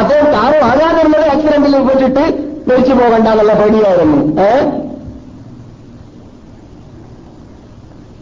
അദ്ദേഹം 0.00 0.26
കാർ 0.26 0.62
വാങ്ങാതിരുന്നത് 0.62 1.28
ആക്സിഡന്റിൽ 1.28 1.82
പെട്ടിട്ട് 1.82 2.56
മരിച്ചു 2.70 2.92
പോകണ്ട 2.92 3.28
എന്നുള്ള 3.28 3.54
പേടിയായിരുന്നു. 3.54 4.42
ഏ? 4.42 4.60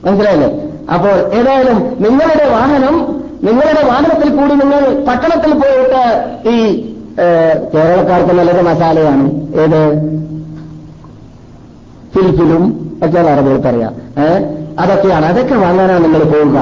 മനസ്സിലായില്ലേ? 0.06 0.62
അപ്പോൾ 0.94 1.34
ഏതായാലും 1.34 1.96
നിങ്ങളുടെ 2.00 2.48
വാഹനം 2.48 3.23
നിങ്ങളുടെ 3.44 3.82
വാഹനത്തിൽ 3.88 4.28
കൂടി 4.36 4.54
നിങ്ങൾ 4.54 4.80
പട്ടണത്തിൽ 5.08 5.52
പോയിട്ട് 5.52 6.02
ഈ 6.48 6.58
കേരളക്കാർക്ക് 7.74 8.34
നല്ലൊരു 8.38 8.62
മസാലയാണ്. 8.62 9.26
ഏത്? 9.62 9.80
ഫിൽഫിലും 12.14 12.64
ഒക്കെയാണ് 13.02 13.28
അറബികൾ 13.28 13.58
പറയാ 13.66 13.90
അതൊക്കെയാണ്. 14.78 15.26
അതൊക്കെ 15.26 15.54
വാങ്ങാനാണ് 15.54 16.04
നിങ്ങൾ 16.04 16.22
പോവുക. 16.24 16.58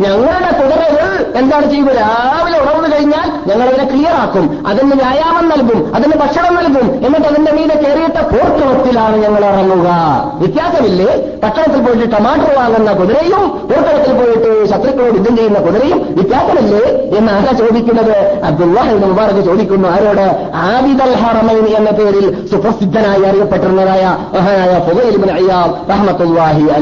ഞങ്ങളുടെ 0.00 0.50
കുതിരകൾ 0.58 1.32
എന്താണ് 1.36 1.70
ചെയ്യുക? 1.70 1.88
രാവിലെ 1.88 2.58
ഉണർന്നു 2.58 2.96
കഴിഞ്ഞാൽ 2.96 3.28
ഞങ്ങൾ 3.46 3.68
അതിനെ 3.68 3.84
ക്ലിയർ 3.84 4.14
ആക്കും. 4.14 4.64
അതിന് 4.66 4.94
വ്യായാമം 4.94 5.48
നൽകും. 5.48 5.94
അതിന് 5.94 6.12
ഭക്ഷണം 6.12 6.54
നൽകും. 6.54 7.06
എന്നിട്ട് 7.06 7.28
അതിന്റെ 7.28 7.52
മീതെ 7.52 7.74
കയറിയിട്ട 7.74 8.20
പോർത്തളത്തിലാണ് 8.20 9.16
ഞങ്ങൾ 9.16 9.44
ഇറങ്ങുക. 9.44 9.88
വ്യത്യാസമില്ലേ? 10.34 11.38
പട്ടണത്തിൽ 11.42 11.86
പോയിട്ട് 11.86 12.16
ടമാറ്റോ 12.16 12.60
വാങ്ങുന്ന 12.60 12.92
കുതിരയും 12.92 13.48
പോർത്തളത്തിൽ 13.48 14.12
പോയിട്ട് 14.12 14.70
ശത്രുക്കളോട് 14.70 15.14
യുദ്ധം 15.14 15.36
ചെയ്യുന്ന 15.36 15.58
കുതിരയും 15.58 15.98
വ്യത്യാസമില്ലേ? 15.98 16.84
എന്ന് 17.18 17.32
ആരാ 17.32 17.52
ചോദിക്കുന്നത്? 17.52 18.42
അബ്ദുല്ലാഹി 18.44 18.94
മുബാറക് 18.94 19.44
ചോദിക്കുന്നു. 19.44 19.88
ആരോട്? 19.88 20.46
ആബിദൽ 20.54 21.14
ഹറമൈൻ 21.14 21.66
എന്ന 21.66 21.90
പേരിൽ 21.90 22.46
സുപ്രസിദ്ധനായി 22.46 23.22
അറിയപ്പെട്ടിരുന്നതായ 23.22 24.18
മഹാനായ 24.34 24.78
പുകയിൽ 24.78 25.30
അയ്യാബ് 25.32 25.90
റഹ്മത്തുല്ലാഹി 25.90 26.81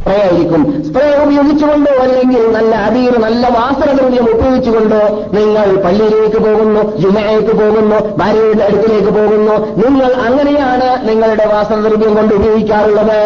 സ്പ്രേ 0.00 0.14
ആയിരിക്കും 0.22 0.62
സ്പ്രേ 0.86 1.06
ഉപയോഗിച്ചുകൊണ്ടോ 1.24 1.90
അല്ലെങ്കിൽ 2.02 2.42
നല്ല 2.56 2.74
അബീർ 2.88 3.14
നല്ല 3.24 3.46
വാസനദ്രവ്യം 3.56 4.26
ഉപയോഗിച്ചുകൊണ്ടോ 4.34 5.00
നിങ്ങൾ 5.36 5.66
പള്ളിയിലേക്ക് 5.84 6.40
പോകുന്നു 6.46 6.82
ജുമയ്ക്ക് 7.02 7.54
പോകുന്നു 7.60 7.98
ഭാര്യയുടെ 8.20 8.62
അടുത്തിലേക്ക് 8.62 9.12
പോകുന്നു. 9.18 9.54
നിങ്ങൾ 9.82 10.10
അങ്ങനെയാണ് 10.26 10.88
നിങ്ങളുടെ 11.08 11.44
വാസനദ്രവ്യം 11.52 12.14
കൊണ്ട് 12.14 12.32
ഉപയോഗിക്കാറുള്ളത്. 12.34 13.18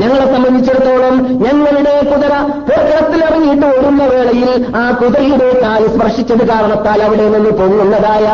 ഞങ്ങളെ 0.00 0.26
സംബന്ധിച്ചിടത്തോളം 0.34 1.14
ഞങ്ങളുടെ 1.44 1.94
കുതിര 2.10 2.34
പോർക്കളത്തിൽ 2.68 3.20
ഇറങ്ങിയിട്ട് 3.28 3.66
ഓടുന്ന 3.66 4.02
വേളയിൽ 4.12 4.50
ആ 4.76 4.84
കുതിരയുടെ 5.00 5.48
കാൽ 5.64 5.82
സ്പർശിച്ചത് 5.94 6.44
കാരണത്താൽ 6.48 7.02
അവിടെ 7.02 7.26
നിന്ന് 7.28 7.50
പൊങ്ങുന്നതായ 7.50 8.26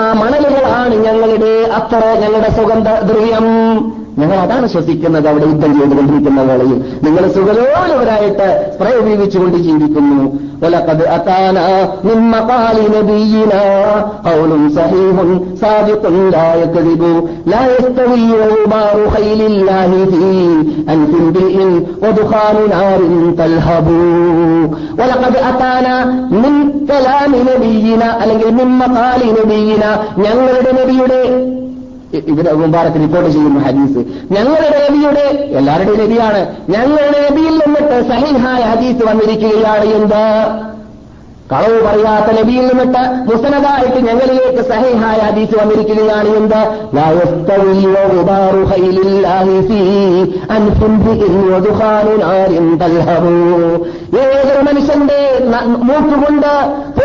ആ 0.00 0.02
മണലുകളാണ് 0.20 0.94
ഞങ്ങളുടെ 1.06 1.52
അത്ര 1.78 2.02
ഞങ്ങളുടെ 2.22 2.50
സുഗന്ധ 2.61 2.89
ദ്രവ്യം 3.09 3.47
ഞങ്ങൾ 4.19 4.37
അതാണ് 4.43 4.67
ശ്വസിക്കുന്നത് 4.73 5.27
അവിടെ 5.31 5.45
യുദ്ധം 5.49 5.71
ചെയ്തുകൊണ്ടിരിക്കുന്ന 5.79 6.41
വേളയിൽ 6.47 6.77
നിങ്ങൾ 7.05 7.23
സുഖലോലവരായിട്ട് 7.35 8.47
സ്പ്രേ 8.73 8.93
ഉപയോഗിച്ചുകൊണ്ട് 9.03 9.57
ജീവിക്കുന്നു 9.67 10.19
ولقد 10.63 10.99
أتانا 11.17 11.67
من 12.03 12.17
مقال 12.31 12.77
نبينا 12.97 13.63
قول 14.25 14.51
صحيح 14.71 15.15
صادق 15.63 16.03
لا 16.31 16.49
يكذب 16.55 17.03
لا 17.47 17.61
يستوي 17.73 18.29
غبار 18.51 18.95
خيل 19.15 19.41
الله 19.43 19.91
في 20.11 20.23
أنف 20.89 21.11
امرئ 21.21 21.55
ودخان 22.03 22.57
نار 22.69 23.01
تلهب 23.37 23.87
ولقد 24.99 25.33
أتانا 25.49 25.95
من 26.33 26.53
كلام 26.87 27.31
نبينا 27.49 28.07
അല്ലെങ്കിൽ 28.21 28.49
من 28.59 28.69
مقال 28.79 29.21
نبينا 29.39 29.89
ഞങ്ങളുടെ 30.23 30.71
നബിയുടെ 30.79 31.21
ഇതിന് 32.16 32.52
മുമ്പാറത്ത് 32.52 32.96
റിപ്പോർട്ട് 32.96 33.30
ചെയ്യുന്ന 33.30 33.58
ഹദീസ്. 33.58 33.98
ഞങ്ങളുടെ 34.32 34.88
നബിയുടെ 34.90 35.48
എല്ലാവരുടെയും 35.58 36.00
നബിയാണ്. 36.00 36.56
ഞങ്ങളുടെ 36.68 37.28
നബിയിൽ 37.30 37.52
നിന്നിട്ട് 37.52 38.08
സഹിഹായ 38.08 38.62
ഹദീസ് 38.62 39.04
വന്നിരിക്കുകയാണ് 39.04 39.84
എന്ത്? 39.84 40.72
കളവ് 41.52 41.82
പറയാത്ത 41.82 42.40
നബിയിൽ 42.40 42.66
നിന്നിട്ട് 42.66 43.32
മുസനദായിട്ട് 43.32 43.96
ഞങ്ങളിലേക്ക് 43.96 44.68
സഹിഹായ 44.68 45.18
ഹദീസ് 45.18 45.58
വന്നിരിക്കുകയാണ് 45.60 46.28
എന്ത്? 46.28 46.58
ഏതൊരു 54.18 54.62
മനുഷ്യന്റെ 54.62 55.40
മൂക്കുകൊണ്ട് 55.66 56.52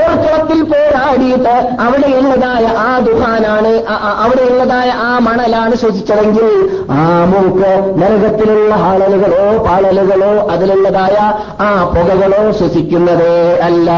പോർക്കളത്തിൽ 0.07 0.59
പോരാടിയിട്ട് 0.65 1.53
അവിടെയുള്ളതായ 1.85 2.65
ആ 2.81 2.91
ദുഹാനാണ് 3.05 3.71
അവിടെയുള്ളതായ 4.23 4.89
ആ 5.03 5.11
മണലാണ് 5.27 5.75
ശ്വസിച്ചതെങ്കിൽ 5.75 6.47
ആ 6.97 7.03
മൂക്ക് 7.31 7.71
നരകത്തിലുള്ള 7.99 8.73
ഹാളലുകളോ 8.75 9.43
പാളലുകളോ 9.67 10.31
അതിലുള്ളതായ 10.53 11.17
ആ 11.61 11.69
പുകകളോ 11.93 12.41
ശ്വസിക്കുന്നതേ 12.59 13.35
അല്ല 13.67 13.89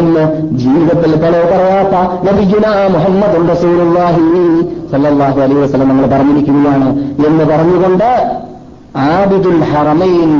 എന്ന് 0.00 0.24
ജീവിതത്തിൽ 0.56 1.14
തലോ 1.22 1.42
പറയാത്ത 1.52 1.94
നബിജുന 2.28 2.66
മുഹമ്മദ് 2.88 3.40
റസൂലുള്ളാഹി 3.50 4.26
സല്ലല്ലാഹു 4.92 5.38
അലൈഹി 5.40 5.60
വസല്ലം 5.60 5.88
നമ്മൾ 5.88 6.06
പറഞ്ഞിരിക്കുകയാണ് 6.08 6.88
എന്ന് 7.26 7.44
പറഞ്ഞുകൊണ്ട് 7.44 8.10
ആബിദുൽ 9.06 9.60
ഹറമൈൻ 9.70 10.30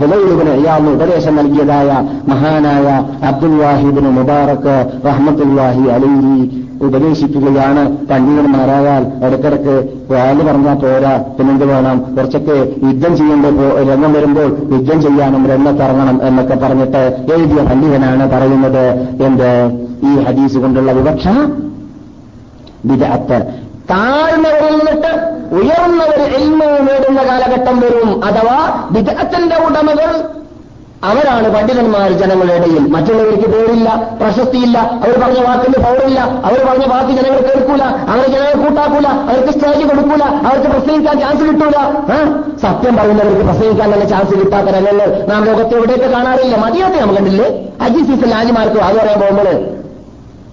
ഫുലൈലുബിന് 0.00 0.52
ഇയാളിന് 0.62 0.90
ഉപദേശം 0.90 1.36
നൽകിയതായ 1.36 1.90
മഹാനായ 2.28 2.86
അബ്ദുൽ 3.26 3.56
വാഹിബിന് 3.62 4.10
മുബാറക്ക് 4.16 4.74
റഹ്മത്തുല്ലാഹി 5.06 5.84
അലൈഹി 5.96 6.36
ഉപദേശിക്കുകയാണ്. 6.82 7.82
പണ്ഡിതന്മാരായാൽ 8.06 9.02
ഇടയ്ക്കിടയ്ക്ക് 9.26 9.74
വാൽ 10.12 10.38
പറഞ്ഞാൽ 10.48 10.74
പോരാ. 10.74 11.12
പിന്നെന്ത് 11.38 11.64
വേണം? 11.64 11.98
കുറച്ചൊക്കെ 12.16 12.56
യുദ്ധം 12.86 13.16
ചെയ്യുമ്പോൾ 13.16 13.54
രംഗം 13.90 14.12
വരുമ്പോൾ 14.12 14.48
യുദ്ധം 14.72 15.02
ചെയ്യാനും 15.02 15.46
രംഗത്തിറങ്ങണം 15.46 16.26
എന്നൊക്കെ 16.26 16.54
പറഞ്ഞിട്ട് 16.54 17.02
എഴുതിയ 17.36 17.62
പണ്ഡിതനാണ് 17.70 18.30
പറയുന്നത്. 18.30 18.84
എന്ത്? 19.26 19.50
ഈ 20.08 20.24
ഹദീസ് 20.24 20.58
കൊണ്ടുള്ള 20.58 20.92
വിവക്ഷ? 20.92 21.28
വിദഗ്ധർ 22.90 23.42
താഴ്ന്നവരിൽ 23.90 24.76
നിന്നിട്ട് 24.78 25.12
ഉയർന്നവർ 25.58 26.20
എൽമ 26.38 26.60
നേടുന്ന 26.86 27.20
കാലഘട്ടം 27.30 27.76
വരും 27.80 28.10
അഥവാ 28.28 28.56
വിദഗ്ധന്റെ 28.94 29.56
ഉടമകൾ 29.66 30.10
അവരാണ് 31.08 31.48
പണ്ഡിതന്മാർ 31.54 32.10
ജനങ്ങളുടെ 32.20 32.54
ഇടയിൽ. 32.58 32.84
മറ്റുള്ളവർക്ക് 32.92 33.48
പേരില്ല 33.54 33.88
പ്രശസ്തിയില്ല 34.20 34.76
അവർ 35.02 35.14
പറഞ്ഞ 35.22 35.40
വാക്കിന് 35.46 35.78
പൗരില്ല 35.84 36.20
അവർ 36.48 36.60
പറഞ്ഞ 36.68 36.84
വാക്ക് 36.92 37.12
ജനങ്ങൾ 37.18 37.40
കേൾക്കൂല 37.48 37.82
അവരെ 38.12 38.28
ജനങ്ങൾ 38.34 38.54
കൂട്ടാക്കൂല 38.62 39.08
അവർക്ക് 39.30 39.52
സ്റ്റേജ് 39.56 39.84
കൊടുക്കൂല 39.90 40.22
അവർക്ക് 40.46 40.68
പ്രസംഗിക്കാൻ 40.74 41.16
ചാൻസ് 41.22 41.44
കിട്ടൂല. 41.48 41.76
സത്യം 42.64 42.96
പറയുന്നവർക്ക് 43.00 43.44
പ്രസംഗിക്കാൻ 43.50 43.88
തന്നെ 43.94 44.06
ചാൻസ് 44.14 44.34
കിട്ടാത്ത 44.40 44.68
രംഗങ്ങൾ 44.76 45.08
നാം 45.30 45.44
ലോകത്ത് 45.50 45.76
എവിടെയൊക്കെ 45.80 46.10
കാണാറില്ല. 46.16 46.56
മതിയാത്ത 46.64 46.96
നമ്മൾ 47.02 47.16
കണ്ടില്ലേ? 47.20 47.48
അജി 47.86 48.02
സീസൺ 48.08 48.32
ആജിമാർക്ക് 48.40 48.80
അത് 48.88 48.96
പറയാൻ 49.00 49.20
പോകുമ്പോൾ 49.24 49.50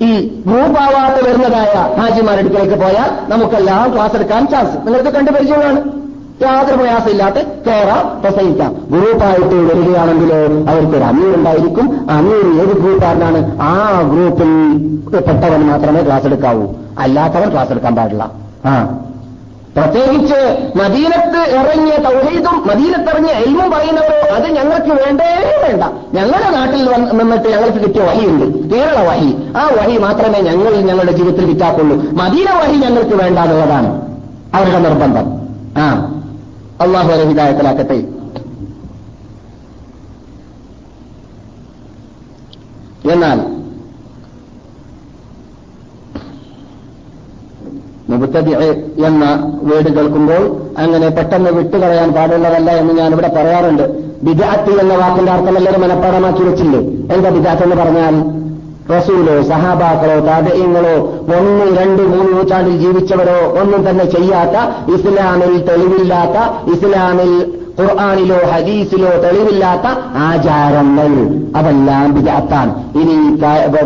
ഈ 0.02 0.41
ഗ്രൂപ്പാവാത്ത 0.47 1.28
വരുന്നതായ 1.28 1.95
ഹാജിമാരടുക്കിലേക്ക് 1.99 2.76
പോയാൽ 2.76 3.32
നമുക്കെല്ലാം 3.32 3.93
ക്ലാസ് 3.93 4.16
എടുക്കാൻ 4.16 4.47
ചാൻസ് 4.47 4.88
നിങ്ങൾക്ക് 4.88 5.10
കണ്ടു 5.10 5.32
പരിചയമാണ് 5.32 6.02
യാതൊരു 6.43 6.76
പ്രയാസമില്ലാത്ത 6.76 7.36
കയറാം 7.36 8.22
പ്രസംഗിക്കാം. 8.22 8.76
ഗ്രൂപ്പായിട്ട് 8.89 9.56
വരികയാണെങ്കിലോ 9.56 10.72
അവർക്ക് 10.72 10.97
ഒരു 10.97 11.04
അമീർ 11.04 11.36
ഉണ്ടായിരിക്കും. 11.36 12.08
അമീർ 12.12 12.62
ഏത് 12.62 12.78
ഗ്രൂപ്പുകാരനാണ് 12.78 13.60
ആ 13.62 14.02
ഗ്രൂപ്പിൽ 14.02 14.78
പെട്ടവൻ 15.20 15.68
മാത്രമേ 15.68 16.04
ക്ലാസ് 16.04 16.26
എടുക്കാവൂ. 16.26 16.68
അല്ലാത്തവൻ 16.99 17.52
ക്ലാസ് 17.52 17.72
എടുക്കാൻ 17.72 17.95
പാടില്ല. 17.95 18.32
ആ. 18.66 18.97
പ്രത്യേകിച്ച് 19.78 20.70
മദീനത്ത് 20.76 21.40
ഇറങ്ങിയ 21.40 21.98
തൗഹീദും 21.98 22.68
മദീനത്തിറങ്ങിയ 22.68 23.32
എൽവും 23.32 23.72
പറയുന്നവരോ 23.72 24.36
അത് 24.36 24.48
ഞങ്ങൾക്ക് 24.48 24.94
വേണ്ടേ 24.94 25.60
വേണ്ട. 25.64 25.84
ഞങ്ങളുടെ 26.14 26.50
നാട്ടിൽ 26.50 26.90
നിന്നിട്ട് 27.18 27.50
ഞങ്ങൾക്ക് 27.50 27.78
കിട്ടിയ 27.78 28.02
വഹിയുണ്ട്. 28.02 28.76
കേരള 28.76 29.04
വഹി. 29.10 29.34
ആ 29.58 29.70
വഹി 29.70 29.98
മാത്രമേ 29.98 30.42
ഞങ്ങൾ 30.42 30.76
ഞങ്ങളുടെ 30.76 31.12
ജീവിതത്തിൽ 31.12 31.46
കിട്ടാക്കുള്ളൂ 31.46 31.98
മദീന 32.12 32.52
വഹി 32.52 32.78
ഞങ്ങൾക്ക് 32.78 33.16
വേണ്ട 33.16 33.40
എന്നുള്ളതാണ് 33.40 34.18
അവരുടെ 34.54 34.80
നിർബന്ധം. 34.80 35.42
ആ. 35.78 36.08
അള്ളാഹു 36.82 37.12
ഹിതായത്തിലാക്കട്ടെ 37.12 38.04
എന്നാൽ 43.12 43.61
മുബത്തതി 48.22 48.52
എന്ന 49.08 49.26
വേട് 49.70 49.90
കേൾക്കുമ്പോൾ 49.96 50.44
അങ്ങനെ 50.82 51.08
പെട്ടെന്ന് 51.18 51.52
വിട്ടുകളയാൻ 51.58 52.10
പാടുള്ളതല്ല 52.18 52.70
എന്ന് 52.82 52.94
ഞാൻ 53.00 53.10
ഇവിടെ 53.16 53.30
പറയാറുണ്ട്. 53.38 53.86
വിദ്യാർത്ഥി 54.28 54.74
എന്ന 54.82 54.94
വാക്കിന്റെ 55.02 55.32
അർത്ഥം 55.36 55.56
എല്ലാവരും 55.60 55.82
മനഃപ്പാടമാക്കി 55.86 56.44
വെച്ചില്ലേ? 56.50 56.82
എന്താ 57.14 57.30
ബിദാത്ത് 57.38 57.64
എന്ന് 57.68 57.78
പറഞ്ഞാൽ? 57.82 58.18
റസൂലോ 58.96 59.36
സഹാബാക്കളോ 59.52 60.18
താതയങ്ങളോ 60.28 60.94
ഒന്ന് 61.38 61.66
രണ്ട് 61.80 62.04
മൂന്ന് 62.12 62.30
നൂറ്റാണ്ടിൽ 62.36 62.78
ജീവിച്ചവരോ 62.84 63.40
ഒന്നും 63.62 63.82
തന്നെ 63.88 64.06
ചെയ്യാത്ത 64.16 64.56
ഇസ്ലാമിൽ 64.96 65.54
തെളിവില്ലാത്ത 65.70 66.38
ഇസ്ലാമിൽ 66.76 67.34
ഖുർആാനിലോ 67.80 68.40
ഹദീസിലോ 68.52 69.12
തെളിവില്ലാത്ത 69.26 69.88
ആചാരങ്ങൾ 70.28 71.12
അതെല്ലാം 71.60 72.08
വിജാത്താൻ 72.18 72.68
ഇനി 73.02 73.18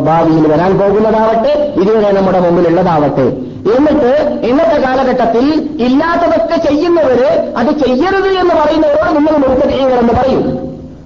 ഭാവിയിൽ 0.08 0.46
വരാൻ 0.54 0.72
പോകുന്നതാവട്ടെ 0.80 1.54
ഇതുവരെ 1.82 2.10
നമ്മുടെ 2.18 2.40
മുമ്പിലുള്ളതാവട്ടെ. 2.46 3.28
എന്നിട്ട് 3.74 4.40
ഇന്നത്തെ 4.44 4.82
കാലഘട്ടത്തിൽ 4.82 5.70
ഇല്ലാത്തതൊക്കെ 5.80 6.58
ചെയ്യുന്നവര് 6.58 7.54
അത് 7.58 7.68
ചെയ്യരുത് 7.68 8.28
എന്ന് 8.28 8.56
പറയുന്നവരോട് 8.56 9.16
നിങ്ങൾ 9.16 10.00
എന്ന് 10.00 10.14
പറയും. 10.14 10.66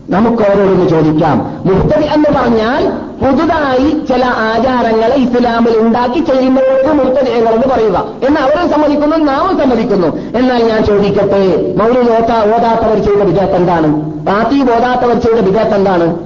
നമുക്ക് 0.10 0.44
അവരോടൊന്ന് 0.44 0.90
ചോദിക്കാം. 0.90 1.62
മുഹ്തദി 1.66 2.04
എന്ന് 2.04 2.40
പറഞ്ഞാൽ 2.40 2.90
പുതുതായി 3.22 4.06
ചില 4.06 4.26
ആചാരങ്ങളെ 4.26 5.16
ഇസ്ലാമിൽ 5.16 5.78
ഉണ്ടാക്കി 5.78 6.20
ചെയ്യുന്നവർക്ക് 6.20 6.94
മുഹ്തദിയങ്ങളെന്ന് 6.94 7.68
പറയുക. 7.68 8.06
എന്ന് 8.28 8.42
അവരും 8.42 8.70
സമ്മതിക്കുന്നു 8.70 9.18
നാമും 9.18 9.60
സമ്മതിക്കുന്നു. 9.60 10.38
എന്നാൽ 10.38 10.64
ഞാൻ 10.64 10.84
ചോദിക്കട്ടെ 10.84 11.74
മൗലി 11.78 12.00
ഓതാ 12.00 12.44
ഓതാത്തവർ 12.56 13.04
ചെയ്ത 13.04 13.24
വിജയത്ത് 13.24 13.56
എന്താണ്? 13.56 14.02
പാത്തി 14.02 14.62
ഓതാത്തവർ 14.62 15.20
ചെയ്ത 15.20 15.40
വിജയത്ത് 15.40 15.76
എന്താണ്? 15.76 16.18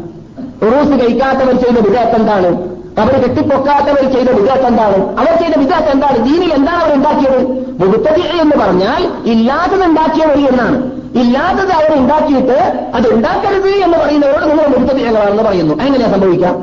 റൂസ് 0.62 1.02
കഴിക്കാത്തവർ 1.02 1.52
ചെയ്ത 1.52 1.80
വിജയത്ത് 1.80 2.16
എന്താണ്? 2.16 2.73
അവർ 3.02 3.14
കെട്ടിപ്പൊക്കാത്തവർ 3.24 4.04
ചെയ്ത 4.14 4.30
വിദ്യാർത്ഥം 4.30 4.68
എന്താണ്? 4.68 4.98
അവർ 5.20 5.34
ചെയ്ത 5.42 5.56
വിദ്യാർത്ഥം 5.58 5.92
എന്താണ്? 5.92 6.18
ദീനിൽ 6.18 6.54
എന്താണ് 6.54 6.80
അവർ 6.84 6.94
ഉണ്ടാക്കിയത്? 6.98 7.40
മുഹത്തതി 7.80 8.24
എന്ന് 8.42 8.56
പറഞ്ഞാൽ 8.64 9.02
ഇല്ലാത്തത് 9.26 9.86
ഉണ്ടാക്കിയവർ 9.86 10.38
എന്നാണ്. 10.50 10.78
ഇല്ലാത്തത് 11.22 11.72
അവർ 11.72 11.92
ഉണ്ടാക്കിയിട്ട് 12.00 12.58
അത് 12.96 13.08
ഉണ്ടാക്കരുത് 13.14 13.72
എന്ന് 13.86 13.98
പറയുന്നവരോട് 13.98 14.46
നിങ്ങൾ 14.50 14.68
മുഹത്തതികളാണെന്ന് 14.68 15.44
പറയുന്നു. 15.44 15.74
എങ്ങനെയാ 15.74 16.12
സംഭവിക്കാം 16.12 16.56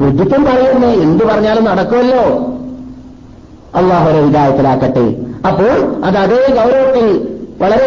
വിദ്യുത്വം 0.00 0.44
പറയുന്നേ. 0.44 0.92
എന്ത് 1.06 1.24
പറഞ്ഞാലും 1.24 1.64
നടക്കുമല്ലോ. 1.64 2.22
അള്ളാഹുരെ 3.78 4.20
വിദായത്തിലാക്കട്ടെ 4.20 5.06
അപ്പോൾ 5.48 6.04
അത് 6.04 6.18
അതേ 6.18 6.40
ഗൗരവത്തിൽ 6.58 7.06
വളരെ 7.62 7.86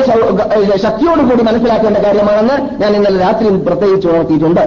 ശക്തിയോടുകൂടി 0.78 1.44
മനസ്സിലാക്കേണ്ട 1.44 1.98
കാര്യമാണെന്ന് 1.98 2.82
ഞാൻ 2.82 2.96
ഇന്നലെ 2.96 3.20
രാത്രി 3.20 3.50
പ്രത്യേകിച്ച് 3.50 4.08
ഉണർത്തിയിട്ടുണ്ട് 4.08 4.64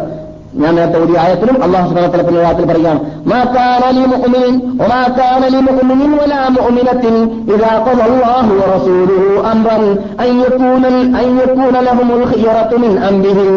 ഞാൻ 0.62 0.74
നേരത്തെ 0.78 1.00
ഒരു 1.06 1.14
ആയത്തിലും 1.22 1.56
അള്ളാഹു 1.66 1.88
സുബ്ഹാനഹു 1.88 2.34
വ 2.36 2.44
ആയത്തിൽ 2.44 2.66
പറയുകയാണ് 2.68 3.00
മാ 3.32 3.40
കാന 3.56 3.86
ലിമുഅ്മിനിൻ 3.98 4.52
വമാ 4.82 5.00
കാന 5.18 5.42
ലിമുഅ്മിനിൻ 5.56 6.12
വലാ 6.20 6.38
മുഅ്മിനത്തിൻ 6.58 7.16
ഇദാ 7.56 7.72
ഖദ 7.86 8.00
അല്ലാഹു 8.08 8.54
വറസൂലുഹു 8.60 9.18
അംറൻ 9.52 9.84
അൻ 10.26 10.30
യകൂന 10.44 10.84
അൻ 11.22 11.28
യകൂന 11.42 11.76
ലഹുമുൽ 11.88 12.24
ഖിയറത്തു 12.32 12.78
മിൻ 12.84 12.94
അംരിഹിം 13.10 13.50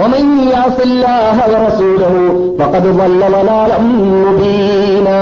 വമൻ 0.00 0.24
യഅസി 0.52 0.82
അല്ലാഹ 0.88 1.36
വറസൂലുഹു 1.52 2.22
ഫഖദ് 2.60 2.92
ضل 3.00 3.12
ضلالا 3.34 3.76
മുബീനാ 3.88 5.18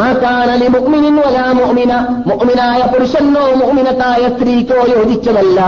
മാ 0.00 0.08
കാന 0.22 0.48
ലിമുഅ്മിനിൻ 0.62 1.16
വലാ 1.24 1.46
മുഅ്മിന 1.60 1.92
മുഅ്മിനായ 2.30 2.80
പുരുഷനോ 2.92 3.44
മുഅ്മിനത്തായ 3.62 4.22
സ്ത്രീക്കോ 4.36 4.78
യോജിച്ചതല്ല 4.94 5.60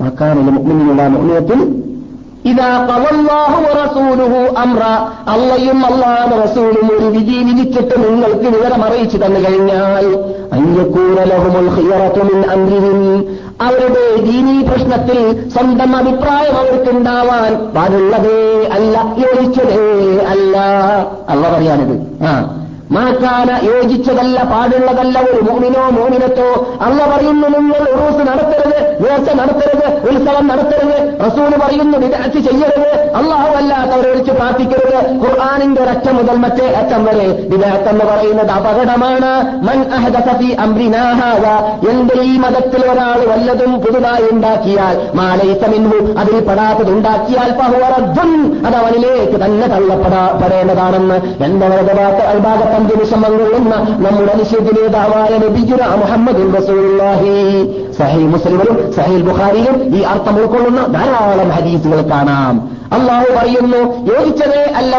മാ 0.00 0.08
കാന 0.18 0.36
ലിമുഅ്മിനിൻ 0.48 0.86
വലാ 0.92 1.06
മുഅ്മിനത്തിൻ 1.16 1.60
അള്ളയും 5.27 5.85
അള്ളാഹ് 5.85 6.43
റസൂലും 6.43 6.91
ഒരു 6.91 7.05
വിധി 7.05 7.37
വിധിച്ചിട്ട് 7.43 8.03
നിങ്ങൾക്ക് 8.03 8.57
വിവരം 8.57 8.83
അറിയിച്ചു 8.83 9.17
തന്നു 9.17 9.49
കഴിഞ്ഞാൽ 9.49 10.05
അവരുടെ 13.61 14.21
ദീനീ 14.23 14.61
പ്രശ്നത്തിൽ 14.61 15.49
സ്വന്തം 15.49 15.95
അഭിപ്രായം 15.95 16.57
അവർക്കുണ്ടാവാൻ 16.57 17.73
പാടുള്ളതേ 17.75 18.67
അല്ല 18.71 18.97
യോജിച്ചതേ 19.17 19.77
അല്ല. 20.25 20.57
അല്ല 21.29 21.49
പറയാനത്. 21.53 22.23
ആ. 22.27 22.62
മാക്കാന 22.95 23.49
യോജിച്ചതല്ല 23.69 24.37
പാടുള്ളതല്ല 24.51 25.19
ഒരു 25.29 25.41
മോമിനോ 25.47 25.83
മോമിനത്തോ. 25.97 26.49
അല്ല 26.85 26.99
പറയുന്നു 27.11 27.47
നിങ്ങൾ 27.55 27.83
ഉറൂസ് 27.93 28.23
നടത്തരുത് 28.29 28.79
നേർച്ച 29.03 29.29
നടത്തരുത് 29.39 29.87
ഉത്സവം 30.09 30.45
നടത്തരുത്. 30.47 30.97
റസൂൽ 31.25 31.51
പറയുന്നു 31.63 31.97
വിദഗ്ധ 32.03 32.35
ചെയ്യരുത്. 32.47 32.91
അള്ളാഹു 33.19 33.51
അല്ലാത്തവരെ 33.59 34.09
വിളിച്ച് 34.11 34.31
പ്രാർത്ഥിക്കരുത്. 34.31 34.99
ഖുർആാനിന്റെ 35.23 35.81
ഒരറ്റം 35.83 36.15
മുതൽ 36.15 36.37
മറ്റേ 36.43 36.67
അറ്റം 36.81 37.01
വരെ 37.05 37.27
വിദഗ്ധ 37.51 37.87
എന്ന് 37.93 38.05
പറയുന്നത് 38.11 38.51
അപകടമാണ്. 38.57 39.31
മൻ 39.67 39.79
അഹദസഫി 39.97 40.49
അംറിനാഹാദ 40.65 41.45
എന്റെ 41.91 42.17
ഈ 42.31 42.33
മതത്തിൽ 42.43 42.83
ഒരാൾ 42.91 43.19
വല്ലതും 43.31 43.73
പുതുതായി 43.85 44.27
ഉണ്ടാക്കിയാൽ 44.31 44.95
മാലയിസമിൻഹു 45.19 45.99
അതിൽ 46.21 46.37
പെടാത്തത് 46.49 46.91
ഉണ്ടാക്കിയാൽ 46.95 47.51
പഹുവറദ്ദുൻ 47.61 48.31
അത് 48.67 48.75
അവനിലേക്ക് 48.81 49.37
തന്നെ 49.45 49.67
തള്ളപ്പെടാ 49.75 50.23
പെടേണ്ടതാണെന്ന്. 50.41 51.19
എന്റെ 51.43 51.67
ഭാഗത്ത് 51.67 52.82
അഞ്ച് 52.83 52.95
നിമിഷം 52.95 53.21
കൊള്ളുന്ന 53.21 53.75
നമ്മുടെ 54.05 54.33
നിഷേധ 54.33 54.79
നേതാവായ 54.79 55.37
നബിജുര 55.37 55.81
മുഹമ്മദ് 55.95 56.41
റസൂലുള്ളാഹി. 56.57 57.35
സഹീൽ 57.99 58.27
മുസ്ലിമിലും 58.27 58.93
സഹീൽ 58.93 59.21
ബുഖാരിയിലും 59.21 59.95
ഈ 59.97 60.01
അർത്ഥം 60.01 60.35
ഉൾക്കൊള്ളുന്ന 60.35 60.81
ധാരാളം 60.87 61.49
ഹദീസുകൾ 61.49 62.01
കാണാം. 62.09 62.72
അള്ളാഹു 62.93 63.25
പറയുന്നു 63.35 64.13
യോജിച്ചതേ 64.13 64.71
അല്ല 64.75 64.95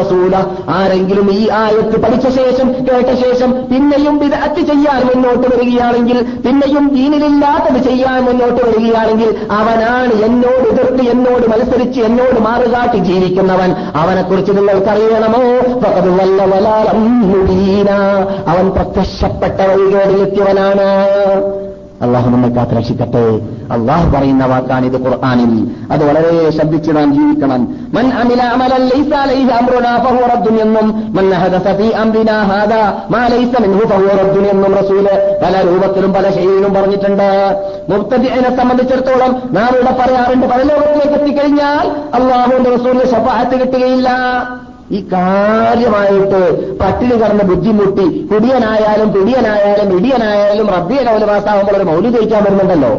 റസൂല 0.00 0.36
ആരെങ്കിലും 0.68 1.32
ഈ 1.32 1.50
ആയത്ത് 1.50 2.02
പഠിച്ച 2.02 2.28
ശേഷം 2.28 2.72
കേട്ട 2.72 3.06
ശേഷം 3.06 3.52
പിന്നെയും 3.52 4.18
വിദഗ്ധ 4.18 4.54
ചെയ്യാൻ 4.54 5.06
മുന്നോട്ട് 5.06 5.56
വരികയാണെങ്കിൽ 5.56 6.22
പിന്നെയും 6.22 6.88
ദീനിലില്ലാത്തത് 6.88 7.82
ചെയ്യാൻ 7.82 8.24
മുന്നോട്ട് 8.24 8.54
വരികയാണെങ്കിൽ 8.54 9.34
അവനാണ് 9.50 10.12
എന്നോട് 10.12 10.54
എതിർത്ത് 10.54 11.02
എന്നോട് 11.02 11.50
മത്സരിച്ച് 11.50 12.00
എന്നോട് 12.00 12.40
മാറുകാട്ടി 12.40 12.98
ജീവിക്കുന്നവൻ. 12.98 13.72
അവനെക്കുറിച്ച് 13.72 14.52
നിങ്ങൾക്കറിയണമോ. 14.52 15.42
അവൻ 18.48 18.70
പ്രത്യക്ഷപ്പെട്ട 18.70 19.60
വഴികേടിലെത്തിയവനാണ്. 19.60 21.59
അള്ളാഹു 22.02 22.30
നമ്മെ 22.30 22.48
കാത്തുരക്ഷിക്കട്ടെ. 22.48 23.40
അള്ളാഹു 23.72 24.16
പറയുന്ന 24.16 24.46
വാക്കാണ് 24.46 24.86
ഇത് 24.86 25.02
ഖുർആാനിൽ. 25.04 25.70
അത് 25.92 26.08
വളരെ 26.08 26.50
ശ്രദ്ധിച്ച് 26.50 26.90
നാം 26.96 27.14
ജീവിക്കണം. 27.14 27.76
മൻ 27.94 28.08
അമില 28.08 28.42
അംറുനാ 28.42 29.96
എന്നും. 30.60 31.14
മൻ 31.16 31.30
ഹാദാ 32.42 33.02
മാ 33.10 33.26
ലൈസ 33.26 33.62
എന്നും 34.50 34.74
റസൂൽ 34.74 35.04
പല 35.44 35.62
രൂപത്തിലും 35.68 36.12
പല 36.12 36.30
ശൈലിയിലും 36.30 36.74
പറഞ്ഞിട്ടുണ്ട്. 36.74 37.56
മുബ്തദിഇനെ 37.88 38.56
സംബന്ധിച്ചിടത്തോളം 38.56 39.42
നാം 39.52 39.68
ഇവിടെ 39.74 39.92
പറയാറുണ്ട് 39.92 40.46
പരലോകത്തിലേക്ക് 40.46 41.22
എത്തിക്കഴിഞ്ഞാൽ 41.22 41.88
അള്ളാഹുവിന്റെ 42.14 42.70
റസൂലിന് 42.70 43.04
ശഫാഅത്ത് 43.04 43.60
കിട്ടുകയില്ല. 43.60 44.10
ഈ 44.90 45.00
കാര്യമായിട്ട് 45.12 46.40
പട്ടിണി 46.78 47.16
കടന്ന് 47.16 47.44
ബുദ്ധിമുട്ടി 47.44 48.06
കുടിയനായാലും 48.32 49.08
പിടിയനായാലും 49.12 49.88
ഇടിയനായാലും 49.98 50.66
റബ്ബിയ 50.66 51.00
കൗലവാസാകുമ്പോൾ 51.08 51.76
ഒരു 51.76 51.84
മൗലി 51.84 52.08
കഴിക്കാൻ 52.16 52.44
വരുന്നുണ്ടല്ലോ. 52.44 52.92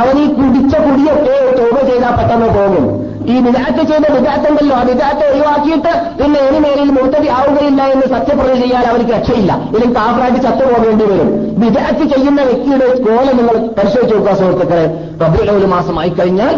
അവൻ 0.00 0.14
ഈ 0.22 0.26
കുടിച്ച 0.38 0.74
കുടിയൊക്കെ 0.76 1.34
തോപ 1.58 1.76
ചെയ്താൽ 1.88 2.12
പെട്ടെന്ന് 2.18 2.48
പോകും. 2.56 2.86
ഈ 3.32 3.34
വിദാറ്റ് 3.40 3.82
ചെയ്ത 3.90 4.06
വിദാറ്റുണ്ടല്ലോ 4.16 4.76
ആ 4.76 4.82
വിദാറ്റ് 4.82 5.24
ഒഴിവാക്കിയിട്ട് 5.26 5.92
പിന്നെ 6.18 6.40
ഇനിമേലിൽ 6.48 6.90
മുത്തതി 6.90 7.28
ആവുകയില്ല 7.28 7.82
എന്ന് 7.82 8.06
സത്യപ്രതി 8.06 8.56
ചെയ്യാൻ 8.60 8.84
അവർക്ക് 8.90 9.10
രക്ഷയില്ല. 9.10 9.52
ഇല്ലെങ്കിൽ 9.66 9.96
കാഫറായിട്ട് 9.98 10.40
ചത്തു 10.46 10.64
പോകേണ്ടി 10.72 11.04
വരും. 11.04 11.30
വിദാറ്റ് 11.62 12.04
ചെയ്യുന്ന 12.14 12.42
വ്യക്തിയുടെ 12.42 12.86
കോലം 13.06 13.36
നിങ്ങൾ 13.36 13.56
പരിശോധിച്ച് 13.78 14.14
നോക്കുക 14.14 14.34
സുഹൃത്തുക്കളെ. 14.34 14.86
റബ്ബിയുടെ 15.22 15.52
ഒരു 15.52 15.66
മാസമായി 15.66 16.08
കഴിഞ്ഞാൽ 16.08 16.54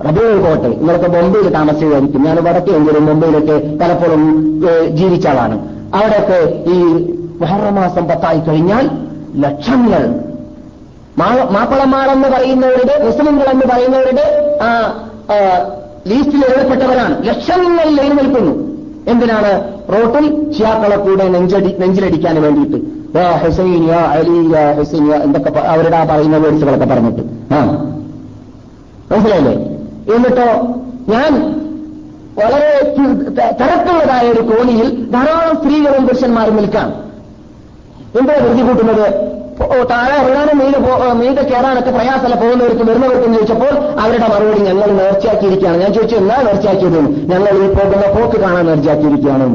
റബിയോൾ 0.00 0.40
പോട്ടെ 0.40 0.68
നിങ്ങൾക്ക് 0.68 1.04
ബോംബെയിൽ 1.04 1.52
താമസിക്കുകയായിരിക്കും 1.52 2.24
ഞാൻ 2.24 2.36
വടക്കെങ്കിലും 2.36 3.06
മുംബൈയിലൊക്കെ 3.06 3.76
പലപ്പോഴും 3.82 4.62
ജീവിച്ച 4.96 5.26
ആളാണ്. 5.26 5.68
അവിടെയൊക്കെ 5.94 6.70
ഈ 6.70 6.80
മഹറമാസം 7.40 8.08
പത്തായി 8.08 8.40
കഴിഞ്ഞാൽ 8.40 8.90
ലക്ഷങ്ങൾ 9.36 10.20
മാപ്പളമാളെന്ന് 11.50 12.28
പറയുന്നവരുടെ 12.28 13.04
മുസ്ലിങ്ങൾ 13.04 13.48
എന്ന് 13.48 13.66
പറയുന്നവരുടെ 13.66 14.58
ആ 14.62 14.94
ലീസ്റ്റിൽ 16.06 16.44
എഴുതപ്പെട്ടവരാണ്. 16.44 17.26
ലക്ഷങ്ങളിൽ 17.26 18.00
എഴുന്നേൽക്കുന്നു 18.00 18.74
എന്തിനാണ്? 19.10 19.74
റോട്ടിൽ 19.92 20.52
ഷിയാക്കളെ 20.52 20.96
കൂടെ 20.96 21.28
നെഞ്ചടി 21.28 21.76
നെഞ്ചിലടിക്കാൻ 21.78 22.42
വേണ്ടിയിട്ട്. 22.42 22.86
യാ 23.18 23.36
ഹുസൈൻ 23.36 23.88
യാ 23.88 25.16
എന്തൊക്കെ 25.16 25.58
അവരുടെ 25.58 25.96
ആ 25.96 26.04
പറയുന്ന 26.04 26.36
വേഴ്സുകളൊക്കെ 26.36 26.86
പറഞ്ഞിട്ട്. 26.86 27.54
ആ. 27.54 27.64
മനസ്സിലായില്ലേ? 29.12 29.73
എന്നിട്ടോ 30.12 30.48
ഞാൻ 31.08 31.32
വളരെ 32.38 32.94
തരത്തുള്ളതായ 33.60 34.28
ഒരു 34.30 34.40
കോണിയിൽ 34.40 35.10
ധാരാളം 35.10 35.56
സ്ത്രീകളും 35.56 36.06
പുരുഷന്മാരും 36.06 36.56
നിൽക്കാം. 36.56 36.88
എന്താ 38.20 38.34
ധൃതി 38.34 38.62
കൂട്ടുന്നത്? 38.62 39.06
താഴെ 39.90 40.14
ഇറങ്ങാനും 40.20 40.58
മീതെ 40.58 40.78
മീതെ 41.12 41.42
കയറാനൊക്കെ 41.42 41.90
പ്രയാസമല്ല? 41.90 42.36
പോകുന്നവർക്കും 42.36 42.86
വരുന്നവർക്കും 42.86 43.34
ചോദിച്ചപ്പോൾ 43.34 43.74
അവരുടെ 44.00 44.28
മറുപടി 44.28 44.60
ഞങ്ങൾ 44.60 44.86
നേർച്ചയാക്കിയിരിക്കുകയാണ്. 44.86 45.76
ഞാൻ 45.76 45.92
ചോദിച്ചു 45.94 46.16
എന്നാ 46.16 46.36
നേർച്ചയാക്കിയത്? 46.42 46.98
ഞങ്ങൾ 47.32 47.50
ഈ 47.50 47.68
പോകുന്ന 47.74 48.06
പോക്ക് 48.16 48.40
കാണാൻ 48.40 48.66
നേർച്ചയാക്കിയിരിക്കുകയാണ്. 48.66 49.48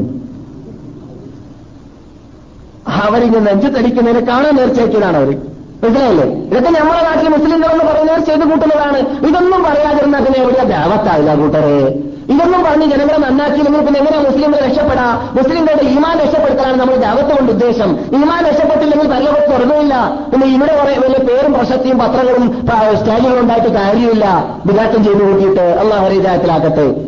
അവരിങ്ങനെ 3.02 3.44
നെഞ്ചു 3.44 3.68
തടിക്കുന്നതിനെ 3.68 4.26
കാണാൻ 4.26 4.56
നേർച്ചയാക്കിയതാണ് 4.56 5.16
അവർ 5.16 5.49
മനസ്സിലായില്ലേ? 5.84 6.24
ഇതൊക്കെ 6.24 6.70
നമ്മുടെ 6.70 7.02
നാട്ടിൽ 7.02 7.28
മുസ്ലിങ്ങളെന്ന് 7.28 7.84
പറയുന്നവർ 7.84 8.20
ചെയ്തു 8.20 8.44
കൂട്ടുന്നതാണ്. 8.44 8.98
ഇതൊന്നും 8.98 9.62
പറയാതിരുന്ന 9.62 10.16
അതിനെ 10.16 10.38
എവിടെയാ 10.38 10.64
ദേവത്താവില്ല 10.64 11.34
കൂട്ടരെ? 11.34 11.94
ഇതൊന്നും 12.30 12.64
പറഞ്ഞ് 12.64 12.86
ജനങ്ങളെ 12.86 13.18
നന്നാക്കിയില്ലെങ്കിൽ 13.18 13.80
പിന്നെ 13.80 14.00
എങ്ങനെയാ 14.00 14.22
മുസ്ലിങ്ങളെ 14.22 14.66
രക്ഷപ്പെടാ? 14.66 15.30
മുസ്ലിങ്ങളുടെ 15.32 15.82
ഈമാൻ 15.82 16.18
രക്ഷപ്പെടുത്താനാണ് 16.18 16.80
നമ്മൾ 16.80 16.96
ദേവത്വം 16.96 17.36
കൊണ്ട് 17.36 17.52
ഉദ്ദേശം. 17.52 17.98
ഈമാൻ 18.12 18.46
രക്ഷപ്പെട്ടില്ലെങ്കിൽ 18.48 19.08
പരലോകത്ത് 19.08 19.52
തുറന്നില്ല. 19.52 20.18
പിന്നെ 20.32 20.46
ഇവിടെ 20.46 20.76
കുറെ 20.76 20.98
വലിയ 20.98 21.18
പേരും 21.18 21.52
പ്രശസ്തിയും 21.52 21.98
പത്രങ്ങളും 21.98 22.66
പ- 22.66 23.40
ഉണ്ടായിട്ട് 23.40 23.68
കാര്യമില്ല. 23.68 24.58
വിരാട്ടം 24.66 25.04
ചെയ്തു 25.04 25.24
കൂട്ടിയിട്ട് 25.24 25.60
അള്ളാഹ് 25.60 26.04
ഹരിജായത്തിലാക്കട്ടെ 26.04 27.06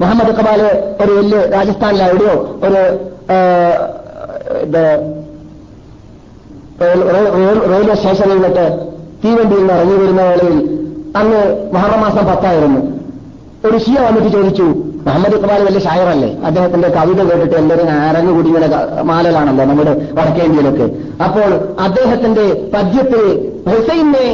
മുഹമ്മദ് 0.00 0.36
കബാൽ 0.36 0.62
ഒരു 1.04 1.12
വലിയ 1.12 1.40
രാജസ്ഥാനിലെ 1.40 2.06
എവിടെയോ? 2.06 2.58
ഒരു 2.62 2.98
ആ, 3.32 3.36
ഇത് 4.60 4.74
റെയിൽ- 4.74 4.78
റെയിൽ- 4.78 4.98
റെയിൽ- 4.98 5.20
റെയിൽവേ 6.80 7.94
സ്റ്റേഷനിൽ 7.94 8.34
നിന്നിട്ട് 8.34 8.64
തീവണ്ടിയിൽ 9.24 9.60
നിന്ന് 9.60 9.74
ഇറങ്ങി 9.74 9.94
വരുന്ന 9.94 10.22
വേളയിൽ 10.22 10.56
അന്ന് 11.16 11.40
മഹറമാസം 11.74 12.26
പത്തായിരുന്നു. 12.26 12.80
ഒരു 13.64 13.78
ഷിയ 13.78 14.00
വന്നിട്ട് 14.00 14.28
ചോദിച്ചു 14.28 14.62
മുഹമ്മദ് 15.06 15.34
ഇക്ബാൽ 15.34 15.62
വലിയ 15.62 15.78
ഷായറല്ലേ? 15.78 16.36
അദ്ദേഹത്തിന്റെ 16.44 16.88
കവിത 16.88 17.22
കേട്ടിട്ട് 17.22 17.54
എല്ലാവരും 17.56 18.08
അരങ്ങു 18.08 18.32
കൂടി 18.32 18.48
ഇങ്ങനെ 18.48 18.66
ക- 18.66 19.02
മാലലാണല്ലോ 19.02 19.64
നമ്മുടെ 19.64 19.90
വടക്കേ 20.12 20.86
അപ്പോൾ 21.24 21.50
അദ്ദേഹത്തിന്റെ 21.80 22.70
പദ്യത്തിൽ 22.74 23.22
ഹുസൈനെ 23.68 24.26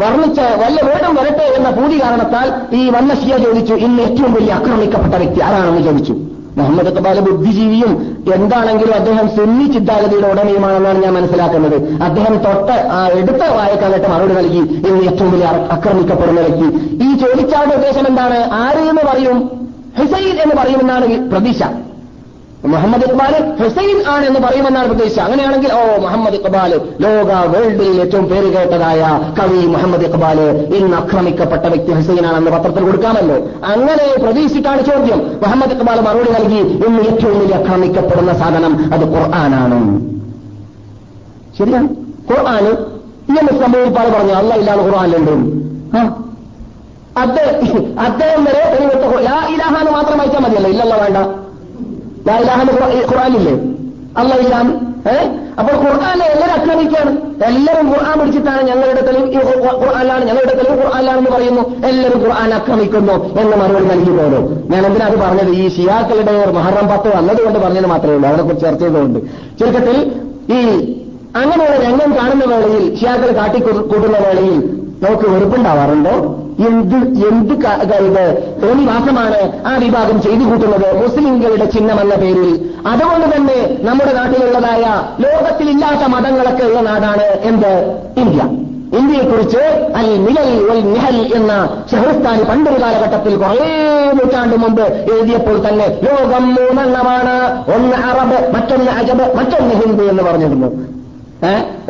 വർണിച്ച 0.00 0.40
വല്ല 0.40 0.82
വേഗം 0.82 1.14
വരട്ടെ 1.14 1.54
എന്ന 1.56 1.70
പൂതി 1.70 2.00
കാരണത്താൽ 2.02 2.52
ഈ 2.72 2.90
വന്ന 2.90 3.14
ഷിയ 3.14 3.38
ചോദിച്ചു 3.38 3.74
ഇന്ന് 3.74 4.02
ഏറ്റവും 4.02 4.32
വലിയ 4.32 4.52
ആക്രമിക്കപ്പെട്ട 4.52 5.14
വ്യക്തി 5.14 5.40
ആരാണെന്ന് 5.40 5.82
ചോദിച്ചു. 5.82 6.14
മുഹമ്മദ് 6.58 6.88
ഇക്ബാൽ 6.88 7.20
ബുദ്ധിജീവിയും 7.20 7.92
എന്താണെങ്കിലും 8.34 8.94
അദ്ദേഹം 8.94 9.28
സുന്നി 9.28 9.72
ചിന്താഗതിയുടെ 9.72 10.28
ഉടമയുമാണെന്നാണ് 10.28 11.02
ഞാൻ 11.04 11.14
മനസ്സിലാക്കുന്നത്. 11.14 11.76
അദ്ദേഹം 12.02 12.34
തൊട്ട് 12.36 12.72
ആ 12.72 13.08
എടുത്ത 13.08 13.42
വായക്കാലത്ത് 13.56 14.08
മറുപടി 14.10 14.34
നൽകി. 14.34 14.62
ഇന്ന് 14.88 15.12
ഏറ്റവും 15.12 15.32
വലിയ 15.32 15.46
ആക്രമിക്കപ്പെടുന്ന 15.72 16.40
വ്യക്തി. 16.40 16.66
ഈ 17.04 17.18
ചോദിച്ചാളുടെ 17.18 17.74
ഉദ്ദേശം 17.74 18.06
എന്താണ്? 18.08 18.50
ആര് 18.52 18.78
എന്ന് 18.78 19.02
പറയും? 19.02 19.38
ഹുസൈൻ 19.98 20.38
എന്ന് 20.42 20.54
പറയുമെന്നാണ് 20.62 21.30
പ്രതീക്ഷ. 21.30 21.62
മുഹമ്മദ് 22.64 23.04
ഇക്ബാൽ 23.04 23.34
ഹുസൈൻ 23.58 23.98
ആണ് 24.12 24.24
എന്ന് 24.26 24.40
പറയുമെന്നാണ് 24.40 24.86
പ്രതീക്ഷിച്ചത്. 24.88 25.24
അങ്ങനെയാണെങ്കിൽ 25.24 25.72
ഓ 25.72 25.82
മുഹമ്മദ് 26.04 26.34
ഇക്ബാൽ 26.34 26.72
ലോക 27.04 27.30
വേൾഡിൽ 27.52 28.00
ഏറ്റവും 28.00 28.24
പേര് 28.30 28.48
കേട്ടതായ 28.54 29.02
കവി 29.38 29.60
മുഹമ്മദ് 29.74 30.04
ഇക്ബാൽ 30.08 30.40
ഇന്ന് 30.78 30.96
ആക്രമിക്കപ്പെട്ട 30.96 31.62
വ്യക്തി 31.62 31.92
ഹുസൈനാണെന്ന് 31.92 32.50
പത്രത്തിൽ 32.50 32.84
കൊടുക്കാമല്ലോ. 32.84 33.36
അങ്ങനെ 33.72 34.06
പ്രതീക്ഷിച്ചിട്ടാണ് 34.24 34.82
ചോദ്യം. 34.90 35.22
മുഹമ്മദ് 35.44 35.72
ഇക്ബാൽ 35.76 36.00
മറുപടി 36.00 36.30
നൽകി 36.38 36.60
ഇന്ന് 36.86 37.02
ഏറ്റവും 37.10 37.38
വലിയ 37.40 37.54
ആക്രമിക്കപ്പെടുന്ന 37.54 38.34
സാധനം 38.42 38.92
അത് 38.94 39.04
ഖുർആനാണ്. 39.14 39.80
ശരിയാണ്. 41.58 41.88
ഖുർആാന് 42.30 42.72
ഈ 43.32 43.38
എന്ന് 43.40 43.52
സംഭവിപ്പാട് 43.64 44.08
പറഞ്ഞു 44.12 44.34
അല്ല 44.42 44.54
ഇല്ലാതെ 44.54 44.82
ഖുർആാനുണ്ട് 44.82 45.34
അദ്ദേഹം 48.06 48.44
വരെ 48.44 48.62
തെളിവെട്ട 48.72 49.04
ലാ 49.28 49.36
ഇലാഹാന്ന് 49.54 49.90
മാത്രം 49.90 50.18
വായിച്ചാൽ 50.18 50.40
മതിയല്ലോ. 50.40 50.70
ഇല്ലല്ലോ 50.70 50.96
വേണ്ട. 51.04 51.18
ഖുർആനില്ലേ 52.32 53.52
അല്ല 54.16 54.34
ഇല്ലാന്ന്? 54.34 54.72
ഏ? 55.08 55.28
അപ്പോൾ 55.58 55.72
ഖുർആാനെ 55.72 56.24
എല്ലാവരും 56.24 56.62
ആക്രമിക്കുകയാണ്. 56.62 57.44
എല്ലാവരും 57.44 57.88
ഖുർആൻ 57.88 58.18
പിടിച്ചിട്ടാണ് 58.18 58.62
ഞങ്ങളുടെ 58.62 59.00
തെളിവ് 59.00 59.30
ഈ 59.30 59.36
ഖുർ- 59.36 59.76
ഖുർആനിലാണ്. 59.76 60.24
ഞങ്ങളുടെ 60.24 60.54
തെളിവ് 60.54 60.84
ഖുർആാനാണെന്ന് 60.84 61.30
പറയുന്നു. 61.30 61.86
എല്ലാവരും 61.86 62.18
ഖുർആൻ 62.18 62.54
ആക്രമിക്കുന്നു 62.54 63.40
എന്ന് 63.40 63.56
മറുപടി 63.56 63.84
നൽകി 63.84 64.10
പോലും 64.10 64.68
ഞാൻ 64.70 64.86
എന്തിനാ 64.86 65.06
അത് 65.06 65.18
പറഞ്ഞത്? 65.18 65.50
ഈ 65.50 65.68
ഷിയാക്കളുടെ 65.68 66.52
മഹറം 66.52 66.88
പത്ത് 66.88 67.16
വന്നതുകൊണ്ട് 67.16 67.58
പറഞ്ഞത് 67.58 67.86
മാത്രമേ 67.86 68.14
ഉള്ളൂ. 68.14 68.28
അതിനെക്കുറിച്ച് 68.28 68.66
ചർച്ച 68.66 68.84
ചെയ്തുകൊണ്ട് 68.84 69.18
ചുരുക്കത്തിൽ 69.60 70.12
ഈ 70.52 70.92
അങ്ങനെയുള്ള 71.36 71.76
രംഗം 71.76 72.16
കാണുന്ന 72.18 72.44
വേളയിൽ 72.44 72.98
ഷിയാക്കൾ 73.00 73.32
കാട്ടിക്കൂട്ടുന്ന 73.32 74.18
വേളയിൽ 74.18 74.82
നമുക്ക് 75.02 75.28
വെറുപ്പുണ്ടാവാറുണ്ടോ? 75.28 76.44
എന്ത് 76.66 77.26
എന്ത് 77.28 77.54
ക- 77.54 77.82
തോന്നി 77.82 78.66
തോന്നിവാസമാണ് 78.66 79.66
ആ 79.66 79.76
വിഭാഗം 79.76 80.22
ചെയ്തു 80.22 80.44
കൂട്ടുന്നത് 80.44 81.02
മുസ്ലിംകളുടെ 81.02 81.64
ചിഹ്നമെന്ന 81.64 82.14
പേരിൽ. 82.14 82.70
അതുകൊണ്ട് 82.86 83.36
തന്നെ 83.36 83.78
നമ്മുടെ 83.80 84.12
നാട്ടിലുള്ളതായ 84.12 85.02
ലോകത്തിലില്ലാത്ത 85.20 86.06
മതങ്ങളൊക്കെ 86.08 86.64
ഉള്ള 86.64 86.80
നാടാണ് 86.80 87.22
എന്ത്? 87.22 88.00
ഇന്ത്യ. 88.16 88.42
ഇന്ത്യയെക്കുറിച്ച് 88.98 89.92
അൽ 89.96 90.18
മിഹൽ 90.18 90.70
ഒൽ 90.70 90.92
നിഹൽ 90.92 91.34
എന്ന 91.34 91.82
ഷഹ്റിസ്ഥാനി 91.92 92.42
പണ്ടൊരു 92.42 92.82
കാലഘട്ടത്തിൽ 92.82 93.36
കുറേ 93.36 94.12
നൂറ്റാണ്ട് 94.12 94.56
മുമ്പ് 94.56 94.82
എഴുതിയപ്പോൾ 94.82 95.68
തന്നെ 95.68 96.00
ലോകം 96.02 96.54
മൂന്നെണ്ണമാണ്. 96.54 97.64
ഒന്ന് 97.74 97.96
അറബ് 97.96 98.54
മറ്റൊന്ന് 98.54 98.90
അജബ് 98.90 99.36
മറ്റൊന്ന് 99.36 99.74
ഹിന്ദു 99.74 100.04
എന്ന് 100.04 100.22
പറഞ്ഞിരുന്നു? 100.22 100.97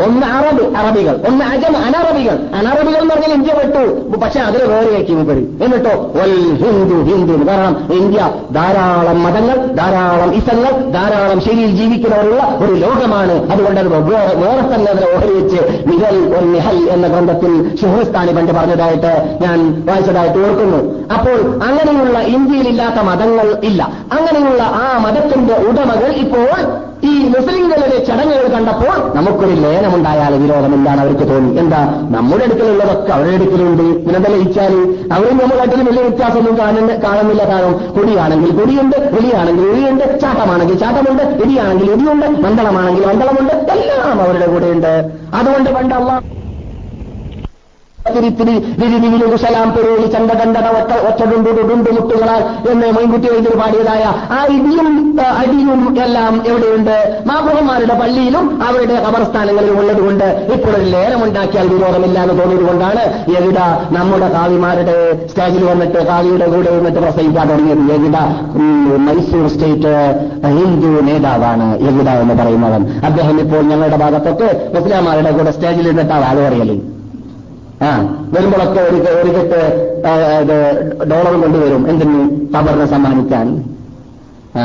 ഒന്ന് 0.07 0.27
അറബ് 0.27 0.77
അറബികൾ. 0.77 1.21
ഒന്ന് 1.29 1.45
അജം 1.45 1.77
അനറബികൾ. 1.77 2.39
അനറബികൾ 2.55 2.99
എന്ന് 2.99 3.15
പറഞ്ഞാൽ 3.15 3.33
ഇന്ത്യ 3.33 3.53
വിട്ടു 3.53 4.17
പക്ഷെ 4.19 4.41
അതിൽ 4.41 4.65
വേറെയാക്കി 4.65 5.13
ഉപരി. 5.13 5.59
എന്നിട്ടോ? 5.63 6.13
ഒൽ 6.23 6.57
ഹിന്ദു 6.57 6.95
ഹിന്ദു 6.95 7.51
കാരണം 7.51 7.93
ഇന്ത്യ 7.93 8.31
ധാരാളം 8.53 9.23
മതങ്ങൾ 9.23 9.67
ധാരാളം 9.67 10.35
ഇസങ്ങൾ 10.35 10.91
ധാരാളം 10.91 11.41
ശരിയിൽ 11.41 11.71
ജീവിക്കുന്നവരുള്ള 11.71 12.59
ഒരു 12.59 12.75
ലോകമാണ്. 12.75 13.51
അതുകൊണ്ട് 13.51 13.81
അത് 13.81 13.89
വേറെ 13.89 14.75
തന്നെ 14.75 14.93
അതിനെ 14.93 15.17
ഓഹരിവെച്ച് 15.17 15.85
നിഹൽ 15.87 16.37
ഒൽ 16.37 16.53
നിഹൽ 16.53 16.91
എന്ന 16.91 17.07
ഗ്രന്ഥത്തിൽ 17.07 17.77
ഷുഹൃസ്ഥാനി 17.81 18.33
പണ്ട് 18.33 18.53
പറഞ്ഞതായിട്ട് 18.53 19.39
ഞാൻ 19.43 19.83
വായിച്ചതായിട്ട് 19.87 20.39
ഓർക്കുന്നു. 20.39 20.99
അപ്പോൾ 21.15 21.65
അങ്ങനെയുള്ള 21.65 22.19
ഇന്ത്യയിലില്ലാത്ത 22.19 22.95
മതങ്ങൾ 22.95 23.57
ഇല്ല. 23.65 23.83
അങ്ങനെയുള്ള 24.13 24.63
ആ 24.63 24.99
മതത്തിന്റെ 24.99 25.55
ഉടമകൾ 25.55 26.13
ഇപ്പോൾ 26.13 26.89
ഈ 27.05 27.29
മുസ്ലിങ്ങളുടെ 27.29 28.05
ചടങ്ങുകൾ 28.05 28.47
കണ്ടപ്പോൾ 28.53 29.17
നമുക്കൊരു 29.17 29.51
ലയനമുണ്ടായാൽ 29.51 30.35
വിരോധമില്ലാണ് 30.35 31.01
അവർക്ക് 31.01 31.29
തോന്നി. 31.29 31.59
എന്താ? 31.61 31.81
നമ്മുടെ 32.11 32.45
അടുക്കലുള്ളതൊക്കെ 32.45 33.13
അവരുടെ 33.13 33.35
അടുക്കലുണ്ട്. 33.35 33.83
ഇതിനെന്താ 33.83 34.31
ലയിച്ചാൽ 34.31 34.75
അവരും 35.13 35.39
നമ്മളായിട്ടും 35.39 35.87
വലിയ 35.87 36.03
വ്യത്യാസമൊന്നും 36.03 36.59
കാണുന്ന 36.59 36.95
കാണുന്നില്ല 36.95 37.45
കാരണം 37.51 37.93
കൊടിയാണെങ്കിൽ 37.97 38.51
കൊടിയുണ്ട് 38.51 38.97
വിളിയാണെങ്കിൽ 39.15 39.65
വിളിയുണ്ട് 39.65 40.21
ചാട്ടമാണെങ്കിൽ 40.21 40.79
ചാട്ടമുണ്ട് 40.79 41.45
ഇടിയാണെങ്കിൽ 41.45 41.91
ഇടിയുണ്ട് 41.93 42.27
മണ്ഡലമാണെങ്കിൽ 42.27 43.07
മണ്ഡലമുണ്ട് 43.07 43.55
എല്ലാം 43.73 44.23
അവരുടെ 44.23 44.47
കൂടെയുണ്ട്. 44.47 44.93
അതുകൊണ്ട് 45.35 45.71
പണ്ട് 45.71 45.95
തിരിത്തിരി 48.17 48.55
വിരിവിരിവിലു 48.81 49.37
സലാം 49.37 49.73
പെരുവിളി 49.73 50.07
ചണ്ടകണ്ടട 50.07 50.67
ഒറ്റ 50.79 50.93
ഒറ്റടുണ്ടു 51.09 51.51
ഡുണ്ടു 51.69 51.91
മുട്ടുകളാൽ 51.91 52.43
എന്ന് 52.71 52.87
മൈൻകുട്ടി 52.97 53.29
എഴുതി 53.33 53.57
പാടിയതായ 53.61 54.05
ആ 54.31 54.45
ഇടിയും 54.45 55.21
അടിയും 55.41 56.01
എല്ലാം 56.05 56.43
എവിടെയുണ്ട്? 56.47 57.25
മാബുഹന്മാരുടെ 57.27 57.95
പള്ളിയിലും 57.95 58.63
അവരുടെ 58.63 58.95
കബർസ്ഥാനങ്ങളിലും 58.95 59.79
ഉള്ളതുകൊണ്ട് 59.79 60.53
ഇപ്പോൾ 60.55 60.71
ഒരു 60.71 60.85
ലേലമുണ്ടാക്കിയാൽ 60.85 61.69
വിരോധമില്ല 61.69 62.23
എന്ന് 62.23 62.41
തോന്നിയതുകൊണ്ടാണ് 62.41 63.03
എവിട 63.37 63.59
നമ്മുടെ 63.99 64.29
കാവിമാരുടെ 64.29 65.27
സ്റ്റേജിൽ 65.27 65.65
വന്നിട്ട് 65.65 66.07
കാവിയുടെ 66.07 66.47
കൂടെ 66.47 66.77
വന്നിട്ട് 66.77 66.99
പ്രസംഗിക്കാൻ 66.99 67.49
തുടങ്ങിയത്. 67.49 67.93
എവിട? 67.93 68.17
മൈസൂർ 69.07 69.49
സ്റ്റേറ്റ് 69.49 69.95
ഹിന്ദു 70.59 70.93
നേതാവാണ് 71.09 71.79
എവിട 71.89 72.09
എന്ന് 72.09 72.35
പറയുന്നവൻ. 72.43 72.85
അദ്ദേഹം 73.05 73.41
ഇപ്പോൾ 73.41 73.63
ഞങ്ങളുടെ 73.63 73.97
ഭാഗത്തൊക്കെ 73.97 74.71
മുസ്ലിംമാരുടെ 74.75 75.31
കൂടെ 75.31 75.51
സ്റ്റേജിൽ 75.51 75.89
നിന്നിട്ടാണ്. 75.89 76.25
ആൾ 76.25 76.39
ആ 77.87 77.89
വരുമ്പോഴൊക്കെ 78.35 78.81
ഒരു 78.89 78.97
ഒരു 79.21 79.31
കെട്ട് 79.35 79.61
ഡോളർ 81.11 81.35
കൊണ്ടുവരും. 81.43 81.83
എന്തിന് 81.91 82.21
ഖബറിനെ 82.55 82.87
സമ്മാനിക്കാൻ. 82.93 83.49
ആ 84.61 84.65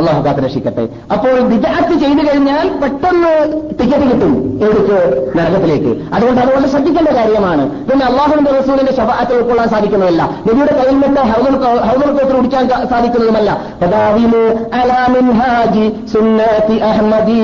അള്ളാഹു 0.00 0.20
കാത്ത് 0.24 0.40
രക്ഷിക്കട്ടെ 0.44 0.82
അപ്പോൾ 1.14 1.34
വിദാത്ത് 1.50 1.94
ചെയ്തു 2.00 2.22
കഴിഞ്ഞാൽ 2.26 2.66
പെട്ടെന്ന് 2.80 3.30
ടിക്കറ്റ് 3.78 4.06
കിട്ടും 4.10 4.32
എവിടേക്ക് 4.64 4.98
നരകത്തിലേക്ക്. 5.36 5.92
അതുകൊണ്ട് 6.14 6.40
അതുകൊണ്ട് 6.42 6.68
ശ്രദ്ധിക്കേണ്ട 6.72 7.10
കാര്യമാണ്. 7.18 7.64
പിന്നെ 7.88 8.04
അള്ളാഹുവിന്റെ 8.10 8.52
റസൂലിന്റെ 8.58 8.92
ശബാത്ത് 8.98 9.32
ഉൾക്കൊള്ളാൻ 9.38 9.68
സാധിക്കുന്നതല്ല. 9.74 10.22
നബിയുടെ 10.48 10.74
കയ്യിൽ 10.80 10.98
നിന്ന് 11.04 11.22
ഹൗദർ 11.30 12.10
കോത്തിൽ 12.16 12.36
കുടിക്കാൻ 12.36 12.68
സാധിക്കുന്നതുമല്ല. 12.92 13.50
സുന്നത്തി 16.14 16.76
അഹ്മദി 16.90 17.40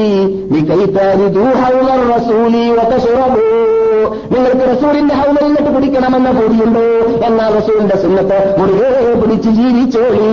നിങ്ങൾക്ക് 4.32 4.64
റസൂലിന്റെ 4.72 5.14
ഹൗലിൽ 5.14 5.44
നിന്നിട്ട് 5.44 5.70
കുടിക്കണമെന്ന 5.74 6.30
പൊടിയുണ്ടോ 6.30 6.84
എന്നാൽ 7.26 7.50
റസൂലിന്റെ 7.58 7.96
സുന്നത്ത് 7.96 8.38
മുറുകെ 8.58 8.90
പിടിച്ച് 9.22 9.50
ജീവിച്ചോളി. 9.50 10.30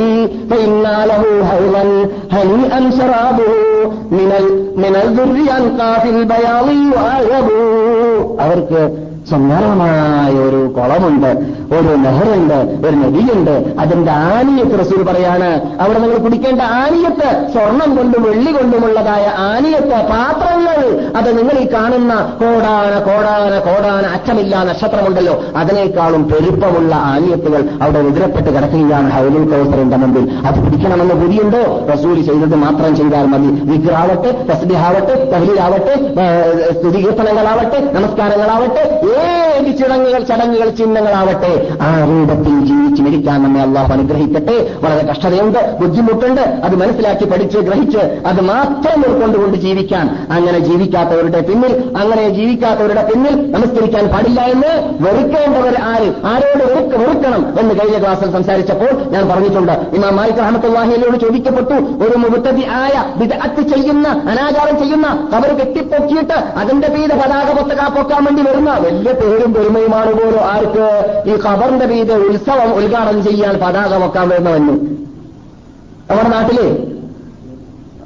പിന്നാലഹു 0.51 1.31
ഹൗലൻ 1.49 1.89
ഹനി 2.33 2.91
ശറാബു 2.97 3.49
മിനൽ 4.11 4.47
മിനൽ 4.75 5.07
ദുർരിയൻ 5.17 5.65
കാഫിൽ 5.77 6.23
ബയാളി 6.23 6.79
അവർക്ക് 8.39 9.08
സുന്ദരമായ 9.31 10.33
ഒരു 10.47 10.61
കുളമുണ്ട് 10.77 11.31
ഒരു 11.77 11.91
നെഹറുണ്ട് 12.03 12.57
ഒരു 12.87 12.95
നദിയുണ്ട്. 13.03 13.55
അതിന്റെ 13.81 14.11
ആനിയത്ത് 14.35 14.75
റസൂൽ 14.81 15.01
പറയാണ് 15.09 15.49
അവിടെ 15.83 15.99
നിങ്ങൾ 16.03 16.17
കുടിക്കേണ്ട 16.25 16.61
ആനിയത്ത് 16.81 17.29
സ്വർണം 17.53 17.89
കൊണ്ടും 17.97 18.21
വെള്ളി 18.27 18.51
കൊണ്ടുമുള്ളതായ 18.57 19.25
ആനിയത്ത് 19.49 19.97
പാത്രങ്ങൾ 20.11 20.79
അത് 21.19 21.29
നിങ്ങൾ 21.37 21.55
ഈ 21.63 21.65
കാണുന്ന 21.73 22.13
കോടാന 22.41 22.93
കോടാന 23.07 23.53
കോടാന 23.67 24.05
അറ്റമില്ല 24.15 24.63
നക്ഷത്രമുണ്ടല്ലോ 24.69 25.35
അതിനേക്കാളും 25.61 26.23
പെരുപ്പമുള്ള 26.31 26.93
ആനിയത്തുകൾ 27.13 27.61
അവിടെ 27.81 27.99
എതിരപ്പെട്ട് 28.11 28.49
കിടക്കുകയാണ് 28.55 29.09
ഹൈലുൽ 29.15 29.45
കൗസറിന്റെ 29.53 29.97
മുമ്പിൽ. 30.03 30.25
അത് 30.47 30.57
പിടിക്കണമെന്ന് 30.65 31.15
ബുദ്ധിയുണ്ടോ 31.21 31.63
റസൂൽ 31.93 32.17
ചെയ്തത് 32.29 32.55
മാത്രം 32.65 32.91
ചെയ്താൽ 32.99 33.25
മതി. 33.33 33.49
വിഗ്രാവട്ടെ 33.71 34.31
തസ്ബിഹാവട്ടെ 34.49 35.15
തഹ്ലീലാവട്ടെ 35.33 35.95
സ്തുതികീർത്തനങ്ങളാവട്ടെ 36.79 37.79
നമസ്കാരങ്ങളാവട്ടെ 37.97 38.83
Oh, 39.21 39.48
ഏത് 39.59 39.77
ചടങ്ങുകൾ 39.77 40.21
ചടങ്ങുകൾ 40.23 40.69
ചിഹ്നങ്ങളാവട്ടെ. 40.69 41.51
ആ 41.81 41.89
രൂപത്തിൽ 42.09 42.53
ജീവിച്ച് 42.65 43.01
മരിക്കാൻ 43.01 43.43
നമ്മെ 43.43 43.61
അള്ളാഹു 43.61 43.93
അനുഗ്രഹിക്കട്ടെ. 43.93 44.57
വളരെ 44.83 45.07
കഷ്ടതയുണ്ട് 45.07 45.59
ബുദ്ധിമുട്ടുണ്ട്. 45.81 46.41
അത് 46.41 46.75
മനസ്സിലാക്കി 46.75 47.25
പഠിച്ച് 47.25 47.57
ഗ്രഹിച്ച് 47.57 47.97
അത് 47.97 48.41
മാത്രം 48.41 48.99
ഉൾക്കൊണ്ടുകൊണ്ട് 49.07 49.57
ജീവിക്കാൻ. 49.57 50.05
അങ്ങനെ 50.31 50.59
ജീവിക്കാത്തവരുടെ 50.59 51.41
പിന്നിൽ 51.41 51.73
അങ്ങനെ 51.97 52.29
ജീവിക്കാത്തവരുടെ 52.29 53.03
പിന്നിൽ 53.13 53.51
നമസ്കരിക്കാൻ 53.51 54.05
പാടില്ല 54.07 54.41
എന്ന് 54.41 54.71
വെറുക്കേണ്ടവർ 55.05 55.75
ആര്? 55.81 56.09
ആരോട് 56.31 56.63
വെറുക്ക 56.71 56.95
വെറുക്കണം 57.01 57.59
എന്ന് 57.59 57.75
കഴിഞ്ഞ 57.75 57.97
ക്ലാസ്സിൽ 57.99 58.31
സംസാരിച്ചപ്പോൾ 58.31 58.91
ഞാൻ 59.13 59.29
പറഞ്ഞിട്ടുണ്ട്. 59.29 59.71
ഇമാം 59.95 60.15
മാലിക് 60.15 60.35
റഹമത്തുല്ലാഹിയോട് 60.35 61.17
ചോദിക്കപ്പെട്ടു 61.19 61.73
ഒരു 62.05 62.17
മുബത്തതി 62.17 62.65
ആയ 62.81 63.03
വിദഗ്ധ 63.17 63.59
ചെയ്യുന്ന 63.73 64.07
അനാചാരം 64.07 64.77
ചെയ്യുന്ന 64.83 65.07
അവർ 65.07 65.49
കെട്ടിപ്പൊക്കിയിട്ട് 65.59 66.37
അതിന്റെ 66.59 66.87
പേര് 66.87 67.13
പതാക 67.21 67.49
പൊത്തക 67.59 67.87
പൊക്കാൻ 67.97 68.23
വേണ്ടി 68.23 68.41
വരുന്ന 68.49 68.71
വലിയ 68.85 69.11
പേരും 69.11 69.48
പെരുമയുമാണ് 69.53 70.13
പോലും 70.13 70.39
ആർക്ക് 70.39 71.23
ഈ 71.27 71.37
ഖബറിന്റെ 71.45 71.85
പേര് 71.85 72.13
ഉത്സവം 72.13 72.73
ഉദ്ഘാടനം 72.73 73.23
ചെയ്യാൻ 73.23 73.55
പതാക 73.55 74.03
വെക്കാൻ 74.03 74.29
വരുന്നവന്. 74.29 74.69
നമ്മുടെ 76.11 76.29
നാട്ടിൽ 76.29 76.59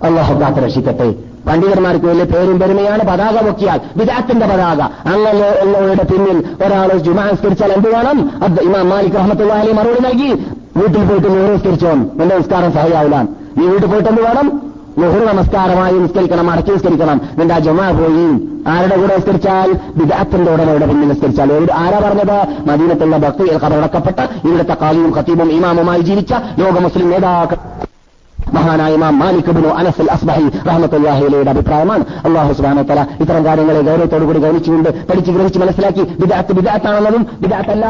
അള്ളാഹു 0.03 0.41
കാത്ത് 0.41 0.57
രക്ഷിക്കട്ടെ. 0.57 1.15
പണ്ഡിതന്മാർക്ക് 1.47 2.05
വലിയ 2.05 2.23
പേരും 2.23 2.59
പെരുമയാണ് 2.59 3.03
പതാക 3.03 3.45
പൊക്കിയാൽ. 3.45 3.79
വിദാത്തിന്റെ 3.97 4.45
പതാക. 4.45 4.81
അങ്ങനെ 4.81 5.61
ഉള്ളവരുടെ 5.63 6.03
പിന്നിൽ 6.03 6.65
ഒരാൾ 6.65 6.97
ജുമാസ്കരിച്ചാൽ 6.97 7.71
എന്ത് 7.71 7.95
വേണം? 7.95 8.31
ഇമാം 8.61 8.89
മാലിക് 8.89 9.13
റഹ്മത്തുള്ള 9.13 9.53
മറുപടി 9.53 9.99
നൽകി. 9.99 10.33
വീട്ടിൽ 10.77 11.05
പോയിട്ട് 11.05 11.53
നിസ്കരിച്ചോ 11.53 11.89
എന്റെ 11.89 12.37
നിസ്കാരം 12.37 12.71
സഹായാവില്ല. 12.71 13.27
ഈ 13.63 13.67
വീട്ടിൽ 13.67 13.87
പോയിട്ട് 13.87 14.09
എന്ത് 14.09 14.21
വേണം? 14.21 14.72
നെഹ്റു 14.97 15.25
നമസ്കാരമായി 15.25 15.93
നിസ്കരിക്കണം 15.99 16.51
അടക്കി 16.51 16.71
നിസ്കരിക്കണം. 16.71 17.21
നിന്റെ 17.39 17.55
ആ 17.55 17.59
ജുമാ 17.59 17.91
പോയി 17.91 18.25
ആരുടെ 18.67 18.97
കൂടെ 18.97 19.15
നിസ്കരിച്ചാൽ? 19.15 19.69
വിദാത്തിന്റെ 19.97 20.51
ഉടനയുടെ 20.51 20.87
പിന്നിൽ 20.87 21.07
നിസ്കരിച്ചാൽ. 21.07 21.67
ആരാ 21.73 21.99
പറഞ്ഞത്? 21.99 22.37
മദീനത്തുള്ള 22.69 23.17
ഭക്തി 23.17 23.55
കബറടക്കപ്പെട്ട 23.55 24.19
ഇവിടുത്തെ 24.47 24.75
കാലിയും 24.81 25.17
ഖത്തീബും 25.17 25.51
ഇമാമുമായി 25.51 26.01
ജീവിച്ച 26.01 26.33
ലോക 26.59 26.79
മുസ്ലിം 26.79 27.09
നേതാക്കൾ. 27.09 27.57
മഹാനായ 28.53 28.93
ഇമാം 28.93 29.19
മാലിക് 29.19 29.51
ബിനു 29.51 29.67
അനസ് 29.67 30.09
അസ്ബഹി 30.11 30.47
റഹ്മത്തുല്ലാഹിയുടെ 30.69 31.49
അഭിപ്രായമാണ്. 31.49 32.03
അള്ളാഹു 32.25 32.53
സുബ്ഹാനഹു 32.53 32.83
തആല 32.83 33.07
ഇത്തരം 33.21 33.45
കാര്യങ്ങളെ 33.45 33.81
ഗൗരവത്തോടുകൂടി 33.81 34.39
ഗൗനിച്ചുകൊണ്ട് 34.39 35.07
പഠിച്ച് 35.07 35.31
ഗ്രഹിച്ച് 35.31 35.59
മനസ്സിലാക്കി. 35.59 36.01
വിദാത്ത് 36.19 36.53
വിദാത്താണെന്നതും 36.53 37.25
വിദാത്തല്ല 37.41 37.85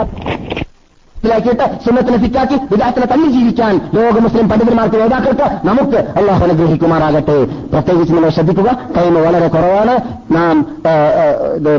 മനസ്സിലാക്കിയിട്ട് 1.23 1.65
സുന്നത്തിനെ 1.83 2.17
ഫിറ്റാക്കി 2.17 2.55
വിദാത്തിനെ 2.71 3.05
തള്ളി 3.05 3.27
ജീവിക്കാൻ 3.31 3.73
ലോക 3.95 4.15
മുസ്ലിം 4.19 4.47
പണ്ഡിതന്മാർക്ക് 4.49 4.97
നേതാക്കൾക്ക് 5.01 5.47
നമുക്ക് 5.65 5.99
അള്ളാഹു 6.19 6.41
അനുഗ്രഹിക്കുമാറാകട്ടെ 6.43 7.37
പ്രത്യേകിച്ച് 7.73 8.13
നിങ്ങൾ 8.13 8.29
ശ്രദ്ധിക്കുക 8.29 8.69
ടൈം 8.97 9.15
വളരെ 9.17 9.47
കുറവാണ് 9.47 9.93
നാം 10.31 10.55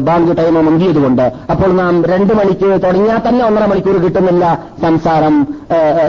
ബാങ്ക് 0.03 0.33
ടൈം 0.39 0.55
മുന്തിയതുകൊണ്ട് 0.65 1.27
അപ്പോൾ 1.51 1.71
നാം 1.73 1.95
രണ്ട് 2.05 2.33
മണിക്ക് 2.35 2.71
തുടങ്ങിയാൽ 2.85 3.21
തന്നെ 3.27 3.43
ഒന്നര 3.47 3.67
മണിക്കൂർ 3.67 3.99
കിട്ടുന്നില്ല 4.03 4.47
സംസാരം 4.83 5.37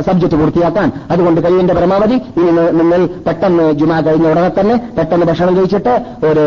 സബ്ജക്ട് 0.07 0.35
പൂർത്തിയാക്കാൻ 0.35 0.87
അതുകൊണ്ട് 1.11 1.39
കഴിവിന്റെ 1.41 1.73
പരമാവധി 1.73 2.17
ഇനി 2.39 2.51
നിങ്ങൾ 2.79 3.01
പെട്ടെന്ന് 3.27 3.67
ജുമാ 3.73 3.99
കഴിഞ്ഞ 4.01 4.25
ഉടനെ 4.31 4.51
തന്നെ 4.59 4.77
പെട്ടെന്ന് 4.97 5.25
ഭക്ഷണം 5.25 5.53
കഴിച്ചിട്ട് 5.57 5.93
ഒരു 6.25 6.45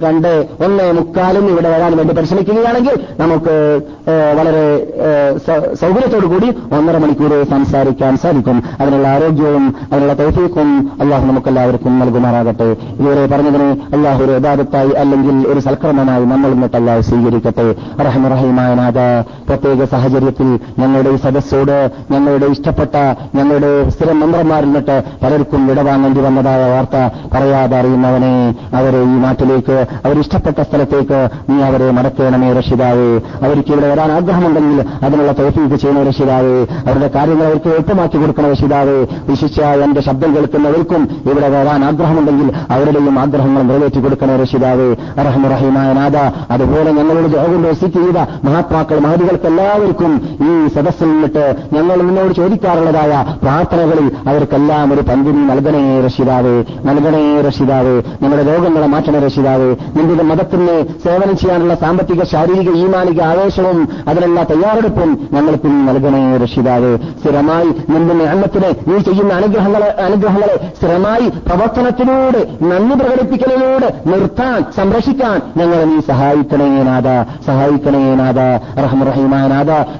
രണ്ട് 0.00 0.30
ഒന്ന് 0.64 0.86
മുക്കാലും 0.92 1.46
ഇവിടെ 1.48 1.68
വരാൻ 1.68 1.94
വേണ്ടി 1.96 2.14
പരിശ്രമിക്കുകയാണെങ്കിൽ 2.14 2.96
നമുക്ക് 3.18 3.56
വളരെ 4.34 4.64
സൗകര്യത്തോടുകൂടി 6.28 6.76
ഒന്നര 6.76 6.96
മണിക്കൂർ 7.02 7.32
സംസാരിക്കാൻ 7.52 8.14
സാധിക്കും. 8.22 8.56
അതിനുള്ള 8.80 9.06
ആരോഗ്യവും 9.14 9.64
അതിനുള്ള 9.92 10.14
തൗഫീഖും 10.20 10.68
അള്ളാഹു 11.02 11.24
നമുക്കെല്ലാവർക്കും 11.30 11.92
നൽകുമാറാകട്ടെ. 12.00 12.68
ഇതുവരെ 12.98 13.22
പറഞ്ഞതിന് 13.32 13.68
അള്ളാഹു 13.96 14.20
ഒരു 14.24 14.32
യഥാർത്ഥത്തായി 14.38 14.92
അല്ലെങ്കിൽ 15.02 15.36
ഒരു 15.52 15.60
സൽക്രമമായി 15.66 16.24
നമ്മൾ 16.32 16.50
ഇന്നിട്ട് 16.56 16.76
അള്ളാഹു 16.80 17.02
സ്വീകരിക്കട്ടെ. 17.08 17.66
റഹ്മറഹീമായ 18.06 18.70
നാഥ 18.80 18.98
പ്രത്യേക 19.48 19.80
സാഹചര്യത്തിൽ 19.94 20.48
ഞങ്ങളുടെ 20.80 21.12
ഈ 21.16 21.18
സദസ്സോട് 21.24 21.76
ഞങ്ങളുടെ 22.12 22.48
ഇഷ്ടപ്പെട്ട 22.54 22.94
ഞങ്ങളുടെ 23.38 23.72
സ്ഥിരം 23.94 24.18
മെമ്പർമാരിൽ 24.22 24.68
നിന്നിട്ട് 24.68 24.96
പലർക്കും 25.22 25.62
വിടവാങ്ങേണ്ടി 25.70 26.20
വന്നതായ 26.26 26.62
വാർത്ത 26.74 26.96
പറയാതെ 27.34 27.76
അറിയുന്നവനെ 27.80 28.34
അവരെ 28.78 29.00
ഈ 29.10 29.16
നാട്ടിലേക്ക് 29.26 29.76
അവരിഷ്ടപ്പെട്ട 30.06 30.58
സ്ഥലത്തേക്ക് 30.68 31.20
നീ 31.50 31.58
അവരെ 31.68 31.88
മടക്കേണമേ 31.98 32.50
രക്ഷിതാവേ 32.60 33.10
അവർക്ക് 33.46 33.70
ഇവിടെ 33.74 33.88
വരാൻ 33.92 34.10
ആഗ്രഹമുണ്ടെങ്കിൽ 34.18 34.78
അതിനുള്ള 35.06 35.32
തോഫീക്ക് 35.40 35.76
ചെയ്യുന്ന 35.82 36.04
രക്ഷിതാവേ 36.18 36.62
അവരുടെ 36.62 37.10
കാര്യങ്ങൾ 37.14 37.46
അവർക്ക് 37.46 37.68
എളുപ്പമാക്കി 37.68 38.16
കൊടുക്കണം 38.16 38.50
രക്ഷിതാവേ. 38.50 39.06
വിശിച്ച 39.28 39.60
എന്റെ 39.60 40.00
ശബ്ദം 40.00 40.36
കേൾക്കുന്നവർക്കും 40.36 41.08
ഇവിടെ 41.26 41.48
വരാൻ 41.48 41.84
ആഗ്രഹമുണ്ടെങ്കിൽ 41.84 42.52
അവരുടെയും 42.70 43.18
ആഗ്രഹങ്ങൾ 43.18 43.62
നിറവേറ്റി 43.62 44.00
കൊടുക്കണ 44.00 44.36
രക്ഷിതാവേ. 44.36 44.94
റഹീമായ 45.48 45.92
നാഥ 45.92 46.16
അതുപോലെ 46.50 46.92
ഞങ്ങളോട് 46.92 47.26
ജോഗം 47.26 47.64
റെസിറ്റ് 47.64 47.94
ചെയ്ത 47.94 48.16
മഹാത്മാക്കൾ 48.44 48.98
മഹതികൾക്ക് 48.98 49.46
എല്ലാവർക്കും 49.46 50.38
ഈ 50.42 50.66
സദസ്സിൽ 50.66 51.06
നിന്നിട്ട് 51.06 51.56
ഞങ്ങൾ 51.72 52.02
നിന്നോട് 52.02 52.34
ചോദിക്കാറുള്ളതായ 52.34 53.36
പ്രാർത്ഥനകളിൽ 53.42 54.10
അവർക്കെല്ലാം 54.28 54.94
ഒരു 54.94 55.00
പങ്കിനി 55.00 55.46
നൽകണേ 55.46 56.00
രക്ഷിതാവേ. 56.00 56.64
നൽകണേ 56.84 57.40
രക്ഷിതാവേ. 57.40 58.02
ഞങ്ങളുടെ 58.22 58.56
രോഗങ്ങളെ 58.56 58.86
മാറ്റണ 58.86 59.18
രക്ഷിതാവേ. 59.18 59.76
നിന്റെ 59.96 60.24
മതത്തിന് 60.24 60.84
സേവനം 61.04 61.36
ചെയ്യാനുള്ള 61.36 61.74
സാമ്പത്തിക 61.74 62.22
ശാരീരിക 62.22 62.70
ഈമാനിക 62.70 63.22
ആവേശവും 63.22 63.88
അതിനുള്ള 64.08 64.42
തയ്യാറെടുപ്പും 64.42 65.28
ഞങ്ങൾക്ക് 65.32 65.66
നീ 65.66 65.86
നൽകണേ 66.10 66.38
രക്ഷിതാവേ 66.38 66.90
സ്ഥിരമായി 67.20 67.70
നിന്റെ 67.90 68.24
അന്നത്തിന് 68.28 68.70
നീ 68.88 68.98
ചെയ്യുന്ന 69.00 69.32
അനുഗ്രഹങ്ങളെ 69.32 69.90
അനുഗ്രഹങ്ങളെ 70.02 70.56
സ്ഥിരമായി 70.76 71.26
പ്രവർത്തനത്തിലൂടെ 71.46 72.40
നന്ദി 72.62 72.94
പ്രകടിപ്പിക്കലിലൂടെ 73.00 73.88
നിർത്താൻ 74.06 74.58
സംരക്ഷിക്കാൻ 74.76 75.38
ഞങ്ങളെ 75.56 75.84
നീ 75.84 75.98
സഹായിക്കണേ 76.08 76.68
നാഥ. 76.82 77.08
സഹായിക്കണേ 77.46 78.02
നാഥ. 78.14 78.38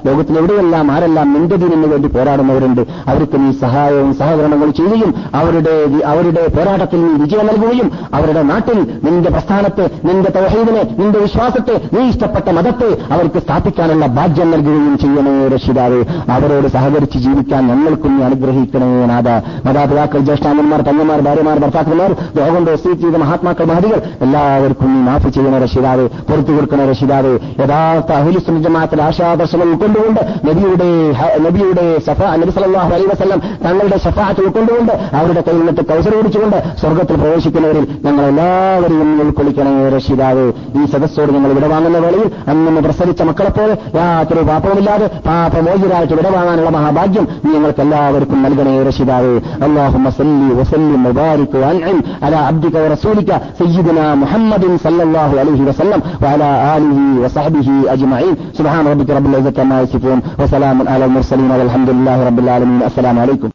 ലോകത്തിലെവിടെയെല്ലാം 0.05 0.91
ആരെല്ലാം 0.91 1.33
നിന്റെ 1.33 1.55
ദീനിന് 1.55 1.87
വേണ്ടി 1.87 2.07
പോരാടുന്നവരുണ്ട് 2.07 2.81
അവർക്ക് 3.07 3.37
നീ 3.39 3.51
സഹായവും 3.61 4.11
സഹകരണങ്ങളും 4.13 4.73
ചെയ്യുകയും 4.73 5.11
അവരുടെ 5.35 5.75
അവരുടെ 6.05 6.43
പോരാട്ടത്തിൽ 6.49 6.99
നീ 7.05 7.13
വിജയം 7.21 7.47
നൽകുകയും 7.47 7.87
അവരുടെ 8.13 8.43
നാട്ടിൽ 8.43 8.77
നിന്റെ 9.05 9.29
പ്രസ്ഥാനത്തെ 9.29 9.85
നിന്റെ 10.05 10.29
തൗഹീദിനെ 10.31 10.83
നിന്റെ 10.99 11.19
വിശ്വാസത്തെ 11.19 11.75
നീ 11.93 12.01
ഇഷ്ടപ്പെട്ട 12.09 12.49
മതത്തെ 12.49 12.89
അവർക്ക് 13.13 13.39
സ്ഥാപിക്കാനുള്ള 13.39 14.05
ഭാഗ്യം 14.17 14.51
നൽകുകയും 14.51 14.95
ചെയ്യണേ 14.97 15.33
രക്ഷിതാവ് 15.47 15.88
അവരോട് 16.35 16.67
സഹകരിച്ച് 16.67 17.17
ജീവിക്കാൻ 17.17 17.67
ഞങ്ങൾക്കും 17.67 18.25
അനുഗ്രഹിക്കണേ 18.25 19.05
നാഥ. 19.05 19.29
മാതാപിതാക്കൾ 19.65 20.19
ജ്യേഷ്ഠാമന്മാർ 20.19 20.81
തങ്ങന്മാർ 20.81 21.19
ഭാര്യമാർ 21.21 21.59
ഭർത്താക്കന്മാർ 21.59 22.11
ലോകം 22.37 22.67
റെസീറ്റ് 22.67 23.01
ചെയ്ത 23.01 23.15
മഹാത്മാക്കൾ 23.15 23.65
മഹതികൾ 23.65 24.01
എല്ലാവർക്കും 24.21 24.89
നീ 24.93 25.01
മാഫ് 25.09 25.29
ചെയ്യണ 25.35 25.57
രക്ഷിതാവ് 25.57 26.09
പുറത്തു 26.29 26.51
കൊടുക്കുന്ന 26.51 26.85
രക്ഷിതാവ്. 26.85 27.33
യഥാർത്ഥ 27.61 28.11
അഹുലിസ്ലം 28.11 28.63
ജമാഅത്തിൽ 28.63 29.01
ആശാദർശനം 29.01 29.71
ഉൾക്കൊണ്ടുകൊണ്ട് 29.71 30.21
നബിയുടെ 30.47 30.89
നബിയുടെ 31.45 31.99
സഫ 32.07 32.21
നബി 32.41 32.51
സലാഹു 32.51 32.93
അലൈ 32.93 33.05
വസ്ലം 33.05 33.39
തങ്ങളുടെ 33.65 33.97
സഫാത്ത് 33.97 34.41
ഉൾക്കൊണ്ടുകൊണ്ട് 34.41 34.93
അവരുടെ 35.15 35.41
കയ്യിൽ 35.41 35.59
നിന്നിട്ട് 35.59 35.81
കൗസർ 35.81 36.13
ഓടിച്ചുകൊണ്ട് 36.19 36.57
സ്വർഗത്തിൽ 36.81 37.15
പ്രവേശിക്കുന്നവരിൽ 37.15 37.87
ഞങ്ങൾ 38.05 38.23
എല്ലാവരെയും 38.25 39.21
ഉൾക്കൊള്ളിക്കണേ 39.21 39.89
രക്ഷിതാവ്. 39.89 40.45
ഈ 40.79 40.85
സദസ്സോട് 40.85 41.31
ഞങ്ങൾ 41.31 41.53
വിടവാങ്ങുന്ന 41.53 41.97
വേളയിൽ 41.97 42.31
അന്നു 42.47 42.81
പ്രസവിച്ച 42.81 43.21
മക്കളെപ്പോലെ 43.21 43.77
യാതൊരു 43.95 44.41
പാപവുമില്ലാതെ 44.49 45.07
അജുരായിട്ട് 45.79 46.15
വിടവാങ്ങാനുള്ള 46.19 46.69
മഹാഭാഗ്യം 46.75 47.25
നീ 47.43 47.51
ഞങ്ങൾക്ക് 47.53 47.81
എല്ലാവർക്കും 47.83 48.39
നൽകണേ 48.45 48.73
രക്ഷിതാവേ 48.87 49.33
അള്ളാഹു 49.65 49.85
സല്ലി 50.17 50.49
വസല്ലിം 50.59 51.01
മുബാരിക് 51.07 51.59
അൻഇം 51.69 51.97
അല 52.27 52.35
അബ്ദിക 52.49 52.75
വറസൂലിക 52.85 53.31
സയ്യിദുന 53.59 53.99
മുഹമ്മദിൻ 54.23 54.73
സല്ലല്ലാഹു 54.85 55.37
അലൈഹി 55.43 55.65
വസല്ലം 55.69 56.01
വഅല 56.23 56.43
ആലിഹി 56.71 57.05
വസഹ്ബിഹി 57.23 57.77
അജ്മഈൻ 57.95 58.33
സുബ്ഹാന 58.59 58.83
റബ്ബിക 58.93 59.15
റബ്ബിൽ 59.19 59.37
ഇസ്സത്തി 59.39 59.63
അമ്മാ 59.65 59.79
യസിഫൂൻ 59.83 60.19
വസലാമുൻ 60.41 60.89
അലൽ 60.95 61.13
മുർസലീൻ 61.15 61.53
വൽഹംദുലില്ലാഹി 61.55 62.27
റബ്ബിൽ 62.29 62.49
ആലമീൻ 62.55 62.83
അസ്സലാമു 62.89 63.21
അലൈക്കും 63.25 63.53